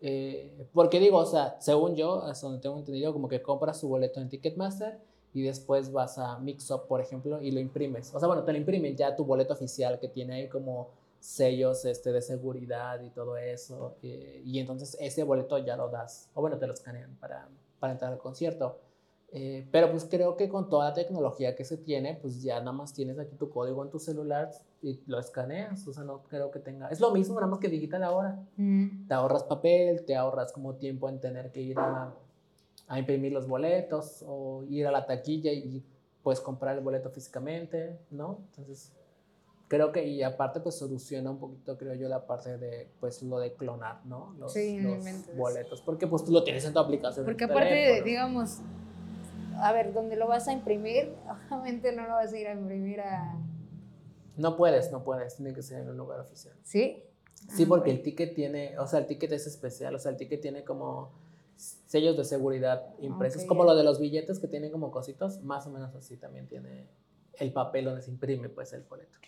Eh, 0.00 0.68
porque 0.74 0.98
digo, 1.00 1.18
o 1.18 1.26
sea, 1.26 1.56
según 1.60 1.94
yo, 1.94 2.22
hasta 2.24 2.46
donde 2.48 2.60
tengo 2.60 2.76
entendido, 2.78 3.12
como 3.12 3.28
que 3.28 3.40
compras 3.40 3.80
tu 3.80 3.88
boleto 3.88 4.20
en 4.20 4.28
Ticketmaster 4.28 4.98
y 5.36 5.42
después 5.42 5.92
vas 5.92 6.16
a 6.16 6.38
Mixup, 6.38 6.86
por 6.86 6.98
ejemplo, 6.98 7.42
y 7.42 7.50
lo 7.50 7.60
imprimes. 7.60 8.14
O 8.14 8.18
sea, 8.18 8.26
bueno, 8.26 8.42
te 8.42 8.52
lo 8.52 8.58
imprimen 8.58 8.96
ya 8.96 9.14
tu 9.14 9.22
boleto 9.22 9.52
oficial 9.52 10.00
que 10.00 10.08
tiene 10.08 10.34
ahí 10.34 10.48
como 10.48 10.88
sellos 11.20 11.84
este, 11.84 12.10
de 12.10 12.22
seguridad 12.22 13.02
y 13.02 13.10
todo 13.10 13.36
eso. 13.36 13.96
eh, 14.02 14.40
y 14.46 14.58
entonces 14.58 14.96
ese 14.98 15.24
boleto 15.24 15.58
ya 15.58 15.76
lo 15.76 15.90
das, 15.90 16.30
o 16.32 16.40
bueno, 16.40 16.56
te 16.56 16.66
lo 16.66 16.72
escanean 16.72 17.14
para, 17.20 17.48
para 17.78 17.92
entrar 17.92 18.14
al 18.14 18.18
concierto. 18.18 18.78
Eh, 19.30 19.68
pero 19.70 19.90
pues 19.90 20.06
creo 20.06 20.38
que 20.38 20.48
con 20.48 20.70
toda 20.70 20.88
la 20.88 20.94
tecnología 20.94 21.54
que 21.54 21.66
se 21.66 21.76
tiene, 21.76 22.18
pues 22.22 22.42
ya 22.42 22.58
nada 22.60 22.72
más 22.72 22.94
tienes 22.94 23.18
aquí 23.18 23.36
tu 23.36 23.50
código 23.50 23.84
en 23.84 23.90
tu 23.90 23.98
celular 23.98 24.50
y 24.80 25.02
lo 25.06 25.18
escaneas. 25.18 25.86
O 25.86 25.92
sea, 25.92 26.04
no 26.04 26.22
creo 26.22 26.50
que 26.50 26.60
tenga... 26.60 26.88
Es 26.88 27.00
lo 27.00 27.10
mismo, 27.10 27.34
nada 27.34 27.48
más 27.48 27.58
que 27.58 27.68
digital 27.68 28.02
ahora. 28.04 28.42
Mm. 28.56 29.06
Te 29.06 29.12
ahorras 29.12 29.44
papel, 29.44 30.06
te 30.06 30.16
ahorras 30.16 30.50
como 30.50 30.76
tiempo 30.76 31.10
en 31.10 31.20
tener 31.20 31.52
que 31.52 31.60
ir 31.60 31.78
a, 31.78 32.14
a 32.88 32.98
imprimir 32.98 33.32
los 33.32 33.46
boletos 33.48 34.24
o 34.26 34.64
ir 34.68 34.86
a 34.86 34.90
la 34.90 35.06
taquilla 35.06 35.52
y 35.52 35.84
pues 36.22 36.40
comprar 36.40 36.76
el 36.76 36.82
boleto 36.84 37.10
físicamente, 37.10 37.98
¿no? 38.10 38.40
Entonces, 38.50 38.92
creo 39.68 39.92
que 39.92 40.06
y 40.06 40.22
aparte 40.22 40.60
pues 40.60 40.76
soluciona 40.76 41.30
un 41.30 41.38
poquito, 41.38 41.76
creo 41.78 41.94
yo, 41.94 42.08
la 42.08 42.26
parte 42.26 42.58
de 42.58 42.88
pues 43.00 43.22
lo 43.22 43.38
de 43.38 43.52
clonar, 43.54 44.04
¿no? 44.06 44.34
Los, 44.38 44.52
Sí, 44.52 44.80
los 44.80 45.04
boletos, 45.36 45.82
porque 45.82 46.06
pues 46.06 46.24
tú 46.24 46.32
lo 46.32 46.44
tienes 46.44 46.64
en 46.64 46.72
tu 46.72 46.78
aplicación. 46.78 47.24
Porque 47.24 47.44
aparte, 47.44 47.68
teléfono. 47.70 48.04
digamos, 48.04 48.58
a 49.60 49.72
ver, 49.72 49.92
donde 49.92 50.16
lo 50.16 50.26
vas 50.26 50.48
a 50.48 50.52
imprimir, 50.52 51.14
obviamente 51.50 51.92
no 51.92 52.02
lo 52.04 52.14
vas 52.14 52.32
a 52.32 52.38
ir 52.38 52.48
a 52.48 52.52
imprimir 52.52 53.00
a, 53.00 53.36
No 54.36 54.56
puedes, 54.56 54.92
no 54.92 55.02
puedes, 55.02 55.36
tiene 55.36 55.52
que 55.54 55.62
ser 55.62 55.80
en 55.82 55.90
un 55.90 55.96
lugar 55.96 56.20
oficial. 56.20 56.54
¿Sí? 56.62 57.02
Sí, 57.50 57.62
Ah, 57.64 57.66
porque 57.68 57.90
el 57.90 58.02
ticket 58.02 58.34
tiene, 58.34 58.78
o 58.78 58.86
sea, 58.86 58.98
el 59.00 59.06
ticket 59.06 59.30
es 59.32 59.46
especial, 59.46 59.94
o 59.94 59.98
sea, 59.98 60.10
el 60.10 60.16
ticket 60.16 60.40
tiene 60.40 60.64
como 60.64 61.12
sellos 61.56 62.16
de 62.16 62.24
seguridad 62.24 62.94
impresos, 63.00 63.42
Ok, 63.42 63.48
como 63.48 63.64
lo 63.64 63.74
de 63.74 63.84
los 63.84 63.98
billetes 64.00 64.38
que 64.38 64.48
tienen 64.48 64.70
como 64.70 64.90
cositos, 64.90 65.42
más 65.42 65.66
o 65.66 65.70
menos 65.70 65.94
así 65.94 66.16
también 66.16 66.46
tiene 66.46 66.86
el 67.38 67.52
papel 67.52 67.84
donde 67.86 68.02
se 68.02 68.10
imprime 68.10 68.48
pues 68.48 68.72
el 68.72 68.82
boleto. 68.82 69.18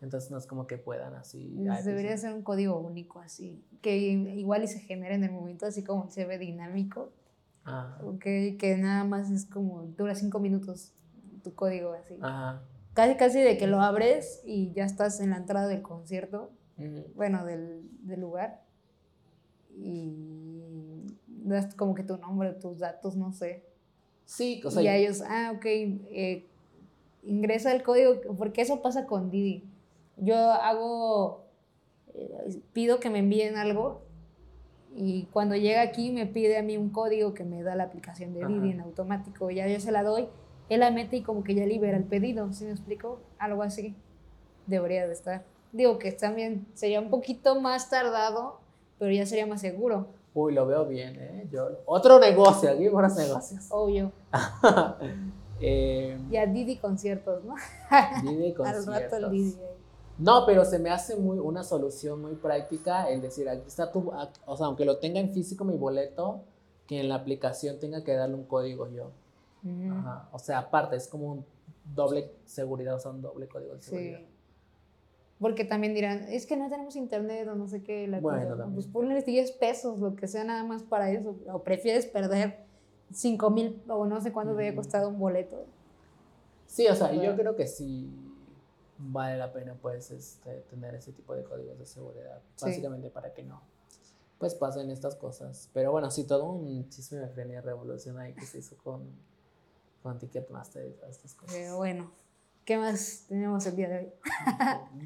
Entonces 0.00 0.30
no 0.30 0.38
es 0.38 0.46
como 0.46 0.66
que 0.66 0.78
puedan 0.78 1.14
así. 1.14 1.54
ay, 1.60 1.64
pues, 1.66 1.84
Debería 1.84 2.16
ser 2.16 2.34
un 2.34 2.42
código 2.42 2.78
único 2.78 3.20
así, 3.20 3.64
que 3.80 3.96
igual 3.96 4.64
y 4.64 4.68
se 4.68 4.80
genera 4.80 5.14
en 5.14 5.24
el 5.24 5.30
momento 5.30 5.66
así 5.66 5.84
como 5.84 6.10
se 6.10 6.24
ve 6.24 6.38
dinámico, 6.38 7.12
Ajá, 7.64 7.98
ok, 8.04 8.20
que 8.58 8.76
nada 8.78 9.04
más 9.04 9.30
es 9.30 9.46
como 9.46 9.82
dura 9.84 10.14
cinco 10.14 10.40
minutos 10.40 10.92
tu 11.44 11.54
código 11.54 11.92
así. 11.92 12.16
ajá. 12.20 12.62
Casi 12.94 13.16
casi 13.16 13.40
de 13.40 13.56
que 13.56 13.66
lo 13.66 13.80
abres 13.80 14.42
y 14.44 14.72
ya 14.72 14.84
estás 14.84 15.20
en 15.20 15.30
la 15.30 15.36
entrada 15.38 15.66
del 15.68 15.82
concierto, 15.82 16.50
ujú. 16.76 17.06
bueno, 17.14 17.44
del, 17.46 17.88
del 18.02 18.20
lugar, 18.20 18.60
y 19.74 20.91
das 21.44 21.74
como 21.74 21.94
que 21.94 22.02
tu 22.02 22.16
nombre, 22.16 22.52
tus 22.52 22.78
datos, 22.78 23.16
no 23.16 23.32
sé. 23.32 23.64
Sí, 24.24 24.62
o 24.64 24.70
sea, 24.70 24.82
y 24.82 24.88
a 24.88 24.96
ellos, 24.96 25.22
ah, 25.26 25.52
ok, 25.56 25.64
eh, 25.64 26.46
ingresa 27.24 27.72
el 27.72 27.82
código, 27.82 28.20
porque 28.36 28.62
eso 28.62 28.80
pasa 28.80 29.06
con 29.06 29.30
Didi. 29.30 29.64
Yo 30.16 30.36
hago, 30.36 31.44
eh, 32.14 32.60
pido 32.72 33.00
que 33.00 33.10
me 33.10 33.20
envíen 33.20 33.56
algo 33.56 34.02
y 34.94 35.24
cuando 35.32 35.56
llega 35.56 35.82
aquí 35.82 36.10
me 36.12 36.26
pide 36.26 36.58
a 36.58 36.62
mí 36.62 36.76
un 36.76 36.90
código 36.90 37.34
que 37.34 37.44
me 37.44 37.62
da 37.62 37.74
la 37.74 37.84
aplicación 37.84 38.34
de 38.34 38.46
Didi 38.46 38.70
Ajá. 38.70 38.72
en 38.72 38.80
automático. 38.80 39.50
Ya 39.50 39.66
yo 39.66 39.80
se 39.80 39.92
la 39.92 40.02
doy, 40.02 40.28
él 40.68 40.80
la 40.80 40.90
mete 40.90 41.16
y 41.16 41.22
como 41.22 41.44
que 41.44 41.54
ya 41.54 41.66
libera 41.66 41.96
el 41.96 42.04
pedido, 42.04 42.52
¿sí 42.52 42.64
me 42.64 42.70
explico? 42.72 43.20
Algo 43.38 43.62
así 43.62 43.94
debería 44.66 45.06
de 45.06 45.12
estar. 45.12 45.44
Digo 45.72 45.98
que 45.98 46.12
también 46.12 46.66
sería 46.74 47.00
un 47.00 47.10
poquito 47.10 47.60
más 47.60 47.88
tardado, 47.88 48.60
pero 48.98 49.12
ya 49.12 49.26
sería 49.26 49.46
más 49.46 49.60
seguro, 49.60 50.08
uy, 50.34 50.52
lo 50.54 50.66
veo 50.66 50.86
bien, 50.86 51.16
¿eh? 51.20 51.48
Yo, 51.50 51.68
otro 51.86 52.18
negocio, 52.18 52.70
aquí 52.70 52.88
buenos 52.88 53.16
negocios. 53.16 53.66
obvio. 53.70 54.12
eh, 55.60 56.18
Y 56.30 56.36
a 56.36 56.46
Didi 56.46 56.76
conciertos, 56.76 57.44
¿no? 57.44 57.54
Didi 58.22 58.54
Al 58.64 58.64
rato 58.64 58.78
el 58.78 58.84
conciertos. 58.84 59.30
Didi. 59.30 59.56
No, 60.18 60.44
pero 60.46 60.64
se 60.64 60.78
me 60.78 60.90
hace 60.90 61.16
muy 61.16 61.38
una 61.38 61.64
solución 61.64 62.20
muy 62.20 62.34
práctica 62.34 63.08
el 63.08 63.20
decir, 63.22 63.48
aquí 63.48 63.64
está 63.66 63.90
tu, 63.90 64.12
o 64.46 64.56
sea, 64.56 64.66
aunque 64.66 64.84
lo 64.84 64.98
tenga 64.98 65.18
en 65.18 65.32
físico 65.32 65.64
mi 65.64 65.76
boleto, 65.76 66.42
que 66.86 67.00
en 67.00 67.08
la 67.08 67.16
aplicación 67.16 67.78
tenga 67.78 68.04
que 68.04 68.12
darle 68.14 68.34
un 68.36 68.44
código 68.44 68.88
yo. 68.88 69.10
Ajá. 69.90 70.28
O 70.32 70.38
sea, 70.38 70.58
aparte, 70.58 70.96
es 70.96 71.08
como 71.08 71.32
un 71.32 71.44
doble 71.94 72.32
seguridad, 72.44 72.94
o 72.96 72.98
sea, 72.98 73.10
un 73.10 73.22
doble 73.22 73.48
código 73.48 73.74
de 73.74 73.82
Sí. 73.82 74.16
Porque 75.42 75.64
también 75.64 75.92
dirán, 75.92 76.24
es 76.28 76.46
que 76.46 76.56
no 76.56 76.70
tenemos 76.70 76.96
internet 76.96 77.46
o 77.48 77.54
no 77.56 77.66
sé 77.68 77.82
qué. 77.82 78.06
La 78.08 78.20
Bueno, 78.20 78.48
cosa. 78.56 78.70
Pues 78.72 78.86
ponle 78.86 79.20
10 79.20 79.52
pesos, 79.52 79.98
lo 79.98 80.14
que 80.14 80.26
sea 80.28 80.44
nada 80.44 80.62
más 80.64 80.82
para 80.84 81.10
eso. 81.10 81.36
O 81.52 81.62
prefieres 81.64 82.06
perder 82.06 82.64
5 83.12 83.50
mil 83.50 83.82
o 83.88 84.06
no 84.06 84.20
sé 84.20 84.32
cuánto 84.32 84.54
te 84.56 84.62
haya 84.68 84.76
costado 84.76 85.08
un 85.08 85.18
boleto. 85.18 85.66
Sí, 86.66 86.86
o 86.86 86.94
sea, 86.94 87.12
yo 87.12 87.36
creo 87.36 87.56
que 87.56 87.66
sí 87.66 88.08
vale 88.98 89.36
la 89.36 89.52
pena, 89.52 89.74
pues, 89.82 90.10
este, 90.12 90.60
tener 90.70 90.94
ese 90.94 91.12
tipo 91.12 91.34
de 91.34 91.42
códigos 91.42 91.76
de 91.78 91.86
seguridad, 91.86 92.40
Sí. 92.54 92.66
básicamente 92.66 93.10
para 93.10 93.34
que 93.34 93.42
no, 93.42 93.60
pues, 94.38 94.54
pasen 94.54 94.90
estas 94.90 95.16
cosas. 95.16 95.68
Pero 95.74 95.90
bueno, 95.90 96.10
sí, 96.10 96.24
todo 96.24 96.44
un 96.48 96.88
chisme 96.88 97.18
de 97.18 97.60
revolución 97.60 98.16
ahí 98.18 98.32
que 98.32 98.46
se 98.46 98.58
hizo 98.60 98.76
con, 98.76 99.02
con 100.04 100.18
Ticketmaster 100.20 100.86
y 100.88 100.92
todas 100.92 101.10
estas 101.16 101.34
cosas. 101.34 101.54
Pero 101.56 101.76
bueno, 101.78 102.10
¿qué 102.64 102.76
más 102.78 103.24
tenemos 103.28 103.66
el 103.66 103.76
día 103.76 103.88
de 103.88 103.98
hoy? 103.98 104.08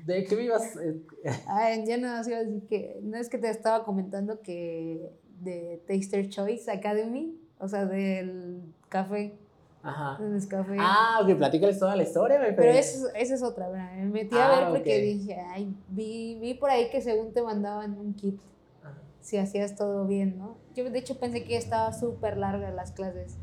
¿De 0.05 0.25
qué 0.25 0.37
vivas? 0.37 0.77
eh, 0.77 1.01
Ay, 1.47 1.85
ya 1.87 1.97
no, 1.97 2.23
que, 2.69 2.99
no 3.03 3.17
es 3.17 3.29
que 3.29 3.39
te 3.39 3.49
estaba 3.51 3.85
comentando 3.85 4.41
que 4.43 5.11
de 5.41 5.83
Taster 5.87 6.29
Choice 6.29 6.71
Academy, 6.71 7.39
o 7.59 7.69
sea, 7.69 7.87
del 7.87 8.63
café, 8.89 9.39
Ajá. 9.83 10.19
Nescafé. 10.21 10.77
Ah, 10.81 11.21
ok, 11.23 11.37
platícales 11.37 11.79
toda 11.79 11.95
la 11.95 12.03
historia, 12.03 12.41
me 12.41 12.53
Pero 12.53 12.73
esa 12.73 12.81
es, 12.81 13.13
esa 13.15 13.35
es 13.37 13.43
otra, 13.45 13.69
¿verdad? 13.69 13.93
me 13.95 14.07
metí 14.07 14.37
a 14.37 14.47
Ah, 14.47 14.61
ver 14.61 14.69
porque 14.71 14.99
dije, 15.01 15.37
ay, 15.51 15.73
vi, 15.89 16.39
vi 16.41 16.55
por 16.55 16.71
ahí 16.71 16.91
que 16.91 17.01
según 17.01 17.33
te 17.33 17.41
mandaban 17.41 17.97
un 17.97 18.13
kit 18.15 18.41
Ajá. 18.83 18.99
si 19.21 19.37
hacías 19.37 19.77
todo 19.77 20.05
bien, 20.07 20.39
¿no? 20.39 20.57
Yo 20.75 20.91
de 20.91 20.99
hecho 20.99 21.21
pensé 21.21 21.45
que 21.45 21.57
estaba 21.57 21.93
súper 21.93 22.37
larga 22.37 22.73
las 22.73 22.91
clases. 22.91 23.37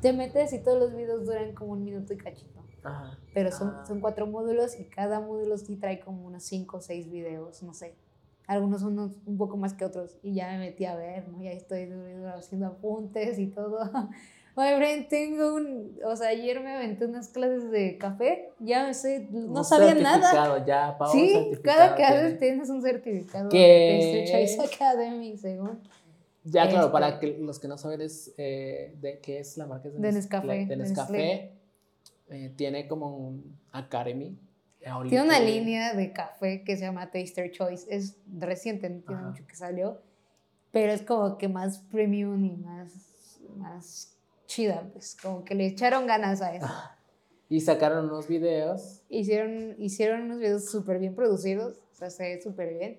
Te 0.00 0.14
metes 0.14 0.54
y 0.54 0.60
todos 0.60 0.78
los 0.80 0.96
videos 0.96 1.26
duran 1.26 1.52
como 1.54 1.72
un 1.72 1.84
minuto 1.84 2.14
y 2.14 2.16
cachito. 2.16 2.61
Ajá. 2.84 3.18
Pero 3.34 3.50
son, 3.52 3.68
Ah. 3.76 3.84
son 3.86 4.00
cuatro 4.00 4.26
módulos 4.26 4.78
y 4.78 4.84
cada 4.84 5.20
módulo 5.20 5.56
sí 5.58 5.76
trae 5.76 6.00
como 6.00 6.26
unos 6.26 6.42
cinco 6.42 6.78
o 6.78 6.80
seis 6.80 7.10
videos, 7.10 7.62
no 7.62 7.74
sé. 7.74 7.94
Algunos 8.46 8.82
unos 8.82 9.12
un 9.24 9.38
poco 9.38 9.56
más 9.56 9.72
que 9.74 9.84
otros. 9.84 10.16
Y 10.22 10.34
ya 10.34 10.48
me 10.52 10.58
metí 10.58 10.84
a 10.84 10.96
ver, 10.96 11.28
¿no? 11.28 11.40
Ya 11.42 11.52
estoy 11.52 11.88
haciendo 12.36 12.66
apuntes 12.66 13.38
y 13.38 13.46
todo. 13.46 13.78
Oye, 14.54 14.76
Bren, 14.76 15.08
tengo 15.08 15.54
un... 15.54 15.98
O 16.04 16.14
sea, 16.14 16.28
ayer 16.28 16.60
me 16.60 16.74
aventé 16.74 17.06
unas 17.06 17.28
clases 17.28 17.70
de 17.70 17.96
café. 17.96 18.50
Ya 18.58 18.84
me 18.84 18.92
sé... 18.92 19.28
No 19.30 19.60
Un 19.60 19.64
sabía 19.64 19.94
nada. 19.94 20.62
Ya, 20.66 20.98
Pau, 20.98 21.10
Sí, 21.10 21.52
cada 21.64 21.94
que 21.94 22.02
haces 22.04 22.38
tienes 22.38 22.68
un 22.68 22.82
certificado 22.82 23.48
¿Qué? 23.48 24.26
de 24.26 24.30
Choice 24.30 24.60
Academy, 24.74 25.38
según. 25.38 25.80
Ya, 26.44 26.68
claro, 26.68 26.86
Este- 26.86 26.92
para 26.92 27.18
que 27.20 27.38
los 27.38 27.58
que 27.60 27.68
no 27.68 27.78
saben 27.78 28.02
es, 28.02 28.34
eh, 28.36 28.94
de 29.00 29.20
qué 29.20 29.38
es 29.38 29.56
la 29.56 29.66
marca 29.66 29.88
De 29.88 29.98
Nes- 29.98 30.12
Nescafé, 30.14 30.46
De 30.48 30.66
de 30.66 30.76
Nescafé. 30.76 31.52
Eh, 32.32 32.52
tiene 32.56 32.88
como 32.88 33.16
un 33.16 33.58
Academy. 33.72 34.38
ahorita- 34.84 35.10
Tiene 35.10 35.24
una 35.28 35.38
línea 35.40 35.94
de 35.94 36.12
café 36.12 36.64
que 36.64 36.76
se 36.76 36.82
llama 36.82 37.10
Taster 37.10 37.50
Choice. 37.52 37.86
Es 37.94 38.16
reciente, 38.36 38.88
no 38.90 39.00
tiene 39.02 39.20
Ajá. 39.20 39.30
mucho 39.30 39.46
que 39.46 39.54
salió. 39.54 40.00
Pero 40.72 40.92
es 40.92 41.02
como 41.02 41.38
que 41.38 41.48
más 41.48 41.78
premium 41.90 42.44
y 42.44 42.56
más, 42.56 43.38
más 43.56 44.16
chida. 44.46 44.88
Pues 44.92 45.16
como 45.22 45.44
que 45.44 45.54
le 45.54 45.66
echaron 45.66 46.06
ganas 46.06 46.40
a 46.42 46.54
eso. 46.54 46.66
Y 47.48 47.60
sacaron 47.60 48.06
unos 48.06 48.28
videos. 48.28 49.02
Hicieron, 49.10 49.74
hicieron 49.78 50.22
unos 50.22 50.38
videos 50.38 50.70
súper 50.70 50.98
bien 50.98 51.14
producidos. 51.14 51.76
O 51.92 51.94
sea, 51.94 52.08
se 52.08 52.22
ve 52.22 52.40
súper 52.40 52.72
bien. 52.78 52.98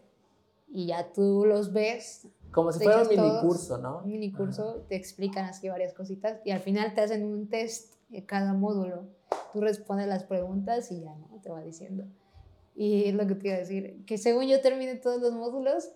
Y 0.72 0.86
ya 0.86 1.12
tú 1.12 1.44
los 1.48 1.74
ves. 1.74 2.28
Como 2.52 2.72
si 2.72 2.84
fuera 2.84 3.02
un 3.02 3.08
mini 3.08 3.32
curso, 3.42 3.80
¿no? 3.80 4.02
Un 4.04 4.12
mini 4.12 4.32
curso. 4.32 4.86
Te 4.88 4.96
explican 4.96 5.46
así 5.46 5.70
varias 5.70 5.96
cositas. 5.96 6.40
Y 6.46 6.52
al 6.52 6.60
final 6.60 6.94
te 6.94 7.02
hacen 7.02 7.26
un 7.26 7.50
test 7.50 7.96
de 8.10 8.24
cada 8.28 8.54
módulo. 8.54 9.08
Tú 9.54 9.62
respondes 9.62 10.08
las 10.08 10.24
preguntas 10.24 10.92
y 10.92 11.02
ya, 11.02 11.14
¿no? 11.16 11.40
Te 11.42 11.50
va 11.50 11.62
diciendo. 11.62 12.06
Y 12.76 13.06
es 13.06 13.14
lo 13.14 13.28
que 13.28 13.36
te 13.36 13.48
iba 13.48 13.56
a 13.58 13.60
decir, 13.60 14.04
que 14.06 14.18
según 14.18 14.46
yo 14.48 14.60
terminé 14.62 14.96
todos 14.96 15.22
los 15.22 15.34
módulos 15.34 15.92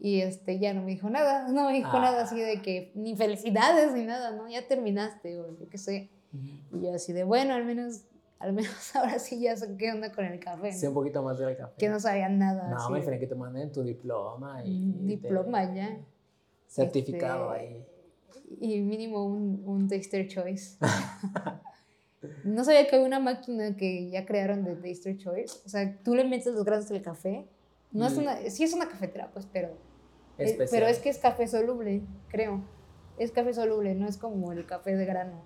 y 0.00 0.20
este 0.22 0.58
ya 0.58 0.72
no 0.74 0.82
me 0.82 0.90
dijo 0.92 1.08
nada, 1.10 1.48
no 1.52 1.66
me 1.66 1.74
dijo 1.74 1.90
Ah. 1.92 2.00
nada 2.00 2.22
así 2.22 2.40
de 2.40 2.60
que 2.62 2.90
ni 2.94 3.14
felicidades 3.16 3.92
ni 3.92 4.04
nada, 4.04 4.32
¿no? 4.32 4.48
Ya 4.48 4.66
terminaste 4.66 5.38
o 5.38 5.56
yo 5.58 5.68
qué 5.68 5.78
sé. 5.78 6.10
Ujú. 6.32 6.78
Y 6.78 6.82
yo 6.86 6.94
así 6.94 7.12
de, 7.12 7.24
bueno, 7.24 7.54
al 7.54 7.64
menos 7.64 8.02
al 8.40 8.54
menos 8.54 8.72
ahora 8.96 9.18
sí 9.18 9.38
ya 9.40 9.54
sé 9.56 9.76
qué 9.76 9.92
onda 9.92 10.10
con 10.12 10.24
el 10.24 10.40
café. 10.40 10.72
Sí, 10.72 10.84
¿no? 10.84 10.90
un 10.90 10.94
poquito 10.94 11.22
más 11.22 11.38
del 11.38 11.56
café. 11.56 11.74
Que 11.78 11.88
no 11.90 12.00
sabía 12.00 12.28
nada. 12.30 12.68
No, 12.70 12.88
me 12.90 12.98
refiero 12.98 13.20
que 13.20 13.26
te 13.26 13.34
manden 13.34 13.70
tu 13.70 13.82
diploma 13.82 14.64
y. 14.64 14.86
un 14.86 14.92
te- 14.94 15.04
diploma 15.04 15.74
ya. 15.74 15.98
Certificado 16.66 17.54
Este, 17.54 17.66
ahí. 17.66 17.86
Y 18.60 18.80
mínimo 18.80 19.24
un, 19.26 19.62
un 19.66 19.86
Taster 19.88 20.26
Choice. 20.26 20.78
no 22.44 22.64
sabía 22.64 22.86
que 22.86 22.96
había 22.96 23.06
una 23.06 23.20
máquina 23.20 23.76
que 23.76 24.10
ya 24.10 24.26
crearon 24.26 24.64
de 24.64 24.76
Taster 24.76 25.16
Choice. 25.16 25.58
O 25.64 25.68
sea, 25.68 25.98
tú 26.02 26.14
le 26.14 26.24
metes 26.24 26.52
los 26.54 26.64
granos 26.64 26.88
del 26.88 27.02
café. 27.02 27.46
No 27.92 28.06
es 28.06 28.14
Y- 28.14 28.18
una, 28.18 28.36
sí 28.50 28.62
es 28.64 28.72
una 28.72 28.88
cafetera, 28.88 29.30
pues, 29.32 29.46
pero, 29.52 29.68
eh, 30.38 30.44
Especial. 30.44 30.68
pero 30.70 30.86
es 30.86 30.98
que 30.98 31.08
es 31.08 31.18
café 31.18 31.46
soluble, 31.48 32.02
creo. 32.28 32.62
Es 33.18 33.32
café 33.32 33.52
soluble, 33.52 33.94
no 33.94 34.06
es 34.08 34.16
como 34.16 34.52
el 34.52 34.64
café 34.66 34.96
de 34.96 35.04
grano. 35.04 35.42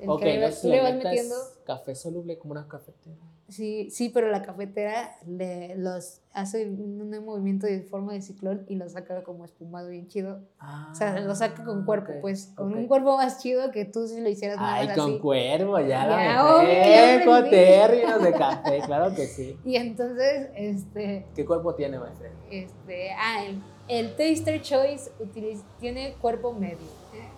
El 0.00 0.08
que 0.18 0.38
le, 0.38 0.50
tú 0.52 0.68
le 0.68 0.80
vas 0.80 0.94
metiendo. 0.94 1.34
café 1.64 1.94
soluble 1.94 2.38
como 2.38 2.52
una 2.52 2.68
cafetera. 2.68 3.16
Sí, 3.48 3.88
sí, 3.90 4.10
pero 4.10 4.28
la 4.28 4.42
cafetera 4.42 5.16
le, 5.26 5.74
los 5.76 6.20
hace 6.34 6.68
un, 6.68 7.08
movimiento 7.24 7.66
de 7.66 7.80
forma 7.80 8.12
de 8.12 8.20
ciclón 8.20 8.66
y 8.68 8.76
lo 8.76 8.86
saca 8.90 9.24
como 9.24 9.46
espumado 9.46 9.88
bien 9.88 10.06
chido. 10.06 10.40
Ah, 10.58 10.90
O 10.92 10.94
sea, 10.94 11.18
lo 11.20 11.34
saca 11.34 11.64
con 11.64 11.86
cuerpo, 11.86 12.12
ok, 12.12 12.18
pues, 12.20 12.52
con 12.54 12.74
un 12.74 12.86
cuerpo 12.86 13.16
más 13.16 13.40
chido 13.42 13.70
que 13.70 13.86
tú 13.86 14.06
si 14.06 14.20
lo 14.20 14.28
hicieras 14.28 14.58
nada 14.58 14.74
Ay, 14.74 14.88
más 14.88 14.98
con 14.98 15.10
así. 15.12 15.18
cuervo, 15.20 15.80
ya, 15.80 15.86
Ya, 15.86 16.06
la. 16.06 17.24
Con 17.24 17.48
términos 17.48 18.22
de 18.22 18.32
café, 18.32 18.80
claro 18.84 19.14
que 19.14 19.26
sí. 19.26 19.58
Y 19.64 19.76
entonces, 19.76 20.50
este, 20.54 21.24
¿Qué 21.34 21.46
cuerpo 21.46 21.74
tiene, 21.74 21.98
friend? 21.98 22.34
este, 22.50 23.10
ah, 23.12 23.44
el, 23.46 23.62
el 23.88 24.14
Taster 24.14 24.60
Choice 24.60 25.10
utiliza, 25.20 25.64
tiene 25.80 26.12
cuerpo 26.20 26.52
medio. 26.52 26.76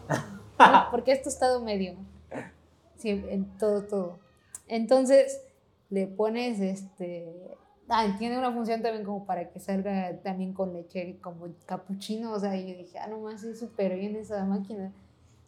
Porque 0.91 1.13
es 1.13 1.23
tostado 1.23 1.61
medio. 1.61 1.95
Sí, 2.97 3.11
en 3.29 3.45
todo, 3.59 3.85
todo. 3.85 4.19
Entonces, 4.67 5.41
le 5.91 6.07
pones 6.07 6.61
este. 6.61 7.29
Ah, 7.89 8.15
tiene 8.19 8.39
una 8.39 8.53
función 8.53 8.83
también 8.83 9.05
como 9.05 9.27
para 9.27 9.51
que 9.51 9.59
salga 9.59 10.17
también 10.23 10.53
con 10.53 10.73
leche, 10.73 11.19
como 11.21 11.49
capuchino. 11.67 12.33
O 12.33 12.39
sea, 12.39 12.55
yo 12.57 12.77
dije, 12.77 12.99
ah, 12.99 13.09
nomás 13.09 13.43
es 13.43 13.59
súper 13.59 13.97
bien 13.97 14.15
esa 14.17 14.45
máquina. 14.45 14.93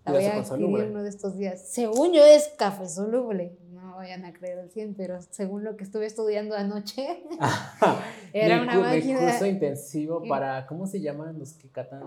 La 0.05 0.11
voy 0.13 0.25
a 0.25 0.35
adquirir 0.55 0.91
uno 0.91 1.03
de 1.05 1.09
estos 1.09 1.39
días. 1.39 1.69
Según 1.69 2.13
yo, 2.13 2.25
es 2.25 2.49
café 2.59 2.89
soluble. 2.89 3.57
No 3.71 3.95
vayan 3.97 4.25
a 4.25 4.33
creer 4.33 4.59
al 4.59 4.71
100, 4.71 4.95
pero 4.95 5.21
según 5.31 5.63
lo 5.63 5.77
que 5.77 5.85
estuve 5.85 6.07
estudiando 6.07 6.57
anoche, 6.57 7.23
era 8.33 8.61
una 8.63 8.79
máquina. 8.81 9.21
curso 9.21 9.47
intensivo 9.47 10.23
para, 10.29 10.67
¿cómo 10.67 10.87
se 10.89 11.01
llaman 11.01 11.39
los 11.39 11.53
que 11.53 11.69
catan 11.69 12.03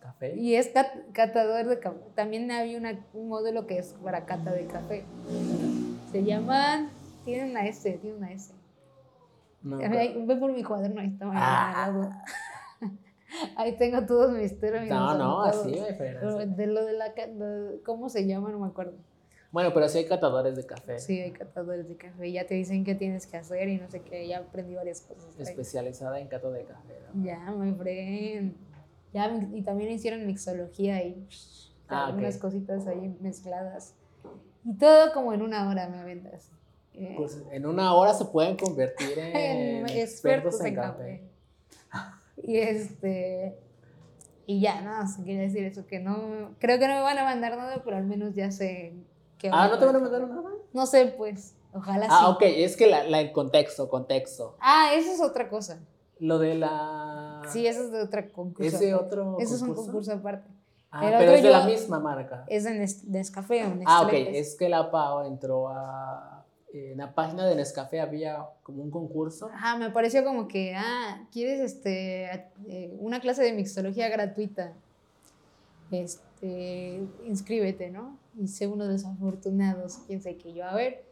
café? 0.00 0.34
Y 0.36 0.56
es 0.56 0.68
cat- 0.68 0.92
catador 1.12 1.66
de 1.68 1.78
café. 1.78 1.98
También 2.16 2.50
había 2.50 2.76
una- 2.78 2.98
un 3.14 3.28
módulo 3.28 3.66
que 3.68 3.78
es 3.78 3.94
para 4.02 4.26
cata 4.26 4.50
de 4.52 4.66
café. 4.66 5.04
Se 6.10 6.24
llaman. 6.24 6.90
Tienen 7.28 7.50
una 7.50 7.66
S, 7.66 7.90
tiene 7.98 8.16
una 8.16 8.32
S. 8.32 8.52
No, 9.62 9.76
Ve 9.78 10.36
por 10.38 10.52
mi 10.52 10.62
cuaderno, 10.62 11.00
ahí 11.00 11.08
está. 11.08 11.26
Ah. 11.32 12.22
Ahí 13.56 13.76
tengo 13.76 14.06
todos 14.06 14.32
mis 14.32 14.58
términos. 14.58 14.88
no, 14.88 15.18
no, 15.18 15.42
así, 15.42 15.78
así. 15.78 16.02
de 16.46 16.66
lo 16.66 16.84
de 16.86 16.92
la. 16.94 17.10
de- 17.10 17.80
¿Cómo 17.84 18.08
se 18.08 18.26
llama? 18.26 18.50
No 18.50 18.58
me 18.60 18.66
acuerdo. 18.68 18.94
Bueno, 19.52 19.72
pero 19.74 19.86
sí 19.88 19.98
hay 19.98 20.06
catadores 20.06 20.56
de 20.56 20.64
café 20.66 20.98
Sí, 20.98 21.20
hay 21.20 21.32
catadores 21.32 21.88
de 21.88 21.96
café. 21.96 22.32
Ya 22.32 22.46
te 22.46 22.54
dicen 22.54 22.84
qué 22.84 22.94
tienes 22.94 23.26
que 23.26 23.36
hacer 23.36 23.68
y 23.68 23.76
no 23.78 23.88
sé 23.90 24.00
qué. 24.00 24.26
Ya 24.26 24.38
aprendí 24.38 24.74
varias 24.74 25.02
cosas. 25.02 25.26
ahí. 25.36 25.42
especializada 25.42 26.18
en 26.20 26.28
cato 26.28 26.50
de 26.50 26.64
café. 26.64 26.94
¿no? 27.14 27.22
Ya, 27.24 27.38
my 27.50 27.74
friend. 27.74 28.56
Ya, 29.12 29.30
y 29.52 29.62
también 29.62 29.90
hicieron 29.90 30.26
mixología 30.26 31.02
y 31.04 31.26
Ah, 31.88 32.08
ok. 32.10 32.18
unas 32.18 32.38
cositas 32.38 32.86
ahí 32.86 33.14
mezcladas. 33.20 33.94
Y 34.64 34.74
todo 34.74 35.12
como 35.12 35.32
en 35.34 35.42
una 35.42 35.68
hora 35.68 35.88
me 35.88 35.98
aventas. 35.98 36.50
Pues 37.16 37.42
en 37.50 37.66
una 37.66 37.94
hora 37.94 38.14
se 38.14 38.24
pueden 38.26 38.56
convertir 38.56 39.18
en, 39.18 39.36
en 39.36 39.88
expertos 39.88 40.60
en 40.62 40.74
café. 40.74 41.22
Y 42.42 42.56
este. 42.58 43.58
Y 44.46 44.60
ya, 44.60 44.80
nada, 44.80 45.02
más 45.02 45.16
quería 45.18 45.40
decir 45.42 45.64
eso, 45.64 45.86
que 45.86 45.98
no. 46.00 46.50
Creo 46.58 46.78
que 46.78 46.88
no 46.88 46.94
me 46.94 47.00
van 47.02 47.18
a 47.18 47.24
mandar 47.24 47.56
nada, 47.56 47.82
pero 47.84 47.96
al 47.96 48.04
menos 48.04 48.34
ya 48.34 48.50
sé 48.50 48.94
que. 49.38 49.50
Ah, 49.52 49.68
¿no 49.68 49.78
te 49.78 49.84
van 49.84 49.96
a 49.96 49.98
mandar 49.98 50.22
nada? 50.28 50.50
No 50.72 50.86
sé, 50.86 51.06
pues. 51.18 51.54
Ojalá 51.72 52.06
Ah, 52.10 52.20
sí. 52.20 52.32
ok, 52.34 52.42
es 52.56 52.76
que 52.76 52.86
la, 52.86 53.04
la- 53.04 53.20
el 53.20 53.32
contexto, 53.32 53.88
contexto. 53.90 54.56
Ah, 54.60 54.92
eso 54.94 55.12
es 55.12 55.20
otra 55.20 55.48
cosa. 55.50 55.78
Lo 56.18 56.38
de 56.38 56.54
la... 56.54 57.42
Sí, 57.52 57.66
eso 57.66 57.84
es 57.84 57.92
de 57.92 58.00
otra 58.00 58.28
concurso. 58.30 58.76
¿Ese 58.76 58.94
otro 58.94 59.36
Eso 59.38 59.54
es 59.54 59.62
un 59.62 59.74
concurso? 59.74 60.12
aparte. 60.12 60.48
Ah, 60.90 61.06
el 61.10 61.18
pero 61.18 61.32
es 61.32 61.42
de 61.42 61.50
la 61.50 61.64
misma 61.66 62.00
marca. 62.00 62.44
Es 62.48 62.64
de 62.64 62.70
Nes- 62.70 63.04
Nescafé. 63.04 63.62
Ah, 63.84 64.00
ok, 64.02 64.08
pues. 64.10 64.28
es 64.32 64.56
que 64.56 64.68
la 64.70 64.90
PAO 64.90 65.26
entró 65.26 65.68
a... 65.68 66.37
En 66.72 66.98
la 66.98 67.14
página 67.14 67.46
de 67.46 67.54
Nescafé 67.54 68.00
había 68.00 68.46
como 68.62 68.82
un 68.82 68.90
concurso. 68.90 69.48
Ajá, 69.52 69.76
me 69.78 69.90
pareció 69.90 70.22
como 70.22 70.48
que, 70.48 70.74
ah, 70.76 71.26
¿quieres 71.32 71.60
este, 71.60 72.24
eh, 72.68 72.94
una 72.98 73.20
clase 73.20 73.42
de 73.42 73.52
mixología 73.52 74.08
gratuita? 74.08 74.74
Este, 75.90 77.00
inscríbete, 77.24 77.90
¿no? 77.90 78.18
Y 78.38 78.48
sé 78.48 78.66
uno 78.66 78.86
de 78.86 78.92
los 78.92 79.04
afortunados, 79.06 80.00
quién 80.06 80.20
sé 80.20 80.36
que 80.36 80.52
yo, 80.52 80.64
a 80.66 80.74
ver. 80.74 81.04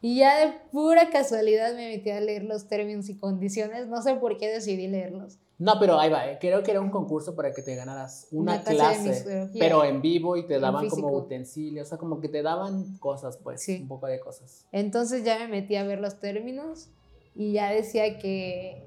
Y 0.00 0.18
ya 0.18 0.38
de 0.38 0.52
pura 0.72 1.10
casualidad 1.10 1.74
me 1.74 1.88
metí 1.88 2.10
a 2.10 2.20
leer 2.20 2.44
los 2.44 2.66
términos 2.66 3.08
y 3.08 3.14
condiciones, 3.14 3.86
no 3.86 4.02
sé 4.02 4.14
por 4.16 4.36
qué 4.38 4.48
decidí 4.48 4.88
leerlos. 4.88 5.38
No, 5.58 5.78
pero 5.80 5.98
ahí 5.98 6.10
va, 6.10 6.30
eh, 6.30 6.38
creo 6.38 6.62
que 6.62 6.70
era 6.70 6.80
un 6.80 6.90
concurso 6.90 7.34
para 7.34 7.52
que 7.52 7.62
te 7.62 7.74
ganaras 7.74 8.28
una, 8.30 8.54
Una 8.56 8.62
clase 8.64 9.48
pero 9.58 9.84
en 9.84 10.02
vivo 10.02 10.36
y 10.36 10.46
te 10.46 10.60
daban 10.60 10.86
como 10.88 11.08
utensilios, 11.12 11.86
o 11.86 11.88
sea, 11.88 11.98
como 11.98 12.20
que 12.20 12.28
te 12.28 12.42
daban 12.42 12.98
cosas, 12.98 13.38
pues, 13.38 13.62
Sí. 13.62 13.78
un 13.82 13.88
poco 13.88 14.06
de 14.06 14.20
cosas. 14.20 14.66
Entonces 14.72 15.24
ya 15.24 15.38
me 15.38 15.48
metí 15.48 15.76
a 15.76 15.84
ver 15.84 16.00
los 16.00 16.20
términos 16.20 16.90
y 17.34 17.52
ya 17.52 17.70
decía 17.70 18.18
que 18.18 18.84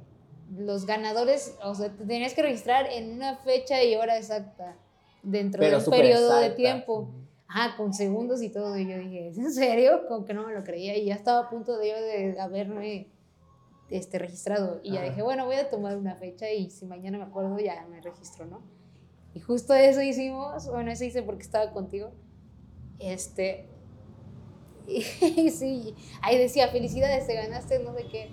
los 0.55 0.85
ganadores, 0.85 1.55
o 1.63 1.73
sea, 1.73 1.89
te 1.89 2.05
tenías 2.05 2.33
que 2.33 2.43
registrar 2.43 2.87
en 2.91 3.13
una 3.13 3.37
fecha 3.37 3.83
y 3.83 3.95
hora 3.95 4.17
exacta 4.17 4.75
dentro 5.23 5.59
Pero 5.61 5.79
de 5.79 5.85
un 5.85 5.91
periodo 5.91 6.35
de 6.39 6.51
tiempo. 6.51 7.09
Ah, 7.51 7.73
con 7.77 7.95
segundos 7.95 8.43
y 8.43 8.49
todo. 8.49 8.77
Y 8.77 8.87
yo 8.87 8.97
dije, 8.99 9.29
¿es 9.29 9.37
en 9.39 9.51
serio? 9.51 10.05
Como 10.07 10.23
que 10.23 10.35
no 10.35 10.45
me 10.45 10.53
lo 10.53 10.63
creía. 10.63 10.95
Y 10.95 11.05
ya 11.05 11.15
estaba 11.15 11.47
a 11.47 11.49
punto 11.49 11.77
de 11.79 11.89
yo 11.89 11.95
de 11.95 12.39
haberme 12.39 13.07
este, 13.89 14.19
registrado. 14.19 14.79
Y 14.83 14.91
ya 14.93 14.99
Ajá. 15.01 15.09
dije, 15.09 15.21
bueno, 15.21 15.45
voy 15.45 15.55
a 15.55 15.69
tomar 15.69 15.97
una 15.97 16.15
fecha 16.15 16.49
y 16.51 16.69
si 16.69 16.85
mañana 16.85 17.17
me 17.17 17.23
acuerdo 17.25 17.57
ya 17.59 17.85
me 17.87 18.01
registro, 18.01 18.45
¿no? 18.45 18.61
Y 19.33 19.39
justo 19.39 19.73
eso 19.73 20.01
hicimos. 20.01 20.67
Bueno, 20.67 20.91
eso 20.91 21.03
hice 21.05 21.21
porque 21.23 21.43
estaba 21.43 21.71
contigo. 21.71 22.11
Este. 22.99 23.67
Y 24.87 25.01
sí, 25.51 25.95
ahí 26.21 26.37
decía, 26.37 26.67
felicidades, 26.69 27.27
te 27.27 27.35
ganaste 27.35 27.79
no 27.79 27.93
sé 27.93 28.05
qué. 28.07 28.31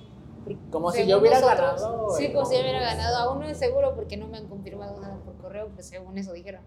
Como 0.71 0.91
si 0.93 0.99
Según 0.99 1.11
yo 1.11 1.19
hubiera 1.19 1.41
nosotros- 1.41 1.81
ganado. 1.83 2.11
Sí, 2.17 2.33
como 2.33 2.47
si 2.47 2.55
yo 2.55 2.61
hubiera 2.63 2.81
ganado. 2.81 3.17
Aún 3.17 3.41
no 3.41 3.47
es 3.47 3.59
seguro 3.59 3.95
porque 3.95 4.17
no 4.17 4.29
me 4.29 4.39
han 4.39 4.49
confirmado 4.49 5.01
nada 5.01 5.19
por 5.25 5.37
correo, 5.39 5.69
pero 5.71 5.83
según 5.83 6.17
eso 6.19 6.33
dijeron. 6.33 6.63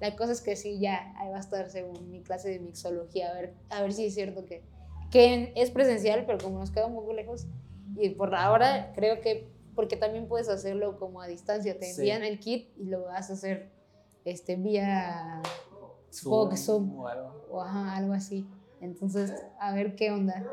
La 0.00 0.16
cosa 0.16 0.32
es 0.32 0.40
que 0.40 0.56
sí, 0.56 0.78
ya, 0.80 1.12
ahí 1.18 1.28
va 1.30 1.36
a 1.36 1.40
estar 1.40 1.70
según 1.70 2.10
mi 2.10 2.22
clase 2.22 2.48
de 2.48 2.58
mixología, 2.58 3.30
a 3.30 3.34
ver, 3.34 3.54
a 3.68 3.82
ver 3.82 3.92
si 3.92 4.06
es 4.06 4.14
cierto 4.14 4.46
que, 4.46 4.62
que 5.10 5.52
es 5.56 5.70
presencial, 5.70 6.24
pero 6.24 6.38
como 6.38 6.58
nos 6.58 6.70
queda 6.70 6.86
un 6.86 6.94
poco 6.94 7.12
lejos, 7.12 7.46
y 7.96 8.10
por 8.10 8.34
ahora 8.34 8.92
creo 8.94 9.20
que, 9.20 9.50
porque 9.74 9.96
también 9.96 10.28
puedes 10.28 10.48
hacerlo 10.48 10.98
como 10.98 11.20
a 11.20 11.26
distancia, 11.26 11.78
te 11.78 11.86
Sí. 11.86 12.00
envían 12.00 12.22
el 12.24 12.38
kit 12.40 12.70
y 12.78 12.84
lo 12.84 13.04
vas 13.04 13.30
a 13.30 13.34
hacer 13.34 13.70
este, 14.24 14.56
vía, 14.56 15.40
Zoom, 16.12 16.98
o 16.98 17.06
algo. 17.06 17.46
o 17.50 17.60
ajá, 17.62 17.96
algo 17.96 18.12
así. 18.12 18.46
Entonces, 18.80 19.32
a 19.58 19.72
ver 19.74 19.94
qué 19.96 20.10
onda. 20.10 20.44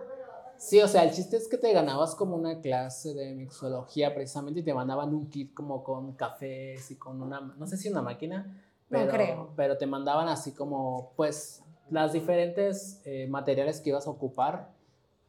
Sí, 0.57 0.81
o 0.81 0.87
sea, 0.87 1.03
el 1.03 1.11
chiste 1.11 1.37
es 1.37 1.47
que 1.47 1.57
te 1.57 1.71
ganabas 1.71 2.15
como 2.15 2.35
una 2.35 2.59
clase 2.61 3.13
de 3.13 3.33
mixología 3.35 4.13
precisamente 4.15 4.61
y 4.61 4.63
te 4.63 4.73
mandaban 4.73 5.13
un 5.13 5.29
kit 5.29 5.53
como 5.53 5.83
con 5.83 6.13
cafés 6.13 6.89
y 6.91 6.95
con 6.95 7.21
una, 7.21 7.41
no 7.41 7.67
sé 7.67 7.77
si 7.77 7.89
una 7.89 8.01
máquina, 8.01 8.43
No 8.89 8.97
pero, 8.99 9.11
creo. 9.11 9.49
pero 9.55 9.77
te 9.77 9.85
mandaban 9.85 10.27
así 10.27 10.53
como, 10.53 11.11
pues, 11.15 11.63
las 11.89 12.11
diferentes 12.13 13.01
eh, 13.05 13.27
materiales 13.27 13.81
que 13.81 13.91
ibas 13.91 14.07
a 14.07 14.09
ocupar, 14.09 14.71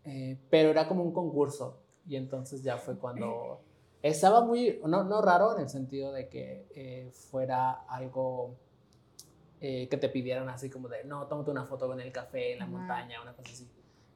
eh, 0.05 0.39
pero 0.51 0.71
era 0.71 0.89
como 0.89 1.03
un 1.03 1.13
concurso 1.13 1.79
y 2.09 2.17
entonces 2.17 2.63
ya 2.63 2.79
fue 2.79 2.97
cuando 2.97 3.61
estaba 4.03 4.45
muy, 4.45 4.81
no, 4.87 5.05
no 5.05 5.23
raro 5.23 5.55
en 5.57 5.63
el 5.63 5.69
sentido 5.69 6.13
de 6.13 6.29
que 6.29 6.67
eh, 6.75 7.11
fuera 7.13 7.73
algo 7.89 8.57
eh, 9.61 9.89
que 9.89 9.97
te 9.97 10.09
pidieran 10.09 10.49
así 10.49 10.71
como 10.71 10.89
de, 10.89 11.05
no, 11.05 11.27
tómate 11.27 11.51
una 11.51 11.65
foto 11.65 11.87
con 11.89 12.01
el 12.01 12.13
café 12.13 12.53
en 12.53 12.61
la 12.61 12.65
Ajá. 12.65 12.73
montaña, 12.73 13.21
una 13.21 13.33
cosa 13.35 13.51
así. 13.53 13.69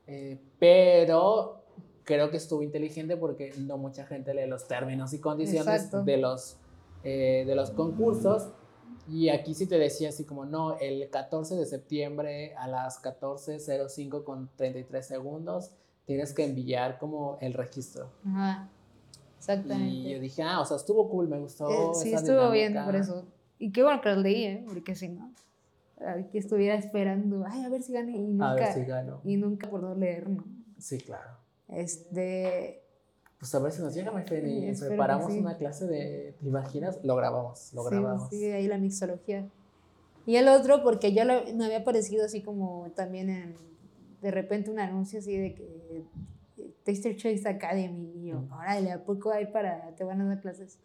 Eh, 0.07 0.39
pero 0.59 1.65
creo 2.05 2.31
que 2.31 2.37
estuvo 2.37 2.63
inteligente 2.63 3.17
porque 3.17 3.53
no 3.59 3.77
mucha 3.77 4.07
gente 4.07 4.35
lee 4.35 4.47
los 4.47 4.67
términos 4.69 5.13
y 5.13 5.21
condiciones 5.21 5.67
Exacto. 5.67 6.05
de 6.05 6.17
los, 6.17 6.57
eh, 7.05 7.45
de 7.47 7.55
los 7.55 7.73
concursos. 7.73 8.51
Y 9.09 9.31
aquí 9.31 9.55
sí 9.55 9.67
te 9.67 9.79
decía 9.79 10.11
así 10.11 10.25
como, 10.25 10.45
no, 10.45 10.79
el 10.79 11.11
14 11.11 11.57
de 11.57 11.67
septiembre 11.67 12.55
a 12.55 12.69
las 12.69 13.03
14.05 13.03 14.23
con 14.23 14.49
33 14.57 15.05
segundos 15.05 15.73
tienes 16.07 16.33
que 16.33 16.45
enviar 16.45 16.99
como 16.99 17.39
el 17.41 17.55
registro. 17.55 18.11
Ajá, 18.27 18.69
exactamente. 19.39 20.09
Y 20.09 20.13
yo 20.15 20.21
dije, 20.21 20.43
ah, 20.43 20.61
o 20.61 20.65
sea, 20.65 20.77
estuvo 20.77 21.09
cool, 21.09 21.29
me 21.29 21.39
gustó. 21.39 21.69
Eh, 21.69 21.91
sí, 21.95 22.09
esa 22.09 22.19
estuvo 22.19 22.51
bien 22.51 22.73
dinámica. 22.73 22.85
por 22.85 22.97
eso. 23.01 23.27
Y 23.59 23.71
qué 23.73 23.83
bueno 23.83 24.01
que 24.01 24.09
los 24.11 24.19
leí, 24.19 24.45
¿eh? 24.45 24.65
Porque 24.67 24.95
si 24.95 25.09
no, 25.09 25.33
aquí 26.07 26.39
estuviera 26.39 26.75
esperando, 26.75 27.45
ay, 27.47 27.65
a 27.65 27.69
ver 27.69 27.83
si 27.83 27.93
gane 27.93 28.13
y 28.17 28.21
nunca, 28.23 28.51
A 28.51 28.55
ver 28.55 28.73
si 28.73 28.85
gano. 28.85 29.21
y 29.25 29.37
nunca 29.37 29.71
por 29.71 29.83
no 29.83 29.95
leer, 29.95 30.29
¿no? 30.29 30.45
Sí, 30.79 30.99
claro. 30.99 31.31
Este, 31.69 32.83
Pues 33.39 33.55
a 33.55 33.59
ver 33.61 33.73
si 33.73 33.83
nos 33.83 33.95
llega, 33.95 34.11
y 34.13 34.15
espero 34.17 34.43
que 34.43 34.75
preparamos 34.89 35.33
sí. 35.33 35.39
una 35.39 35.57
clase 35.57 35.87
de, 35.87 36.35
¿te 36.41 36.47
imaginas? 36.49 36.99
Lo 37.05 37.15
grabamos, 37.17 37.73
lo 37.73 37.83
sí, 37.85 37.91
grabamos. 37.91 38.29
sí, 38.31 38.45
ahí 38.51 38.67
la 38.67 38.79
mixología. 38.79 39.49
Y 40.27 40.37
el 40.37 40.49
otro, 40.49 40.83
porque 40.83 41.13
yo 41.13 41.25
lo- 41.25 41.43
me 41.55 41.65
había 41.67 41.79
aparecido 41.79 42.25
así 42.25 42.43
como 42.43 42.91
también 42.95 43.31
en, 43.31 43.55
de 44.23 44.31
repente 44.31 44.71
un 44.71 44.79
anuncio 44.79 45.19
así 45.19 45.37
de 45.37 45.55
que 45.55 45.65
eh, 45.91 46.71
Taster 46.85 47.17
Choice 47.17 47.47
Academy, 47.49 48.13
y 48.17 48.27
yo, 48.29 48.41
Mm. 48.41 48.53
órale, 48.53 48.93
¿a 48.93 49.05
poco 49.05 49.31
hay 49.33 49.47
para, 49.47 49.95
te 49.97 50.05
van 50.05 50.21
a 50.21 50.27
dar 50.27 50.41
clases? 50.41 50.79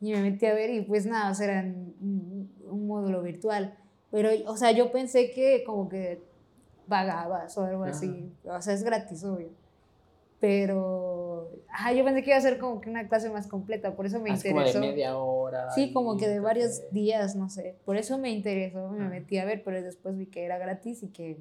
Y 0.00 0.12
me 0.12 0.20
metí 0.22 0.44
a 0.46 0.54
ver 0.54 0.70
y 0.70 0.82
pues 0.82 1.06
nada, 1.06 1.30
o 1.30 1.34
sea, 1.34 1.46
era 1.60 1.62
un, 1.62 2.50
un 2.70 2.86
módulo 2.86 3.22
virtual. 3.22 3.74
Pero, 4.10 4.28
o 4.46 4.56
sea, 4.56 4.70
yo 4.72 4.92
pensé 4.92 5.30
que 5.32 5.64
como 5.64 5.88
que 5.88 6.20
pagabas 6.88 7.56
o 7.58 7.64
algo 7.64 7.84
así. 7.84 8.30
O 8.44 8.60
sea, 8.60 8.74
es 8.74 8.84
gratis, 8.84 9.24
obvio. 9.24 9.48
Pero, 10.40 11.48
ajá, 11.70 11.92
yo 11.94 12.04
pensé 12.04 12.22
que 12.22 12.30
iba 12.30 12.36
a 12.36 12.42
ser 12.42 12.58
como 12.58 12.80
que 12.80 12.90
una 12.90 13.08
clase 13.08 13.30
más 13.30 13.46
completa, 13.46 13.96
por 13.96 14.04
eso 14.04 14.18
me 14.20 14.24
como 14.28 14.36
interesó. 14.36 14.80
de 14.80 14.88
media 14.88 15.16
hora. 15.16 15.70
Sí, 15.70 15.90
como 15.92 16.16
que 16.18 16.28
de 16.28 16.38
varios 16.40 16.82
días, 16.92 17.34
no 17.34 17.48
sé. 17.48 17.76
Por 17.86 17.96
eso 17.96 18.18
me 18.18 18.30
interesó, 18.30 18.90
me 18.90 19.06
Ah. 19.06 19.08
metí 19.08 19.38
a 19.38 19.46
ver, 19.46 19.62
pero 19.64 19.80
después 19.82 20.16
vi 20.18 20.26
que 20.26 20.44
era 20.44 20.58
gratis 20.58 21.02
y 21.02 21.08
que... 21.08 21.38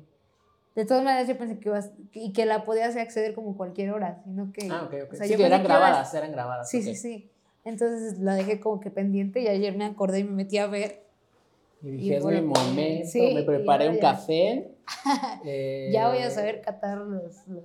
De 0.76 0.86
todas 0.86 1.04
maneras 1.04 1.28
yo 1.28 1.38
pensé 1.38 1.60
que 1.60 1.70
ibas, 1.70 1.92
y 2.14 2.34
que 2.34 2.46
la 2.46 2.66
podías 2.66 2.96
acceder 2.96 3.34
como 3.36 3.56
cualquier 3.56 3.92
hora, 3.92 4.22
sino 4.24 4.52
que... 4.52 4.68
Ah, 4.72 4.84
ok, 4.86 4.94
ok. 5.06 5.14
o 5.14 5.16
sea, 5.16 5.26
sí, 5.28 5.34
yo 5.34 5.38
que 5.38 5.46
eran 5.46 5.62
que 5.62 5.68
grabadas, 5.68 6.14
eran 6.16 6.32
grabadas. 6.32 6.70
Sí, 6.70 6.78
ok. 6.80 6.84
sí, 6.84 6.96
sí. 6.96 7.32
Entonces 7.64 8.20
la 8.20 8.34
dejé 8.36 8.60
como 8.60 8.80
que 8.80 8.90
pendiente 8.90 9.40
y 9.40 9.48
ayer 9.48 9.78
me 9.78 9.86
acordé 9.86 10.20
y 10.20 10.24
me 10.24 10.32
metí 10.32 10.58
a 10.58 10.68
ver. 10.68 11.04
Y 11.82 11.90
Y 11.90 11.92
dije, 11.98 12.18
es 12.18 12.24
fue 12.24 12.42
mi 12.42 12.48
momento, 12.48 13.08
sí, 13.10 13.32
me 13.34 13.42
y 13.42 13.46
preparé 13.46 13.90
un 13.90 13.98
café. 14.00 14.76
eh, 15.46 15.90
Ya 15.94 16.10
voy 16.10 16.20
a 16.20 16.32
saber 16.32 16.62
catar 16.62 16.98
los, 16.98 17.48
los 17.48 17.64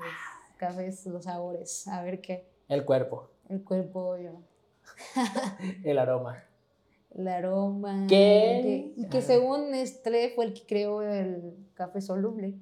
cafés, 0.59 1.06
los 1.06 1.24
sabores, 1.24 1.88
a 1.88 2.02
ver 2.02 2.20
qué. 2.20 2.46
El 2.68 2.84
cuerpo, 2.84 3.30
El 3.48 3.62
cuerpo, 3.64 4.18
yo. 4.18 4.42
el 5.84 5.98
aroma. 5.98 6.44
El 7.14 7.28
aroma. 7.28 8.06
¿Qué? 8.09 8.61
que- 8.62 9.00
y 9.00 9.09
que 9.09 9.18
Ajá. 9.18 9.26
según 9.26 9.70
Nestlé 9.70 10.30
fue 10.34 10.44
el 10.44 10.52
que 10.54 10.66
creó 10.66 11.00
el 11.02 11.54
café 11.74 12.00
soluble. 12.00 12.54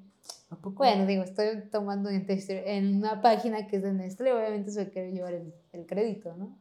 ¿A 0.48 0.56
poco? 0.56 0.76
Bueno, 0.76 1.06
digo, 1.06 1.24
estoy 1.24 1.68
tomando 1.70 2.08
en, 2.08 2.24
en 2.28 2.96
una 2.96 3.20
página 3.20 3.66
que 3.66 3.76
es 3.76 3.82
de 3.82 3.92
Nestlé, 3.92 4.32
obviamente 4.32 4.70
se 4.70 4.88
quiere 4.90 5.12
llevar 5.12 5.34
el, 5.34 5.52
el 5.72 5.86
crédito, 5.86 6.36
¿no? 6.36 6.56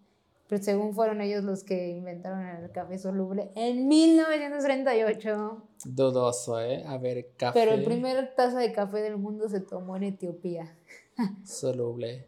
Pero 0.48 0.62
según 0.62 0.94
fueron 0.94 1.22
ellos 1.22 1.44
los 1.44 1.64
que 1.64 1.90
inventaron 1.90 2.46
el 2.46 2.72
café 2.72 3.00
soluble 3.00 3.52
en 3.56 3.88
1938. 3.88 5.64
Dudoso, 5.86 6.62
¿eh? 6.62 6.84
A 6.86 6.98
ver, 6.98 7.32
café 7.36 7.60
Pero 7.60 7.74
el 7.74 7.84
primer 7.84 8.36
taza 8.36 8.60
de 8.60 8.72
café 8.72 9.02
del 9.02 9.18
mundo 9.18 9.50
se 9.50 9.60
tomó 9.60 9.96
en 9.98 10.04
Etiopía. 10.04 10.78
soluble. 11.44 12.28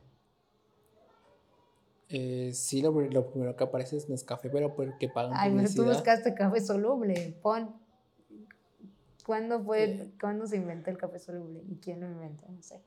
Eh, 2.10 2.52
sí, 2.54 2.82
lo, 2.82 2.92
lo 3.02 3.30
primero 3.30 3.56
que 3.56 3.64
aparece 3.66 3.98
es 3.98 4.10
Nescafé, 4.10 4.50
pero 4.50 4.74
porque 4.76 5.10
pagan 5.10 5.34
Ay, 5.36 5.54
pero 5.56 5.70
tú 5.74 5.86
buscaste 5.86 6.34
café 6.34 6.62
soluble. 6.62 7.38
Pon. 7.42 7.76
¿Cuándo 9.28 9.62
fue, 9.62 10.10
cuándo 10.22 10.48
se 10.48 10.56
inventó 10.56 10.90
el 10.90 10.98
café 10.98 11.20
soluble? 11.20 11.62
¿Y 11.68 11.76
quién 11.76 12.00
lo 12.00 12.08
inventó? 12.08 12.46
No 12.50 12.64
sé. 12.64 12.82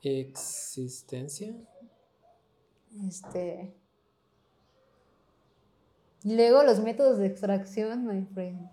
Existencia. 0.00 1.52
Este. 3.08 3.74
Luego 6.22 6.62
los 6.62 6.78
métodos 6.78 7.18
de 7.18 7.26
extracción, 7.26 8.06
my 8.06 8.24
friend. 8.32 8.70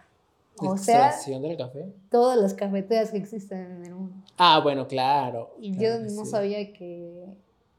O 0.57 0.77
sea, 0.77 1.07
Extracción 1.07 1.41
del 1.41 1.57
café. 1.57 1.91
todas 2.11 2.37
las 2.37 2.53
cafeteras 2.53 3.09
que 3.09 3.17
existen 3.17 3.59
en 3.59 3.85
el 3.85 3.95
mundo. 3.95 4.15
Ah, 4.37 4.59
bueno, 4.61 4.87
claro. 4.87 5.55
Y 5.59 5.75
claro 5.75 6.05
yo 6.05 6.11
no 6.13 6.25
sí. 6.25 6.29
sabía 6.31 6.71
que. 6.73 7.25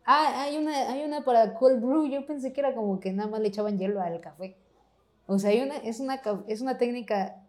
Ah, 0.04 0.42
hay 0.42 0.56
una, 0.58 0.90
hay 0.90 1.04
una 1.04 1.22
para 1.24 1.54
cold 1.54 1.80
brew. 1.80 2.06
Yo 2.06 2.26
pensé 2.26 2.52
que 2.52 2.60
era 2.62 2.74
como 2.74 2.98
que 2.98 3.12
nada 3.12 3.30
más 3.30 3.40
le 3.42 3.46
echaban 3.46 3.78
hielo 3.78 4.00
al 4.00 4.20
café. 4.20 4.56
O 5.28 5.38
sea, 5.38 5.50
hay 5.50 5.60
una, 5.60 5.76
es, 5.76 6.00
una, 6.00 6.20
es 6.48 6.60
una 6.60 6.78
técnica 6.78 7.39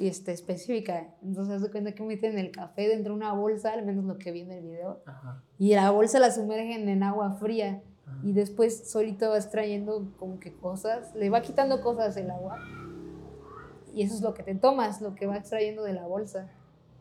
este, 0.00 0.32
específica. 0.32 1.14
Entonces, 1.22 1.62
de 1.62 1.70
cuenta 1.70 1.92
que 1.92 2.02
meten 2.02 2.38
el 2.38 2.50
café 2.50 2.88
dentro 2.88 3.12
de 3.12 3.18
una 3.18 3.32
bolsa, 3.32 3.72
al 3.72 3.84
menos 3.84 4.04
lo 4.04 4.18
que 4.18 4.32
vi 4.32 4.40
en 4.40 4.52
el 4.52 4.62
video. 4.62 5.02
Ajá. 5.06 5.42
Y 5.58 5.74
la 5.74 5.90
bolsa 5.90 6.18
la 6.18 6.30
sumergen 6.30 6.88
en 6.88 7.02
agua 7.02 7.32
fría. 7.34 7.82
ajá. 8.06 8.18
Y 8.22 8.32
después 8.32 8.90
solito 8.90 9.30
va 9.30 9.36
extrayendo 9.36 10.12
como 10.18 10.38
que 10.38 10.54
cosas. 10.54 11.14
Le 11.14 11.30
va 11.30 11.42
quitando 11.42 11.80
cosas 11.80 12.16
el 12.16 12.30
agua. 12.30 12.58
Y 13.94 14.02
eso 14.02 14.14
es 14.14 14.22
lo 14.22 14.32
que 14.34 14.42
te 14.42 14.54
tomas, 14.54 15.02
lo 15.02 15.14
que 15.14 15.26
va 15.26 15.36
extrayendo 15.36 15.82
de 15.82 15.92
la 15.92 16.06
bolsa. 16.06 16.48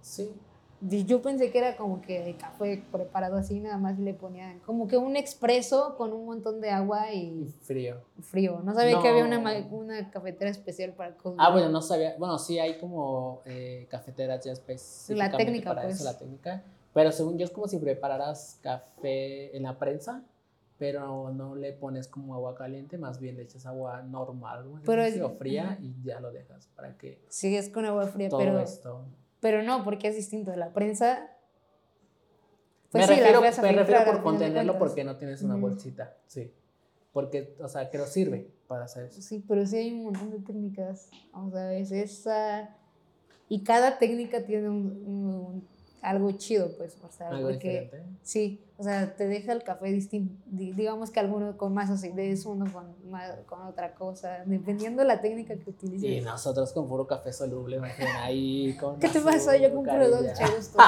Sí. 0.02 0.34
Yo 0.82 1.22
pensé 1.22 1.52
que 1.52 1.60
era 1.60 1.78
como 1.78 2.02
que 2.02 2.28
el 2.28 2.38
café 2.38 2.84
preparado 2.92 3.38
así, 3.38 3.60
nada 3.60 3.78
más 3.78 4.00
le 4.00 4.16
ponían 4.16 4.60
como 4.62 4.88
que 4.88 4.98
un 4.98 5.16
expreso 5.16 5.96
con 5.96 6.12
un 6.12 6.26
montón 6.26 6.60
de 6.60 6.72
agua 6.72 7.14
Y 7.14 7.44
y 7.44 7.46
frío. 7.62 8.02
frío. 8.22 8.62
No 8.64 8.74
sabía 8.74 9.00
que 9.00 9.08
había 9.08 9.24
una, 9.26 9.38
No. 9.38 9.68
una 9.78 10.10
cafetera 10.10 10.50
especial 10.50 10.94
para 10.94 11.16
cold 11.18 11.36
Ah, 11.40 11.52
bueno, 11.52 11.70
no 11.70 11.82
sabía. 11.84 12.16
Bueno, 12.18 12.40
sí 12.40 12.58
hay 12.58 12.80
como 12.80 13.42
eh, 13.46 13.86
cafeteras 13.92 14.44
ya 14.44 14.54
específicamente 14.54 15.46
técnica, 15.46 15.70
para 15.70 15.84
pues. 15.84 15.96
eso, 15.96 16.04
la 16.04 16.18
técnica. 16.18 16.64
Pero 16.94 17.12
según 17.12 17.38
yo 17.38 17.46
es 17.46 17.52
como 17.52 17.68
si 17.68 17.78
prepararas 17.78 18.60
café 18.64 19.56
en 19.56 19.64
la 19.64 19.78
prensa, 19.78 20.24
pero 20.80 21.30
no 21.32 21.56
le 21.56 21.74
pones 21.74 22.08
como 22.08 22.34
agua 22.34 22.56
caliente, 22.56 22.98
más 22.98 23.20
bien 23.20 23.38
le 23.38 23.44
echas 23.44 23.68
agua 23.68 24.02
normal, 24.02 24.66
¿no? 24.70 24.82
Pero 24.84 25.04
es- 25.04 25.22
o 25.22 25.30
fría 25.30 25.74
ajá. 25.74 25.78
y 25.80 25.94
ya 26.04 26.20
lo 26.20 26.32
dejas 26.32 26.68
para 26.76 26.98
que 26.98 27.22
Sí, 27.30 27.56
es 27.56 27.70
con 27.70 27.86
agua 27.86 28.08
fría, 28.08 28.30
todo 28.30 28.40
pero, 28.40 28.60
esto. 28.60 29.06
Pero 29.42 29.64
no, 29.64 29.84
porque 29.84 30.08
es 30.08 30.16
distinto. 30.16 30.56
La 30.56 30.72
prensa. 30.72 31.30
me 32.94 33.00
Pues 33.00 33.06
sí, 33.08 33.12
la 33.12 33.18
refiero, 33.18 33.40
a 33.40 33.62
me 33.64 33.72
refiero 33.74 34.06
por 34.06 34.24
contenerlo 34.24 34.78
porque 34.80 35.04
no 35.04 35.18
tienes 35.18 35.42
una 35.42 35.56
bolsita, 35.56 36.16
sí. 36.28 36.54
Porque, 37.12 37.56
o 37.60 37.68
sea, 37.68 37.90
que 37.90 37.98
no 37.98 38.06
sirve 38.06 38.50
para 38.68 38.86
hacer 38.86 39.06
eso. 39.06 39.22
Sí, 39.22 39.44
pero 39.46 39.66
sí 39.66 39.76
hay 39.76 39.92
un 39.92 40.04
montón 40.04 40.32
de 40.32 40.40
técnicas. 40.40 41.10
O 41.34 41.50
sea, 41.52 41.74
es 41.74 41.92
esa. 41.92 42.78
Y 43.50 43.64
cada 43.64 43.98
técnica 43.98 44.46
tiene 44.46 44.70
un, 44.70 44.78
un- 45.06 45.68
algo 46.02 46.32
chido, 46.34 46.76
pues. 46.78 46.98
O 47.04 47.12
sea, 47.12 47.30
Algo 47.30 47.50
porque. 47.50 47.82
diferente. 47.82 48.18
Sí, 48.24 48.64
o 48.78 48.84
sea, 48.84 49.16
te 49.16 49.28
deja 49.28 49.52
el 49.54 49.64
café 49.64 49.88
distinto. 49.92 50.34
Digamos 50.48 51.12
que 51.12 51.20
alguno 51.20 51.56
con 51.58 51.74
más 51.74 51.90
acidez, 51.90 52.46
uno 52.46 52.66
con, 52.72 52.86
más- 53.12 53.36
con 53.46 53.62
otra 53.64 53.94
cosa, 53.94 54.44
dependiendo 54.46 55.02
de 55.04 55.08
la 55.08 55.22
técnica 55.22 55.56
que 55.56 55.70
utilices. 55.70 56.10
Y 56.10 56.22
nosotros 56.22 56.74
con 56.74 56.88
puro 56.88 57.06
café 57.08 57.32
soluble, 57.32 57.78
imagínate 57.78 58.18
ahí 58.18 58.76
con 58.80 59.00
¿Qué 59.00 59.10
te 59.10 59.22
pasa? 59.22 59.56
Yo 59.58 59.74
con 59.74 59.86
puro 59.86 60.10
dolce 60.10 60.44
gusto. 60.56 60.80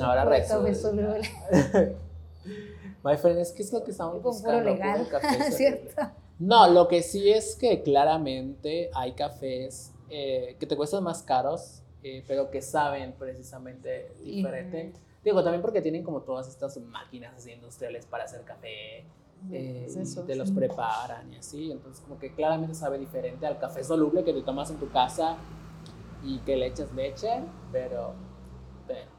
Ahora 0.00 0.24
café 0.24 0.38
resulta. 0.38 0.74
soluble. 0.74 1.20
My 3.02 3.16
friend, 3.16 3.38
es 3.38 3.52
que 3.52 3.62
es 3.62 3.72
lo 3.72 3.84
que 3.84 3.92
estamos 3.92 4.14
Con 4.14 4.22
puro 4.22 4.32
buscando. 4.34 4.70
legal, 4.70 4.98
puro 5.06 5.10
café. 5.20 5.52
¿cierto? 5.52 6.02
No, 6.38 6.68
lo 6.68 6.88
que 6.88 7.02
sí 7.02 7.30
es 7.30 7.54
que 7.56 7.82
claramente 7.82 8.90
hay 8.94 9.12
cafés 9.12 9.92
eh, 10.10 10.56
que 10.58 10.66
te 10.66 10.76
cuestan 10.76 11.04
más 11.04 11.22
caros, 11.22 11.82
eh, 12.02 12.24
pero 12.26 12.50
que 12.50 12.62
saben 12.62 13.14
precisamente 13.18 14.12
diferente. 14.22 14.92
Digo, 15.24 15.42
también 15.42 15.62
porque 15.62 15.82
tienen 15.82 16.04
como 16.04 16.22
todas 16.22 16.48
estas 16.48 16.76
máquinas 16.78 17.34
así 17.34 17.52
industriales 17.52 18.06
para 18.06 18.24
hacer 18.24 18.42
café, 18.42 19.04
eh, 19.50 19.84
Es 19.86 19.96
eso, 19.96 20.22
y 20.22 20.26
te 20.26 20.36
los 20.36 20.48
sí. 20.48 20.54
preparan 20.54 21.32
y 21.32 21.36
así. 21.36 21.70
Entonces, 21.70 22.02
como 22.04 22.18
que 22.18 22.34
claramente 22.34 22.74
sabe 22.74 22.98
diferente 22.98 23.46
al 23.46 23.58
café 23.58 23.84
soluble 23.84 24.24
que 24.24 24.32
te 24.32 24.42
tomas 24.42 24.70
en 24.70 24.76
tu 24.78 24.88
casa 24.90 25.36
y 26.24 26.38
que 26.40 26.56
le 26.56 26.66
echas 26.66 26.92
leche, 26.94 27.42
pero, 27.72 28.14
pero 28.86 29.10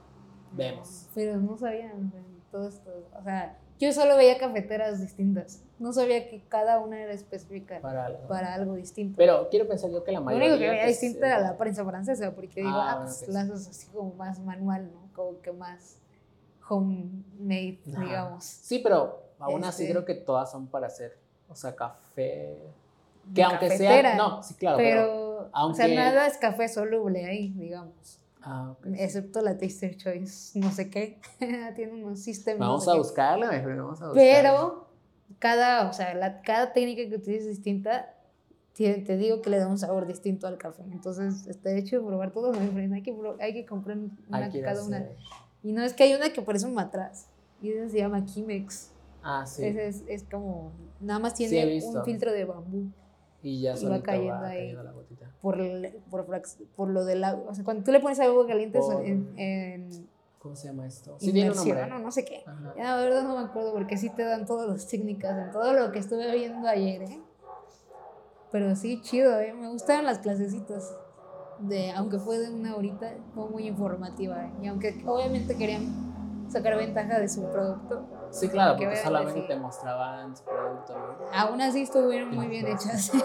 vemos. 0.53 1.07
Pero 1.13 1.37
no 1.37 1.57
sabía 1.57 1.93
o 1.93 2.09
sea, 2.09 2.23
todo 2.51 2.67
esto. 2.67 2.89
O 3.19 3.23
sea, 3.23 3.57
yo 3.79 3.93
solo 3.93 4.15
veía 4.17 4.37
cafeteras 4.37 4.99
distintas. 5.01 5.63
No 5.79 5.93
sabía 5.93 6.27
que 6.29 6.41
cada 6.49 6.79
una 6.79 6.99
era 6.99 7.13
específica 7.13 7.79
Para 7.81 8.05
algo. 8.07 8.27
para 8.27 8.53
algo 8.55 8.73
distinto. 8.75 9.15
Pero 9.17 9.47
quiero 9.49 9.67
pensar 9.67 9.91
yo 9.91 10.03
que 10.03 10.11
la 10.11 10.19
Lo 10.19 10.25
mayoría. 10.25 10.47
único 10.49 10.59
que 10.59 10.69
veía 10.69 10.83
pues, 10.85 10.99
distinta 11.01 11.27
eh, 11.27 11.29
era 11.29 11.39
la 11.39 11.57
prensa 11.57 11.85
francesa, 11.85 12.31
porque 12.33 12.61
digo, 12.61 12.69
Ah, 12.71 12.91
ah, 12.91 12.95
bueno, 12.95 13.11
pues 13.11 13.23
que 13.23 13.31
la 13.31 13.45
sí. 13.45 13.51
haces 13.51 13.67
así 13.69 13.87
como 13.91 14.13
más 14.15 14.39
manual, 14.39 14.89
¿no? 14.91 15.09
Como 15.13 15.39
que 15.41 15.51
más 15.51 15.97
homemade, 16.67 17.79
Ajá. 17.93 18.03
digamos. 18.03 18.43
Sí, 18.43 18.79
pero 18.79 19.21
aún 19.39 19.63
así 19.63 19.83
Este- 19.83 19.93
creo 19.93 20.05
que 20.05 20.15
todas 20.15 20.51
son 20.51 20.67
para 20.67 20.87
hacer, 20.87 21.17
o 21.49 21.55
sea, 21.55 21.75
café. 21.75 22.57
Que 23.33 23.43
aunque 23.43 23.67
cafetera, 23.67 24.09
sea. 24.11 24.17
No, 24.17 24.41
sí, 24.43 24.53
claro, 24.55 24.77
pero. 24.77 25.01
Pero, 25.01 25.49
o 25.67 25.73
sea, 25.73 25.87
nada 25.89 26.27
es 26.27 26.37
café 26.37 26.67
soluble 26.69 27.25
ahí, 27.25 27.49
digamos. 27.57 28.19
Ah. 28.41 28.73
Excepto 28.95 29.41
la 29.41 29.57
Taster 29.57 29.95
Choice, 29.97 30.57
no 30.57 30.71
sé 30.71 30.89
qué. 30.89 31.19
Tiene 31.75 32.03
unos 32.03 32.19
sistemas. 32.21 32.59
Vamos 32.67 32.85
no 32.85 32.91
a 32.91 32.95
sé 32.95 32.99
buscarle, 32.99 33.45
mi 33.47 33.61
friend, 33.61 33.81
vamos 33.81 34.01
a 34.01 34.05
buscarle. 34.07 34.31
Pero 34.31 34.86
cada, 35.39 35.89
o 35.89 35.93
sea, 35.93 36.13
la, 36.13 36.41
cada 36.41 36.73
técnica 36.73 37.07
que 37.09 37.15
utilices 37.15 37.47
distinta, 37.47 38.13
te, 38.73 38.93
te 39.01 39.17
digo 39.17 39.41
que 39.41 39.49
le 39.49 39.57
da 39.57 39.67
un 39.67 39.77
sabor 39.77 40.05
distinto 40.07 40.47
al 40.47 40.57
café. 40.57 40.83
Entonces, 40.91 41.47
está 41.47 41.71
hecho 41.71 41.99
de 41.99 42.05
probar 42.05 42.31
todo. 42.31 42.51
Hay 42.53 43.01
que, 43.03 43.15
hay 43.39 43.53
que 43.53 43.65
comprar 43.65 43.97
una 43.97 44.11
Hay 44.31 44.51
que 44.51 44.61
cada 44.61 44.83
una. 44.83 45.05
Y 45.63 45.71
no 45.71 45.83
es 45.83 45.93
que 45.93 46.03
hay 46.03 46.13
una 46.13 46.31
que 46.31 46.41
parece 46.41 46.65
un 46.67 46.73
matraz. 46.73 47.27
Y 47.61 47.71
esa 47.71 47.89
se 47.89 47.97
llama 47.97 48.23
Kimex. 48.25 48.91
Ah, 49.23 49.45
sí. 49.45 49.65
Ese 49.65 49.87
es, 49.87 50.03
es 50.07 50.23
como, 50.23 50.71
nada 51.01 51.19
más 51.19 51.33
Sí, 51.35 51.47
tiene 51.49 51.65
visto. 51.73 51.97
un 51.99 52.05
filtro 52.05 52.31
de 52.31 52.45
bambú. 52.45 52.91
Y 53.41 53.61
ya 53.61 53.75
y 53.75 53.85
va 53.85 54.01
cayendo 54.01 54.33
va 54.33 54.47
ahí. 54.49 54.59
cayendo 54.59 54.83
la 54.83 54.91
gotita. 54.91 55.31
Por, 55.41 55.57
por, 56.09 56.27
por 56.75 56.89
lo 56.89 57.05
del 57.05 57.23
agua. 57.23 57.49
O 57.49 57.55
sea, 57.55 57.63
cuando 57.63 57.83
tú 57.83 57.91
le 57.91 57.99
pones 57.99 58.19
agua 58.19 58.45
caliente 58.47 58.79
Por- 58.79 59.03
en, 59.05 59.33
en 59.37 59.89
¿Cómo 60.39 60.55
se 60.55 60.67
llama 60.67 60.85
esto? 60.85 61.17
Sí, 61.19 61.31
tiene 61.31 61.49
un 61.49 61.55
inmersión 61.57 61.77
nombre. 61.79 61.95
o 61.95 61.99
no 61.99 62.11
sé 62.11 62.23
qué. 62.25 62.43
Ajá. 62.45 62.73
Ya, 62.77 62.83
la 62.83 62.97
verdad 62.97 63.23
no 63.23 63.35
me 63.37 63.45
acuerdo 63.45 63.73
porque 63.73 63.97
sí 63.97 64.09
te 64.09 64.23
dan 64.23 64.45
todas 64.45 64.69
las 64.69 64.87
técnicas 64.87 65.37
en 65.37 65.51
todo 65.51 65.73
lo 65.73 65.91
que 65.91 65.99
estuve 65.99 66.31
viendo 66.35 66.67
ayer, 66.67 67.01
¿eh? 67.01 67.21
Pero 68.51 68.75
sí, 68.75 69.01
chido, 69.01 69.39
¿eh? 69.39 69.53
Me 69.53 69.67
gustaron 69.69 70.05
las 70.05 70.19
clasecitas. 70.19 70.95
De, 71.59 71.91
aunque 71.91 72.19
fue 72.19 72.37
de 72.37 72.51
una 72.53 72.75
horita, 72.75 73.11
fue 73.33 73.49
muy 73.49 73.67
informativa. 73.67 74.45
¿eh? 74.45 74.51
Y 74.61 74.67
aunque 74.67 75.03
obviamente 75.05 75.57
querían 75.57 76.45
sacar 76.49 76.77
ventaja 76.77 77.19
de 77.19 77.27
su 77.27 77.43
producto, 77.51 78.05
Sí, 78.29 78.49
claro, 78.49 78.77
Que 78.77 78.85
porque 78.85 79.01
solamente 79.01 79.41
te 79.41 79.55
mostraban 79.57 80.35
su 80.35 80.43
producto. 80.43 80.93
¿no? 80.97 81.15
aún 81.33 81.61
así 81.61 81.81
estuvieron 81.83 82.35
muy 82.35 82.47
bien 82.47 82.67
hechas. 82.67 83.11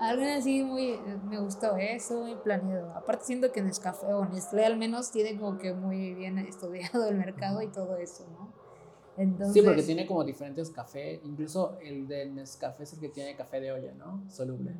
Aún 0.00 0.22
así 0.24 0.62
muy, 0.62 0.98
me 1.28 1.38
gustó 1.40 1.76
eso, 1.76 2.20
muy 2.20 2.34
planeado. 2.36 2.92
Aparte 2.94 3.24
siento 3.24 3.50
que 3.52 3.62
Nescafé 3.62 4.06
o 4.12 4.24
Nestlé 4.26 4.64
al 4.64 4.76
menos 4.76 5.10
tiene 5.10 5.38
como 5.38 5.58
que 5.58 5.72
muy 5.72 6.14
bien 6.14 6.38
estudiado 6.38 7.08
el 7.08 7.16
mercado 7.16 7.62
y 7.62 7.68
todo 7.68 7.96
eso, 7.96 8.26
¿no? 8.30 8.52
Entonces, 9.16 9.52
Sí, 9.54 9.62
porque 9.62 9.82
tiene 9.82 10.06
como 10.06 10.22
diferentes 10.24 10.70
cafés. 10.70 11.20
Incluso 11.24 11.76
el 11.82 12.06
de 12.06 12.26
Nescafé 12.26 12.84
es 12.84 12.92
el 12.92 13.00
que 13.00 13.08
tiene 13.08 13.34
café 13.34 13.60
de 13.60 13.72
olla, 13.72 13.92
¿no? 13.94 14.22
Soluble. 14.30 14.72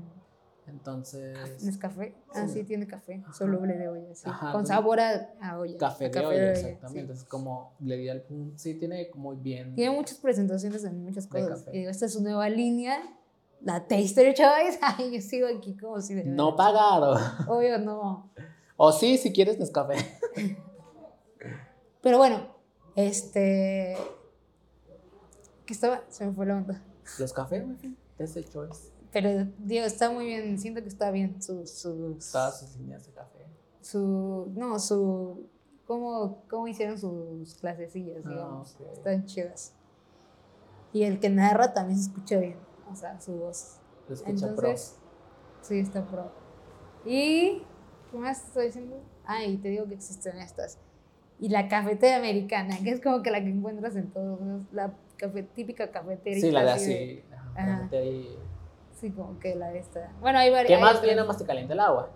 Entonces. 0.66 1.64
Nescafé, 1.64 2.14
ah, 2.34 2.46
Sí. 2.46 2.60
sí, 2.60 2.64
tiene 2.64 2.86
café, 2.86 3.22
soluble 3.32 3.74
de 3.76 3.88
olla, 3.88 4.14
sí. 4.14 4.28
Ajá, 4.28 4.52
con 4.52 4.66
sabor 4.66 5.00
a, 5.00 5.30
a 5.40 5.58
olla. 5.58 5.78
Café 5.78 6.06
a 6.06 6.08
de 6.10 6.26
olla, 6.26 6.54
sí. 6.54 6.60
exactamente. 6.66 7.00
Entonces, 7.00 7.24
como 7.24 7.72
le 7.80 7.96
di 7.96 8.08
al 8.08 8.22
punto. 8.22 8.58
Sí, 8.58 8.74
tiene 8.74 9.10
muy 9.14 9.36
bien. 9.36 9.74
Tiene 9.74 9.96
muchas 9.96 10.18
presentaciones 10.18 10.84
en 10.84 11.02
muchas 11.04 11.28
De 11.28 11.40
cosas. 11.40 11.62
café. 11.64 11.88
Esta 11.88 12.06
es 12.06 12.12
su 12.12 12.22
nueva 12.22 12.48
línea, 12.50 12.98
la 13.62 13.86
Taster 13.86 14.34
Choice. 14.34 14.78
Ay, 14.82 15.12
yo 15.14 15.20
sigo 15.20 15.46
aquí 15.48 15.76
como 15.76 16.00
si 16.00 16.14
No 16.14 16.56
veras. 16.56 16.56
pagado. 16.56 17.16
Obvio, 17.48 17.78
no. 17.78 18.30
O 18.76 18.92
sí, 18.92 19.18
si 19.18 19.32
quieres 19.32 19.59
Nescafé. 19.59 19.96
Pero 22.00 22.18
bueno, 22.18 22.46
este. 22.94 23.96
¿Qué 25.66 25.74
estaba? 25.74 26.02
Se 26.09 26.26
me 26.26 26.32
fue 26.32 26.46
la 26.46 26.56
onda. 26.59 26.82
Los 27.18 27.32
cafés, 27.32 27.64
güey. 27.64 27.96
Ese 28.18 28.44
choice. 28.44 28.90
pero 29.12 29.46
digo, 29.59 29.84
está 29.84 30.11
muy 30.11 30.26
bien, 30.26 30.59
siento 30.59 30.82
que 30.82 30.88
está 30.88 31.11
bien 31.12 31.40
sus... 31.40 31.70
sus 31.70 32.30
Todas 32.32 32.59
sus 32.61 32.76
líneas 32.76 33.06
de 33.06 33.12
café. 33.12 33.46
su, 33.80 34.52
no, 34.56 34.78
su, 34.80 35.46
cómo, 35.86 36.42
cómo 36.50 36.66
hicieron 36.68 36.98
sus 36.98 37.54
clasecillas, 37.54 38.22
Ah, 38.24 38.28
digamos, 38.28 38.74
ok. 38.80 38.92
están 38.94 39.24
chidas. 39.26 39.72
Y 40.92 41.04
el 41.04 41.20
que 41.20 41.30
narra 41.30 41.72
también 41.74 41.98
se 41.98 42.11
escucha 42.11 42.38
bien, 42.38 42.56
o 42.91 42.97
sea, 42.97 43.20
su 43.20 43.32
voz. 43.32 43.78
Escucha 44.09 44.49
Entonces, 44.49 44.99
sí, 45.62 45.78
está 45.78 46.07
pro. 46.07 46.30
Y, 47.05 47.62
¿qué 48.11 48.18
más 48.18 48.45
estoy 48.47 48.66
diciendo? 48.66 48.97
Ah, 49.24 49.45
y 49.45 49.57
te 49.59 49.68
digo 49.68 49.86
que 49.86 49.95
existen 49.95 50.39
estas. 50.39 50.78
Y 51.39 51.51
la 51.51 51.68
cafetera 51.68 52.16
americana, 52.16 52.76
que 52.82 52.91
es 52.91 53.01
como 53.01 53.22
que 53.22 53.30
la 53.30 53.41
que 53.41 53.51
encuentras 53.51 53.95
en 53.97 54.11
todos, 54.11 54.41
¿no? 54.41 54.66
la 54.72 54.93
cafe, 55.16 55.43
típica 55.43 55.84
pro. 55.84 55.93
cafetera. 55.93 56.41
Sí, 56.41 56.51
la 56.51 56.64
de 56.64 56.70
así. 56.70 57.22
Ajá. 57.55 57.89
ahí. 57.93 58.39
Sí, 58.99 59.11
como 59.11 59.39
que 59.39 59.55
la 59.55 59.68
de 59.70 59.78
esta. 59.78 60.12
Bueno, 60.20 60.39
hay 60.39 60.51
varias. 60.51 60.66
Que 60.66 60.74
hay 60.74 60.80
más 60.82 61.03
nada 61.03 61.24
más 61.24 61.39
te 61.39 61.45
calienta 61.45 61.74
el 61.74 61.80
agua. 61.80 62.11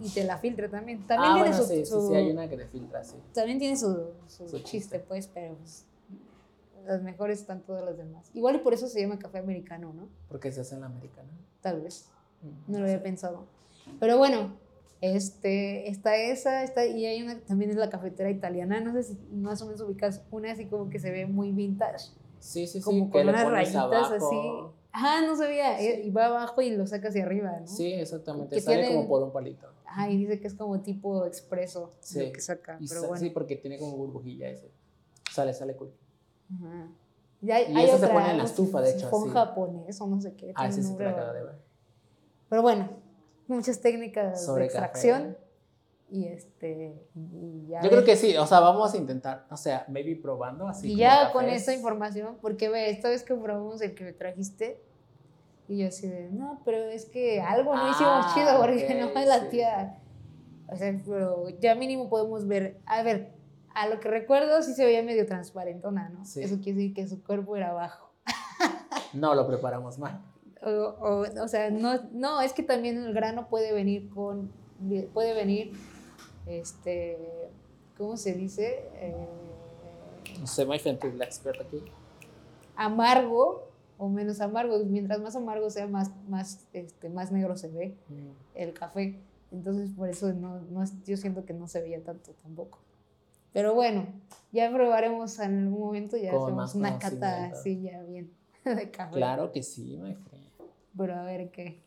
Y 0.00 0.10
te 0.10 0.24
la 0.24 0.36
filtra 0.36 0.68
también. 0.68 1.06
También 1.06 1.32
ah, 1.32 1.34
tiene 1.36 1.48
bueno, 1.50 1.64
su, 1.64 1.68
sí, 1.72 1.86
su- 1.86 2.08
sí, 2.08 2.14
hay 2.14 2.30
una 2.30 2.48
que 2.48 2.58
te 2.58 2.66
filtra, 2.66 3.02
sí. 3.02 3.16
también 3.32 3.58
tiene 3.58 3.76
su, 3.76 4.12
su 4.26 4.48
Su 4.48 4.58
chiste, 4.58 4.70
chiste. 4.70 4.98
pues, 5.00 5.28
pero 5.28 5.54
pues, 5.54 5.86
las 6.86 7.02
mejores 7.02 7.40
están 7.40 7.62
todas 7.62 7.84
las 7.84 7.96
demás. 7.96 8.30
Igual 8.34 8.56
y 8.56 8.58
por 8.58 8.74
eso 8.74 8.86
se 8.88 9.00
llama 9.00 9.18
café 9.18 9.38
americano, 9.38 9.92
¿no? 9.94 10.08
Porque 10.28 10.50
se 10.52 10.60
hace 10.60 10.74
en 10.74 10.80
la 10.82 10.86
americana. 10.86 11.28
Tal 11.60 11.80
vez. 11.82 12.08
Mm, 12.42 12.72
No 12.72 12.78
lo 12.78 12.84
había 12.84 13.02
pensado. 13.02 13.44
Pero 14.00 14.18
bueno, 14.18 14.54
este, 15.00 15.88
está 15.90 16.16
esa, 16.16 16.64
está, 16.64 16.86
y 16.86 17.04
hay 17.06 17.22
una, 17.22 17.38
también 17.40 17.70
es 17.70 17.76
la 17.76 17.90
cafetera 17.90 18.30
italiana, 18.30 18.80
no 18.80 18.92
sé 18.92 19.02
si 19.04 19.14
más 19.32 19.60
o 19.62 19.66
menos 19.66 19.80
ubicas, 19.82 20.22
una 20.30 20.52
así 20.52 20.66
como 20.66 20.88
que 20.90 20.98
se 20.98 21.10
ve 21.10 21.26
muy 21.26 21.52
vintage, 21.52 22.06
Sí, 22.40 22.66
sí, 22.66 22.78
sí. 22.78 22.80
como 22.80 23.10
con 23.10 23.28
unas 23.28 23.48
rayitas 23.50 23.76
abajo. 23.76 24.14
así. 24.14 24.76
Ajá, 24.92 25.26
no 25.26 25.36
sabía, 25.36 25.80
eh, 25.80 26.02
y 26.06 26.10
va 26.10 26.26
abajo 26.26 26.62
y 26.62 26.70
lo 26.70 26.86
saca 26.86 27.08
hacia 27.08 27.24
arriba, 27.24 27.60
¿no? 27.60 27.66
Sí, 27.66 27.92
exactamente. 27.92 28.54
Que 28.56 28.62
Sale 28.62 28.78
tiene- 28.82 28.94
como 28.96 29.08
por 29.08 29.22
un 29.22 29.32
palito. 29.32 29.66
Ajá, 29.84 30.10
y 30.10 30.16
dice 30.16 30.40
que 30.40 30.46
es 30.46 30.54
como 30.54 30.80
tipo 30.80 31.26
expreso 31.26 31.92
Sí. 32.00 32.26
lo 32.26 32.32
que 32.32 32.40
saca, 32.40 32.78
pero 32.88 33.00
sa- 33.02 33.06
bueno. 33.06 33.20
Sí, 33.22 33.30
porque 33.30 33.56
tiene 33.56 33.78
como 33.78 33.96
burbujilla 33.96 34.48
ese. 34.48 34.70
Sale, 35.30 35.52
sale 35.52 35.76
cool. 35.76 35.92
Ajá. 36.54 36.88
Y, 37.42 37.50
hay, 37.50 37.72
Y 37.72 37.76
hay 37.76 37.84
eso 37.86 37.98
se 37.98 38.04
otra, 38.06 38.14
pone 38.14 38.30
en 38.30 38.38
la 38.38 38.44
estufa, 38.44 38.80
de 38.80 38.90
hecho, 38.90 39.08
así. 39.08 39.28
japonés 39.30 40.00
o 40.00 40.06
no 40.06 40.20
sé 40.20 40.34
qué. 40.34 40.52
Ah, 40.54 40.70
sí, 40.72 40.82
sí, 40.82 40.94
te 40.96 41.04
la 41.04 41.10
acabo 41.10 41.32
de 41.32 41.42
ver. 41.44 41.54
Pero 42.48 42.62
bueno, 42.62 42.88
muchas 43.48 43.80
técnicas 43.80 44.44
Sobre 44.44 44.62
de 44.62 44.66
extracción. 44.66 45.22
café. 45.34 45.46
Y 46.08 46.24
este, 46.28 47.02
y 47.16 47.66
ya 47.68 47.82
Yo 47.82 47.88
creo 47.88 48.00
ves. 48.02 48.10
que 48.10 48.16
sí, 48.16 48.36
o 48.36 48.46
sea, 48.46 48.60
vamos 48.60 48.94
a 48.94 48.96
intentar, 48.96 49.44
o 49.50 49.56
sea, 49.56 49.84
maybe 49.88 50.14
probando 50.14 50.68
así. 50.68 50.92
y 50.92 50.96
ya 50.96 51.32
con 51.32 51.44
cafés. 51.46 51.62
esta 51.62 51.74
información, 51.74 52.38
porque 52.40 52.68
ve, 52.68 52.90
esta 52.90 53.08
vez 53.08 53.24
que 53.24 53.34
probamos 53.34 53.82
el 53.82 53.94
que 53.96 54.04
me 54.04 54.12
trajiste, 54.12 54.80
y 55.68 55.78
yo 55.78 55.88
así 55.88 56.06
de, 56.06 56.30
no, 56.30 56.62
pero 56.64 56.78
es 56.78 57.06
que 57.06 57.40
algo 57.40 57.74
no 57.74 57.90
hicimos 57.90 58.24
Ah, 58.24 58.32
chido 58.34 58.56
porque 58.60 58.84
ok, 58.84 59.14
no 59.14 59.20
es 59.20 59.26
la 59.26 59.40
sí. 59.40 59.46
tía. 59.50 59.98
O 60.68 60.76
sea, 60.76 61.00
pero 61.04 61.48
ya 61.60 61.74
mínimo 61.74 62.08
podemos 62.08 62.46
ver, 62.46 62.78
a 62.86 63.02
ver, 63.02 63.32
a 63.76 63.88
lo 63.88 64.00
que 64.00 64.08
recuerdo 64.08 64.62
sí 64.62 64.72
se 64.74 64.84
veía 64.84 65.02
medio 65.02 65.26
transparentona, 65.26 66.08
¿no? 66.08 66.24
Sí. 66.24 66.42
Eso 66.42 66.56
quiere 66.56 66.78
decir 66.78 66.94
que 66.94 67.06
su 67.08 67.22
cuerpo 67.22 67.56
era 67.56 67.72
bajo. 67.72 68.10
No, 69.12 69.34
lo 69.34 69.46
preparamos 69.46 69.98
mal. 69.98 70.20
O, 70.62 70.70
o, 70.70 71.42
o 71.44 71.48
sea, 71.48 71.70
no, 71.70 71.94
no, 72.12 72.40
es 72.40 72.52
que 72.52 72.62
también 72.62 72.96
el 72.98 73.12
grano 73.14 73.48
puede 73.48 73.72
venir 73.72 74.08
con, 74.10 74.50
puede 75.14 75.34
venir, 75.34 75.72
este, 76.46 77.18
¿cómo 77.98 78.16
se 78.16 78.32
dice? 78.34 78.88
Eh, 78.94 79.14
No 80.40 80.46
sé, 80.46 80.64
my 80.66 80.78
friend, 80.78 80.98
la 81.16 81.24
experta 81.24 81.62
aquí. 81.62 81.82
amargo 82.76 83.68
o 83.98 84.08
menos 84.08 84.40
amargo. 84.40 84.78
Mientras 84.84 85.20
más 85.20 85.36
amargo 85.36 85.70
sea, 85.70 85.86
más, 85.86 86.10
más, 86.28 86.66
este, 86.72 87.08
más 87.08 87.32
negro 87.32 87.56
se 87.56 87.68
ve 87.68 87.96
Mm. 88.08 88.30
el 88.54 88.72
café. 88.74 89.18
Entonces, 89.52 89.90
por 89.96 90.08
eso 90.08 90.32
no, 90.32 90.60
no 90.70 90.84
yo 91.06 91.16
siento 91.16 91.44
que 91.44 91.52
no 91.54 91.68
se 91.68 91.80
veía 91.80 92.02
tanto 92.02 92.32
tampoco. 92.42 92.78
Pero 93.56 93.72
bueno, 93.72 94.06
ya 94.52 94.70
probaremos 94.70 95.38
en 95.38 95.62
algún 95.62 95.80
momento, 95.80 96.18
ya 96.18 96.30
Con 96.30 96.42
hacemos 96.42 96.74
una 96.74 96.98
cata 96.98 97.46
así 97.46 97.80
ya 97.80 98.02
bien 98.02 98.30
de 98.66 98.90
café. 98.90 99.14
Claro 99.14 99.50
que 99.50 99.62
sí, 99.62 99.96
my 99.96 100.14
friend. 100.14 100.44
Pero 100.94 101.14
a 101.14 101.24
ver 101.24 101.50
qué. 101.50 101.80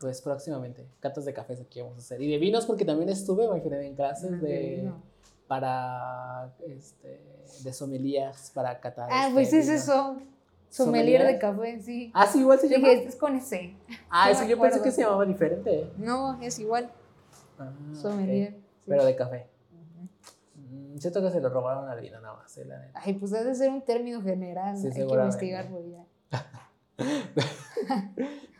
Pues 0.00 0.20
próximamente, 0.20 0.84
catas 0.98 1.24
de 1.24 1.32
cafés 1.32 1.60
aquí 1.60 1.80
vamos 1.80 1.98
a 1.98 2.00
hacer. 2.00 2.20
Y 2.20 2.32
de 2.32 2.38
vinos, 2.38 2.66
porque 2.66 2.84
también 2.84 3.10
estuve, 3.10 3.48
my 3.48 3.60
friend, 3.60 3.84
en 3.84 3.94
clases 3.94 4.42
de. 4.42 4.78
vino. 4.80 5.00
para. 5.46 6.52
Este. 6.66 7.20
de 7.62 7.72
sommeliers, 7.72 8.50
para 8.52 8.80
catar. 8.80 9.08
Ah, 9.12 9.28
este 9.28 9.34
pues 9.34 9.52
es 9.52 9.68
eso. 9.68 10.16
Sommelier 10.68 11.20
¿Sommelier? 11.20 11.26
de 11.26 11.38
café, 11.38 11.80
sí. 11.80 12.10
Ah, 12.12 12.26
sí, 12.26 12.40
igual 12.40 12.58
se 12.58 12.68
llama. 12.68 12.88
Dije, 12.88 13.04
es 13.06 13.14
con 13.14 13.36
ese. 13.36 13.76
Ah, 14.10 14.26
no 14.26 14.32
eso 14.32 14.48
yo 14.48 14.60
pensé 14.60 14.82
que 14.82 14.90
se 14.90 15.02
llamaba 15.02 15.24
diferente. 15.24 15.92
No, 15.96 16.42
es 16.42 16.58
igual. 16.58 16.90
Ah, 17.56 17.70
Sommelier. 17.92 18.54
sí. 18.54 18.60
Pero 18.88 19.04
de 19.04 19.14
café. 19.14 19.53
Siento 20.98 21.22
que 21.22 21.30
se 21.30 21.40
lo 21.40 21.48
robaron 21.48 21.88
al 21.88 22.00
vino 22.00 22.20
nada 22.20 22.36
más, 22.36 22.56
eh, 22.58 22.64
la 22.64 22.78
neta. 22.78 23.00
Ay, 23.02 23.14
pues 23.14 23.32
debe 23.32 23.54
ser 23.54 23.70
un 23.70 23.82
término 23.82 24.22
general. 24.22 24.76
Sí, 24.76 24.86
Hay 24.86 24.92
que 24.92 24.98
seguramente. 25.00 25.46
investigarlo 25.46 25.80
ya. 25.86 26.04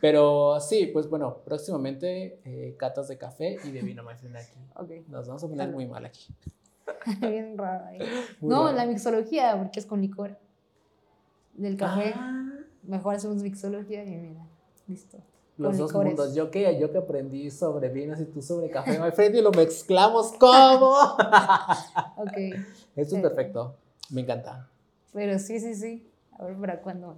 Pero 0.00 0.60
sí, 0.60 0.90
pues 0.92 1.08
bueno, 1.08 1.38
próximamente 1.44 2.40
eh, 2.44 2.76
catas 2.78 3.08
de 3.08 3.16
café 3.16 3.56
y 3.64 3.70
de 3.70 3.80
vino, 3.80 4.04
friend, 4.04 4.36
aquí. 4.36 4.58
Ok. 4.76 5.08
Nos 5.08 5.26
vamos 5.26 5.42
a 5.44 5.48
poner 5.48 5.70
muy 5.70 5.86
mal 5.86 6.04
aquí. 6.04 6.26
Bien 7.20 7.56
raro 7.56 7.86
ahí. 7.86 7.98
Muy 8.40 8.50
no, 8.50 8.64
raro. 8.64 8.76
la 8.76 8.84
mixología, 8.86 9.56
porque 9.56 9.80
es 9.80 9.86
con 9.86 10.00
licor. 10.02 10.36
Del 11.54 11.76
café. 11.76 12.12
Ah, 12.16 12.50
Mejor 12.82 13.14
hacemos 13.14 13.42
mixología 13.42 14.04
y 14.04 14.16
mira, 14.16 14.46
listo. 14.86 15.18
Los 15.56 15.78
dos 15.78 15.90
licores. 15.90 16.08
mundos. 16.12 16.34
Yo 16.34 16.50
que, 16.50 16.78
yo 16.78 16.90
que 16.92 16.98
aprendí 16.98 17.50
sobre 17.50 17.88
vinos 17.88 18.20
y 18.20 18.24
tú 18.24 18.42
sobre 18.42 18.70
café, 18.70 18.98
my 18.98 19.10
friend, 19.12 19.36
y 19.36 19.40
lo 19.42 19.50
mezclamos 19.52 20.32
como. 20.38 20.92
Ok. 22.16 22.36
Esto 22.36 22.60
es 22.96 23.08
Sí. 23.10 23.20
perfecto. 23.20 23.74
Me 24.10 24.20
encanta. 24.22 24.68
Pero 25.12 25.38
sí, 25.38 25.60
sí, 25.60 25.74
sí. 25.74 26.06
A 26.38 26.44
ver 26.44 26.56
para 26.56 26.80
cuándo. 26.80 27.16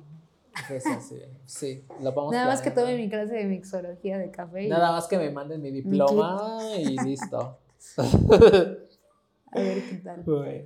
Pues, 0.68 0.84
sí, 0.84 1.16
sí, 1.44 1.84
lo 2.00 2.12
vamos 2.14 2.32
Nada 2.32 2.46
más 2.46 2.62
que 2.62 2.70
tome 2.70 2.96
mi 2.96 3.10
clase 3.10 3.34
de 3.34 3.44
mixología 3.44 4.16
de 4.16 4.30
café. 4.30 4.64
y 4.64 4.68
Nada 4.68 4.92
más 4.92 5.06
que 5.06 5.18
me 5.18 5.30
manden 5.30 5.60
mi 5.60 5.70
diploma 5.70 6.58
y 6.78 6.96
listo. 7.04 7.58
A 7.98 9.60
ver 9.60 9.82
qué 9.88 10.00
tal. 10.02 10.22
Bueno, 10.22 10.64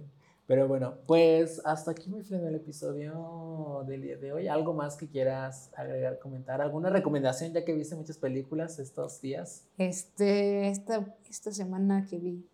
Pero 0.51 0.67
bueno, 0.67 0.95
pues 1.07 1.63
hasta 1.65 1.93
aquí 1.93 2.11
me 2.11 2.25
frena 2.25 2.49
el 2.49 2.57
episodio 2.57 3.85
del 3.87 4.03
día 4.03 4.17
de 4.17 4.33
hoy. 4.33 4.49
¿Algo 4.49 4.75
más 4.75 4.97
que 4.97 5.07
quieras 5.07 5.71
agregar, 5.77 6.19
comentar? 6.19 6.61
¿Alguna 6.61 6.91
recomendación 6.91 7.53
ya 7.53 7.65
que 7.65 7.73
viste 7.73 7.95
muchas 7.95 8.19
películas 8.19 8.81
estos 8.81 9.21
días? 9.21 9.69
Este, 9.79 10.67
esta, 10.69 11.07
esta 11.29 11.53
semana 11.53 12.05
que 12.11 12.19
vi. 12.19 12.45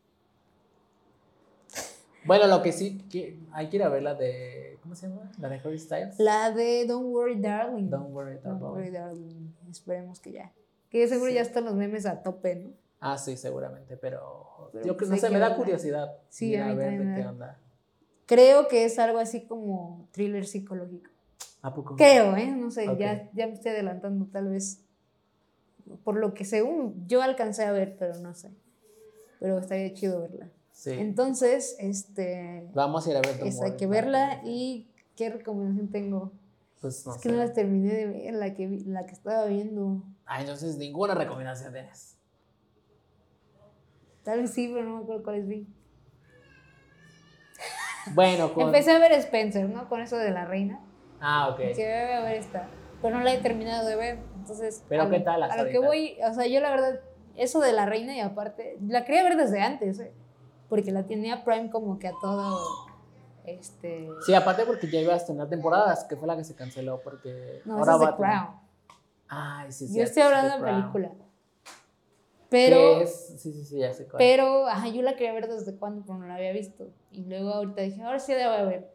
Bueno, 2.27 2.47
lo 2.49 2.61
que 2.61 2.73
sí, 2.73 2.99
que 3.11 3.39
hay 3.53 3.71
que 3.71 3.77
ir 3.77 3.83
a 3.83 3.89
ver 3.89 4.03
la 4.03 4.15
de, 4.15 4.79
¿cómo 4.83 4.95
se 4.95 5.09
llama? 5.09 5.33
La 5.41 5.49
de 5.49 5.57
Harry 5.61 5.79
Styles. 5.79 6.19
La 6.19 6.51
de 6.51 6.85
Don't 6.87 7.07
Worry 7.15 7.41
Darling. 7.41 7.89
Don't 7.89 8.13
worry 8.13 8.35
Don't 8.45 8.57
about 8.61 8.75
Worry. 8.75 8.91
Darling. 8.91 9.55
Esperemos 9.71 10.21
que 10.21 10.33
ya. 10.33 10.53
Que 10.91 11.09
seguro 11.09 11.31
Sí. 11.31 11.37
ya 11.37 11.41
están 11.41 11.65
los 11.65 11.75
memes 11.75 12.05
a 12.05 12.23
tope, 12.23 12.57
¿no? 12.57 12.71
Ah, 13.01 13.17
sí, 13.17 13.39
seguramente, 13.39 13.97
pero, 13.97 14.69
Pero 14.73 14.85
yo 14.85 14.93
que 14.99 15.07
pues 15.07 15.11
no 15.13 15.17
sé, 15.17 15.31
me 15.31 15.39
da 15.39 15.57
curiosidad 15.57 16.15
Sí, 16.29 16.51
ir 16.53 16.61
a 16.61 16.71
a 16.71 16.75
ver 16.75 16.99
de 16.99 17.15
qué 17.15 17.23
da. 17.23 17.31
onda. 17.31 17.59
Creo 18.27 18.66
que 18.68 18.85
es 18.85 18.99
algo 18.99 19.18
así 19.18 19.43
como 19.47 20.09
thriller 20.11 20.47
psicológico. 20.47 21.11
¿A 21.62 21.72
poco? 21.72 21.97
Creo, 21.97 22.37
¿eh? 22.37 22.49
No 22.49 22.70
sé, 22.70 22.87
ya, 22.99 23.31
ya 23.33 23.47
me 23.47 23.55
estoy 23.55 23.72
adelantando 23.72 24.27
tal 24.27 24.49
vez. 24.49 24.83
Por 26.03 26.16
lo 26.16 26.35
que 26.35 26.45
según 26.45 27.07
yo 27.07 27.22
alcancé 27.22 27.64
a 27.64 27.72
ver, 27.72 27.97
pero 27.97 28.18
no 28.18 28.35
sé. 28.35 28.51
Pero 29.39 29.59
estaría 29.59 29.95
chido 29.95 30.20
verla. 30.20 30.51
Sí. 30.72 30.91
Entonces, 30.93 31.77
este, 31.79 32.68
Vamos 32.74 33.07
a 33.07 33.11
ir 33.11 33.16
a 33.16 33.20
ver 33.20 33.41
esa 33.47 33.66
hay 33.66 33.77
que 33.77 33.87
verla 33.87 34.43
y 34.45 34.89
qué 35.14 35.31
recomendación 35.31 35.89
tengo. 35.89 36.33
Pues 36.81 37.07
no 37.07 37.14
es 37.14 37.20
que 37.22 37.29
sé. 37.29 37.35
no 37.35 37.41
las 37.41 37.55
terminé 37.55 37.95
de 37.95 38.07
ver, 38.07 38.35
la 38.35 38.55
que, 38.55 38.68
la 38.87 39.07
que 39.07 39.12
estaba 39.12 39.47
viendo. 39.47 40.03
Ah, 40.27 40.41
entonces 40.41 40.77
ninguna 40.77 41.14
recomendación 41.14 41.72
tienes. 41.72 42.16
Tal 44.24 44.41
vez 44.41 44.51
sí, 44.51 44.68
pero 44.72 44.85
no 44.85 44.97
me 44.97 45.03
acuerdo 45.05 45.22
cuáles 45.22 45.47
vi. 45.47 45.66
Bueno, 48.15 48.53
con... 48.55 48.65
Empecé 48.65 48.93
a 48.93 48.99
ver 48.99 49.13
Spencer, 49.13 49.69
¿no? 49.69 49.89
Con 49.89 50.01
eso 50.01 50.17
de 50.17 50.31
la 50.31 50.45
reina. 50.45 50.81
Ah, 51.21 51.49
ok. 51.51 51.57
Que 51.75 51.95
a 52.15 52.21
ver 52.23 52.37
esta. 52.37 52.69
Pero 53.03 53.19
no 53.19 53.25
la 53.25 53.33
he 53.35 53.39
terminado 53.39 53.87
de 53.87 53.97
ver. 53.97 54.19
Entonces. 54.37 54.85
Pero 54.89 55.05
a 55.05 55.11
¿qué 55.11 55.21
tal 55.21 55.43
A 55.43 55.63
lo 55.63 55.71
que 55.71 55.79
voy, 55.79 56.19
o 56.23 56.33
sea, 56.35 56.47
yo 56.47 56.61
la 56.61 56.71
verdad, 56.71 57.01
eso 57.37 57.61
de 57.61 57.73
la 57.73 57.87
reina 57.87 58.15
y 58.15 58.21
aparte, 58.21 58.79
la 58.87 59.05
quería 59.05 59.23
ver 59.23 59.37
desde 59.37 59.61
antes, 59.61 59.99
¿eh? 60.01 60.13
Porque 60.69 60.91
la 60.93 61.05
tenía 61.05 61.45
Prime 61.45 61.71
como 61.71 61.99
que 61.99 62.09
a 62.09 62.13
todo. 62.21 62.59
Este. 63.45 64.09
Sí, 64.25 64.35
aparte 64.35 64.65
porque 64.65 64.91
ya 64.91 65.01
ibas 65.01 65.23
a 65.23 65.27
tener 65.27 65.49
temporadas, 65.49 66.05
que 66.05 66.17
fue 66.17 66.27
la 66.27 66.37
que 66.37 66.43
se 66.45 66.57
canceló 66.57 67.01
porque 67.03 67.61
No, 67.65 67.79
ahora 67.79 67.93
esa 67.93 67.95
es 67.95 68.01
va 68.03 68.17
The 68.17 68.23
tener- 68.23 68.31
Crown. 68.33 68.61
Ay, 69.29 69.73
sí, 69.73 69.87
Yo 69.87 69.93
cierto, 69.93 70.09
estoy 70.09 70.23
hablando 70.25 70.59
de 70.59 70.73
película. 70.73 71.11
¿Qué 72.57 72.67
Pero. 72.71 73.01
es? 73.03 73.35
Sí, 73.39 73.53
sí, 73.53 73.65
sí, 73.65 73.79
ya 73.79 73.93
sé 73.93 74.05
cuál. 74.05 74.19
Pero, 74.19 74.67
ajá, 74.67 74.89
yo 74.89 75.03
la 75.03 75.15
quería 75.17 75.33
ver 75.33 75.49
desde 75.49 75.77
cuando, 75.77 76.03
pero 76.05 76.19
no 76.19 76.27
la 76.27 76.37
había 76.37 76.53
visto. 76.53 76.89
Y 77.11 77.25
luego 77.25 77.51
ahorita 77.51 77.83
dije, 77.83 78.03
ahora 78.03 78.19
sí 78.19 78.33
la 78.33 78.49
voy 78.49 78.59
a 78.59 78.65
ver. 78.65 78.91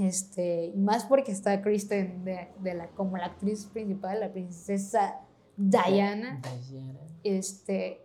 Este, 0.00 0.72
más 0.74 1.04
porque 1.04 1.32
está 1.32 1.60
Kristen 1.60 2.24
de, 2.24 2.48
de 2.60 2.74
la, 2.74 2.88
como 2.88 3.18
la 3.18 3.26
actriz 3.26 3.66
principal, 3.66 4.20
la 4.20 4.32
princesa 4.32 5.20
Diana. 5.56 6.40
Diana. 6.70 7.00
Este, 7.22 8.00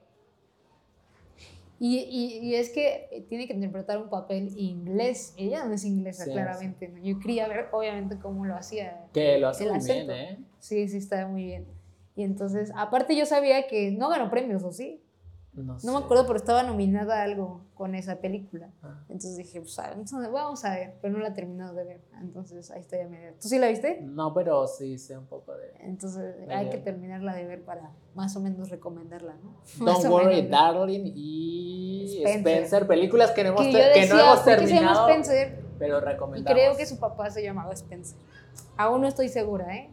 y, 1.80 2.00
y, 2.00 2.40
y 2.40 2.56
es 2.56 2.72
que 2.72 3.26
tiene 3.30 3.48
que 3.48 3.54
interpretar 3.54 4.00
un 4.00 4.10
papel 4.10 4.52
inglés. 4.58 5.34
Ella 5.38 5.64
no 5.64 5.74
es 5.74 5.86
inglesa, 5.86 6.26
Sí, 6.26 6.32
claramente. 6.32 6.92
Yo 7.04 7.20
quería 7.20 7.48
ver, 7.48 7.68
obviamente, 7.72 8.18
cómo 8.20 8.46
lo 8.46 8.56
hacía. 8.56 9.06
Que 9.14 9.38
lo 9.38 9.50
hace 9.50 9.72
muy 9.72 9.80
bien. 9.80 10.12
¿eh? 10.12 10.40
Sí, 10.60 10.88
sí, 10.90 10.98
está 10.98 11.28
muy 11.28 11.46
bien. 11.46 11.77
Y 12.18 12.24
entonces, 12.24 12.72
aparte 12.76 13.16
yo 13.16 13.26
sabía 13.26 13.68
que 13.68 13.92
no 13.92 14.10
ganó 14.10 14.30
premios, 14.30 14.64
¿o 14.64 14.72
sí? 14.74 15.02
No, 15.54 15.64
No 15.74 15.80
sé. 15.80 15.90
me 15.90 15.98
acuerdo, 15.98 16.28
pero 16.28 16.38
estaba 16.38 16.62
nominada 16.64 17.20
a 17.20 17.24
algo 17.24 17.62
con 17.74 17.96
esa 17.96 18.18
película. 18.18 18.70
Ah. 18.84 19.00
Entonces 19.10 19.38
dije, 19.38 19.60
pues 19.62 19.80
a 19.80 19.92
entonces 19.94 20.32
vamos 20.32 20.64
a 20.66 20.76
ver, 20.76 20.96
pero 21.02 21.14
no 21.14 21.20
la 21.20 21.30
he 21.30 21.32
terminado 21.32 21.74
de 21.74 21.84
ver. 21.84 22.02
Entonces 22.22 22.70
ahí 22.70 22.82
está 22.82 22.98
ya 22.98 23.08
media. 23.08 23.34
¿Tú 23.42 23.48
sí 23.48 23.58
la 23.58 23.68
viste? 23.70 24.02
No, 24.02 24.34
pero 24.36 24.68
sí 24.68 24.98
sé 25.00 25.18
un 25.18 25.26
poco 25.26 25.56
de. 25.56 25.72
Entonces 25.80 26.38
Medio. 26.42 26.58
hay 26.58 26.70
que 26.70 26.78
terminarla 26.78 27.34
de 27.34 27.46
ver 27.46 27.64
para 27.66 27.92
más 28.14 28.36
o 28.36 28.40
menos 28.40 28.70
recomendarla, 28.70 29.36
¿no? 29.44 29.56
Don't 29.86 30.06
Worry, 30.06 30.44
menos. 30.44 30.52
Darling 30.52 31.12
y 31.16 32.18
Spencer. 32.24 32.38
Spencer. 32.40 32.88
películas 32.88 33.32
que 33.32 33.44
no 33.44 33.50
hemos, 33.50 33.62
Que 33.62 33.72
yo 33.72 33.78
que 33.80 34.00
decía, 34.02 34.14
no 34.16 34.20
hemos 34.22 34.40
¿por 34.42 34.46
qué 34.46 34.68
se 34.68 34.74
llama 34.76 34.94
terminado, 34.94 35.10
Spencer? 35.10 35.64
pero 35.80 35.98
Y 35.98 36.02
recomendamos. 36.02 36.60
creo 36.60 36.78
que 36.78 36.86
su 36.86 37.00
papá 37.00 37.30
se 37.32 37.42
llamaba 37.44 37.74
Spencer. 37.74 38.18
Aún 38.78 39.02
no 39.02 39.08
estoy 39.08 39.30
segura, 39.30 39.76
¿eh? 39.76 39.90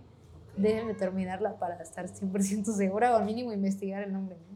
Déjenme 0.57 0.95
terminarla 0.95 1.59
para 1.59 1.77
estar 1.83 2.07
100% 2.07 2.65
segura 2.73 3.13
o 3.13 3.17
al 3.19 3.25
mínimo 3.25 3.53
investigar 3.53 4.03
el 4.03 4.13
nombre, 4.13 4.37
¿no? 4.37 4.55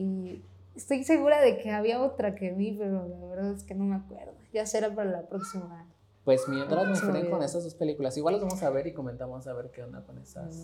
Y 0.00 0.42
estoy 0.74 1.04
segura 1.04 1.40
de 1.40 1.58
que 1.58 1.70
había 1.70 2.00
otra 2.02 2.34
que 2.34 2.52
vi, 2.52 2.72
pero 2.72 3.06
la 3.06 3.26
verdad 3.26 3.52
es 3.52 3.64
que 3.64 3.74
no 3.74 3.84
me 3.84 3.96
acuerdo. 3.96 4.32
Ya 4.52 4.64
será 4.66 4.94
para 4.94 5.10
la 5.10 5.22
próxima. 5.28 5.86
Pues 6.24 6.48
mientras 6.48 6.84
enfrenten 6.88 7.22
bien. 7.22 7.30
con 7.30 7.42
esas 7.42 7.64
dos 7.64 7.74
películas, 7.74 8.16
igual 8.16 8.34
las 8.34 8.42
vamos 8.42 8.62
a 8.62 8.70
ver 8.70 8.86
y 8.86 8.92
comentamos 8.92 9.46
a 9.46 9.52
ver 9.54 9.70
qué 9.70 9.82
onda 9.82 10.02
con 10.02 10.18
esas 10.18 10.54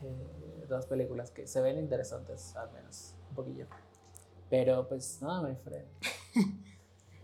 Mm. 0.00 0.04
eh, 0.06 0.66
dos 0.68 0.86
películas 0.86 1.30
que 1.30 1.46
se 1.46 1.60
ven 1.60 1.78
interesantes, 1.78 2.54
al 2.56 2.70
menos 2.72 3.14
un 3.30 3.36
poquillo. 3.36 3.66
Pero 4.50 4.86
pues 4.88 5.20
nada, 5.22 5.48
my 5.48 5.54
friend. 5.56 5.86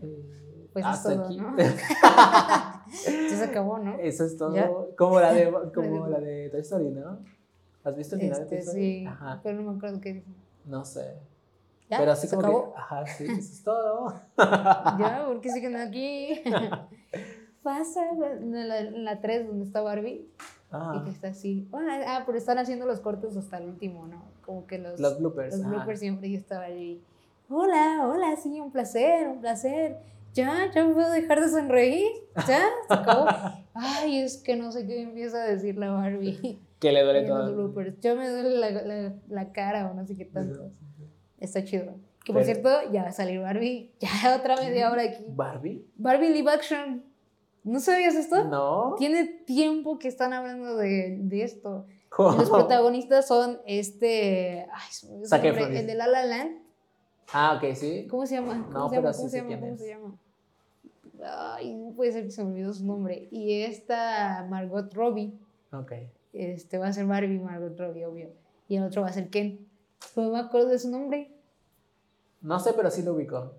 Eh, 0.03 0.69
Pues 0.73 0.85
es 0.85 0.91
hasta 0.91 1.15
todo, 1.15 1.25
aquí. 1.27 1.37
¿no? 1.39 1.57
Se 2.93 3.45
acabó, 3.45 3.79
¿no? 3.79 3.99
Eso 3.99 4.25
es 4.25 4.37
todo. 4.37 4.55
Ya. 4.55 4.71
Como 4.97 5.21
la 5.21 5.33
de 5.33 5.53
como 5.75 6.07
la 6.09 6.21
de 6.21 6.49
Toy 6.51 6.61
Story, 6.61 6.91
¿no? 6.91 7.21
¿Has 7.85 7.97
visto 7.97 8.15
el 8.17 8.21
final 8.23 8.39
de 8.41 8.47
Toy 8.47 8.59
Este, 8.59 8.71
Story? 8.71 8.83
sí, 9.01 9.07
Ajá. 9.07 9.41
pero 9.43 9.61
no 9.61 9.73
me 9.73 9.77
acuerdo 9.77 10.01
qué. 10.01 10.23
No 10.65 10.85
sé. 10.85 11.17
¿Ya? 11.91 11.99
Pero 11.99 12.13
así 12.13 12.27
¿Se 12.27 12.37
como 12.37 12.47
acabó? 12.49 12.73
que, 12.75 12.79
ajá, 12.81 13.07
sí, 13.07 13.25
eso 13.25 13.35
es 13.35 13.65
todo. 13.65 14.15
¿Ya? 14.39 15.25
¿Por 15.27 15.41
qué 15.41 15.51
siguen 15.51 15.77
aquí? 15.77 16.43
Pasa 17.63 18.09
en 18.11 18.69
la, 18.69 18.79
en 18.81 19.05
la 19.05 19.21
3 19.21 19.47
donde 19.47 19.65
está 19.65 19.83
Barbie 19.83 20.27
y 20.29 20.75
Ajá. 20.75 21.05
que 21.05 21.11
está 21.11 21.29
así. 21.29 21.69
Ah, 21.73 22.01
ah, 22.09 22.23
pero 22.27 22.39
están 22.39 22.59
haciendo 22.59 22.87
los 22.87 23.01
cortes 23.01 23.37
hasta 23.37 23.59
el 23.59 23.69
último, 23.69 24.07
¿no? 24.07 24.25
Como 24.45 24.67
que 24.67 24.79
los, 24.79 24.99
Los 24.99 25.19
bloopers. 25.19 25.55
los 25.57 25.67
ajá. 25.67 25.75
bloopers 25.77 26.01
siempre 26.01 26.31
yo 26.31 26.39
estaba 26.39 26.65
allí. 26.65 27.03
Hola, 27.55 28.09
hola, 28.09 28.35
sí, 28.37 28.59
un 28.61 28.73
placer, 28.73 29.29
un 29.29 29.43
placer. 29.43 29.99
Ya, 30.33 30.71
ya 30.75 30.87
me 30.87 30.95
puedo 30.95 31.11
dejar 31.11 31.39
de 31.43 31.51
sonreír. 31.51 32.11
Ya, 32.49 32.63
se 32.89 32.95
acabó. 32.95 33.27
Ay, 33.75 34.21
es 34.21 34.39
que 34.39 34.57
no 34.57 34.73
sé 34.73 34.87
qué 34.87 35.03
empieza 35.03 35.43
a 35.43 35.47
decir 35.47 35.77
la 35.77 35.91
Barbie. 35.91 36.59
Que 36.81 36.93
le 36.93 37.03
duele 37.03 37.27
todo. 37.27 37.75
Ya 38.01 38.15
me 38.15 38.27
duele 38.27 38.59
la, 38.59 38.71
la, 38.71 39.13
la 39.29 39.53
cara 39.53 39.91
o 39.91 39.95
no 39.95 40.07
sé 40.07 40.17
qué 40.17 40.25
tanto. 40.25 40.71
Está 41.39 41.63
chido. 41.63 41.97
Que 42.25 42.33
por 42.33 42.43
Pero- 42.43 42.45
cierto, 42.61 42.91
ya 42.91 43.03
va 43.03 43.09
a 43.11 43.13
salir 43.13 43.41
Barbie. 43.41 43.93
Ya 44.01 44.09
otra 44.41 44.57
media 44.57 44.91
hora 44.91 45.03
aquí. 45.03 45.23
¿Barbie? 45.29 45.87
Barbie 45.97 46.31
live 46.31 46.51
action. 46.51 47.05
¿No 47.65 47.81
sabías 47.81 48.15
esto? 48.15 48.45
No. 48.45 48.95
Tiene 48.97 49.27
tiempo 49.27 49.99
que 49.99 50.09
están 50.09 50.33
hablando 50.33 50.75
de, 50.77 51.19
de 51.21 51.43
esto. 51.43 51.85
¿Cómo? 52.09 52.33
Los 52.39 52.49
protagonistas 52.49 53.29
son 53.29 53.61
este. 53.67 54.67
Ay, 54.73 54.89
su 54.91 55.09
nombre, 55.13 55.79
el 55.81 55.87
de 55.87 55.95
La 55.95 56.07
La 56.07 56.25
Land. 56.25 56.62
Ah, 57.33 57.55
ok, 57.63 57.75
sí. 57.75 58.07
¿Cómo 58.11 58.27
se 58.27 58.35
llama? 58.37 58.67
¿Cómo 58.67 58.79
No, 58.79 58.89
se 58.89 58.97
llama? 58.97 59.03
pero 59.03 59.03
¿Cómo 59.03 59.13
sí 59.13 59.23
se 59.23 59.31
sé 59.31 59.37
llama? 59.49 59.61
¿Cómo 59.61 59.73
es. 59.75 59.81
se 59.81 59.89
llama? 59.89 60.19
Ay, 61.55 61.75
no 61.75 61.93
puede 61.93 62.13
ser 62.13 62.25
que 62.25 62.31
se 62.31 62.43
me 62.45 62.51
olvidó 62.51 62.73
su 62.75 62.85
nombre. 62.85 63.29
Y 63.31 63.63
esta 63.63 64.47
Margot 64.51 64.93
Robbie. 64.93 65.33
Ok. 65.73 65.93
Este 66.33 66.79
va 66.79 66.89
a 66.89 66.93
ser 66.93 67.07
Barbie, 67.07 67.39
Margot 67.39 67.79
Robbie, 67.79 68.07
obvio. 68.07 68.31
Y 68.69 68.77
el 68.77 68.85
otro 68.85 69.03
va 69.03 69.09
a 69.09 69.13
ser 69.13 69.29
Ken. 69.29 69.67
Pues 70.15 70.27
no 70.27 70.33
me 70.33 70.41
acuerdo 70.41 70.69
de 70.69 70.79
su 70.79 70.91
nombre. 70.91 71.31
No 72.41 72.59
sé, 72.59 72.73
pero 72.73 72.91
sí 72.91 73.03
lo 73.03 73.15
ubico. 73.15 73.53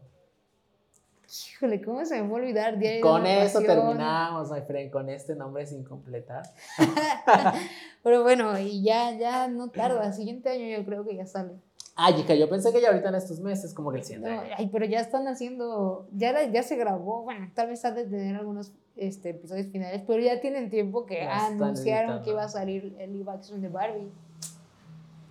Híjole, 1.49 1.81
¿cómo 1.81 2.03
se 2.05 2.21
me 2.21 2.27
fue 2.29 2.39
a 2.39 2.43
olvidar? 2.43 2.77
Diario 2.77 3.01
Con 3.01 3.25
eso 3.25 3.59
terminamos, 3.61 4.51
my 4.51 4.61
friend, 4.61 4.91
con 4.91 5.09
este 5.09 5.35
nombre 5.35 5.65
sin 5.65 5.83
completar. 5.83 6.43
Pero 8.03 8.21
bueno, 8.21 8.59
y 8.59 8.83
ya, 8.83 9.17
ya 9.17 9.47
no 9.47 9.69
tarda. 9.69 10.11
Siguiente 10.13 10.49
año 10.49 10.77
yo 10.77 10.85
creo 10.85 11.03
que 11.05 11.15
ya 11.15 11.25
sale. 11.25 11.53
Ay, 11.95 12.15
chica, 12.15 12.33
yo 12.33 12.49
pensé 12.49 12.71
que 12.71 12.81
ya 12.81 12.87
ahorita 12.89 13.09
en 13.09 13.15
estos 13.15 13.39
meses, 13.39 13.73
como 13.73 13.91
que 13.91 13.97
el 13.99 14.01
No, 14.03 14.07
siguiente. 14.07 14.53
ay, 14.57 14.67
pero 14.71 14.85
ya 14.85 14.99
están 14.99 15.27
haciendo, 15.27 16.07
ya, 16.11 16.31
la- 16.31 16.45
ya 16.45 16.63
se 16.63 16.75
grabó, 16.75 17.21
bueno, 17.21 17.51
tal 17.53 17.67
vez 17.67 17.85
ha 17.85 17.91
de 17.91 18.05
tener 18.05 18.35
algunos 18.35 18.71
este, 18.95 19.29
episodios 19.29 19.67
finales, 19.67 20.01
pero 20.07 20.21
ya 20.21 20.39
tienen 20.41 20.69
tiempo 20.71 21.05
que 21.05 21.15
Ya 21.15 21.47
anunciaron 21.47 22.21
que 22.23 22.31
iba 22.31 22.43
a 22.43 22.49
salir 22.49 22.95
el 22.99 23.13
live 23.13 23.31
action 23.31 23.61
de 23.61 23.69
Barbie. 23.69 24.11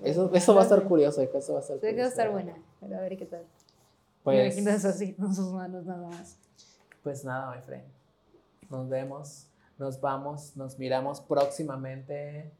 Eso, 0.02 0.30
eso 0.34 0.54
va 0.54 0.60
a 0.60 0.64
estar 0.64 0.82
curioso, 0.84 1.20
eso 1.22 1.52
va 1.52 1.58
a 1.58 1.62
estar 1.62 1.78
que 1.80 1.94
va 1.96 2.02
a 2.04 2.08
estar 2.08 2.28
curioso. 2.30 2.32
buena, 2.32 2.62
pero 2.80 2.96
a 2.96 3.00
ver 3.00 3.16
qué 3.16 3.26
tal. 3.26 3.42
Pues, 4.24 4.60
Pues, 4.62 4.84
así 4.84 5.14
con 5.14 5.34
sus 5.34 5.52
manos 5.52 5.84
nada 5.84 6.08
más. 6.08 6.36
pues 7.02 7.24
nada, 7.24 7.54
my 7.54 7.60
friend. 7.62 7.84
Nos 8.70 8.88
vemos, 8.88 9.46
nos 9.78 10.00
vamos, 10.00 10.56
nos 10.56 10.78
miramos 10.78 11.20
próximamente 11.20 12.52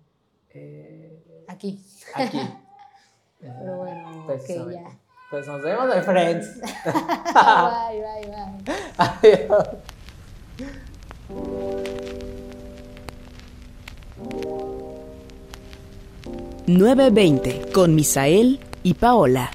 eh, 0.55 1.45
Aquí. 1.49 1.81
aquí. 2.17 2.39
Pero 3.43 3.77
bueno, 3.77 4.21
ok, 4.23 4.27
Precisamente. 4.27 4.83
ya. 4.85 4.99
Pues 5.31 5.47
nos 5.47 5.63
vemos, 5.63 5.87
my 5.87 6.03
friends. 6.03 6.61
bye, 6.85 8.01
bye, 8.01 8.31
bye. 8.65 8.75
Adiós. 8.99 9.69
Nueve 16.67 17.11
veinte 17.11 17.63
con 17.73 17.95
Misael 17.95 18.61
y 18.83 18.95
Paola. 18.95 19.51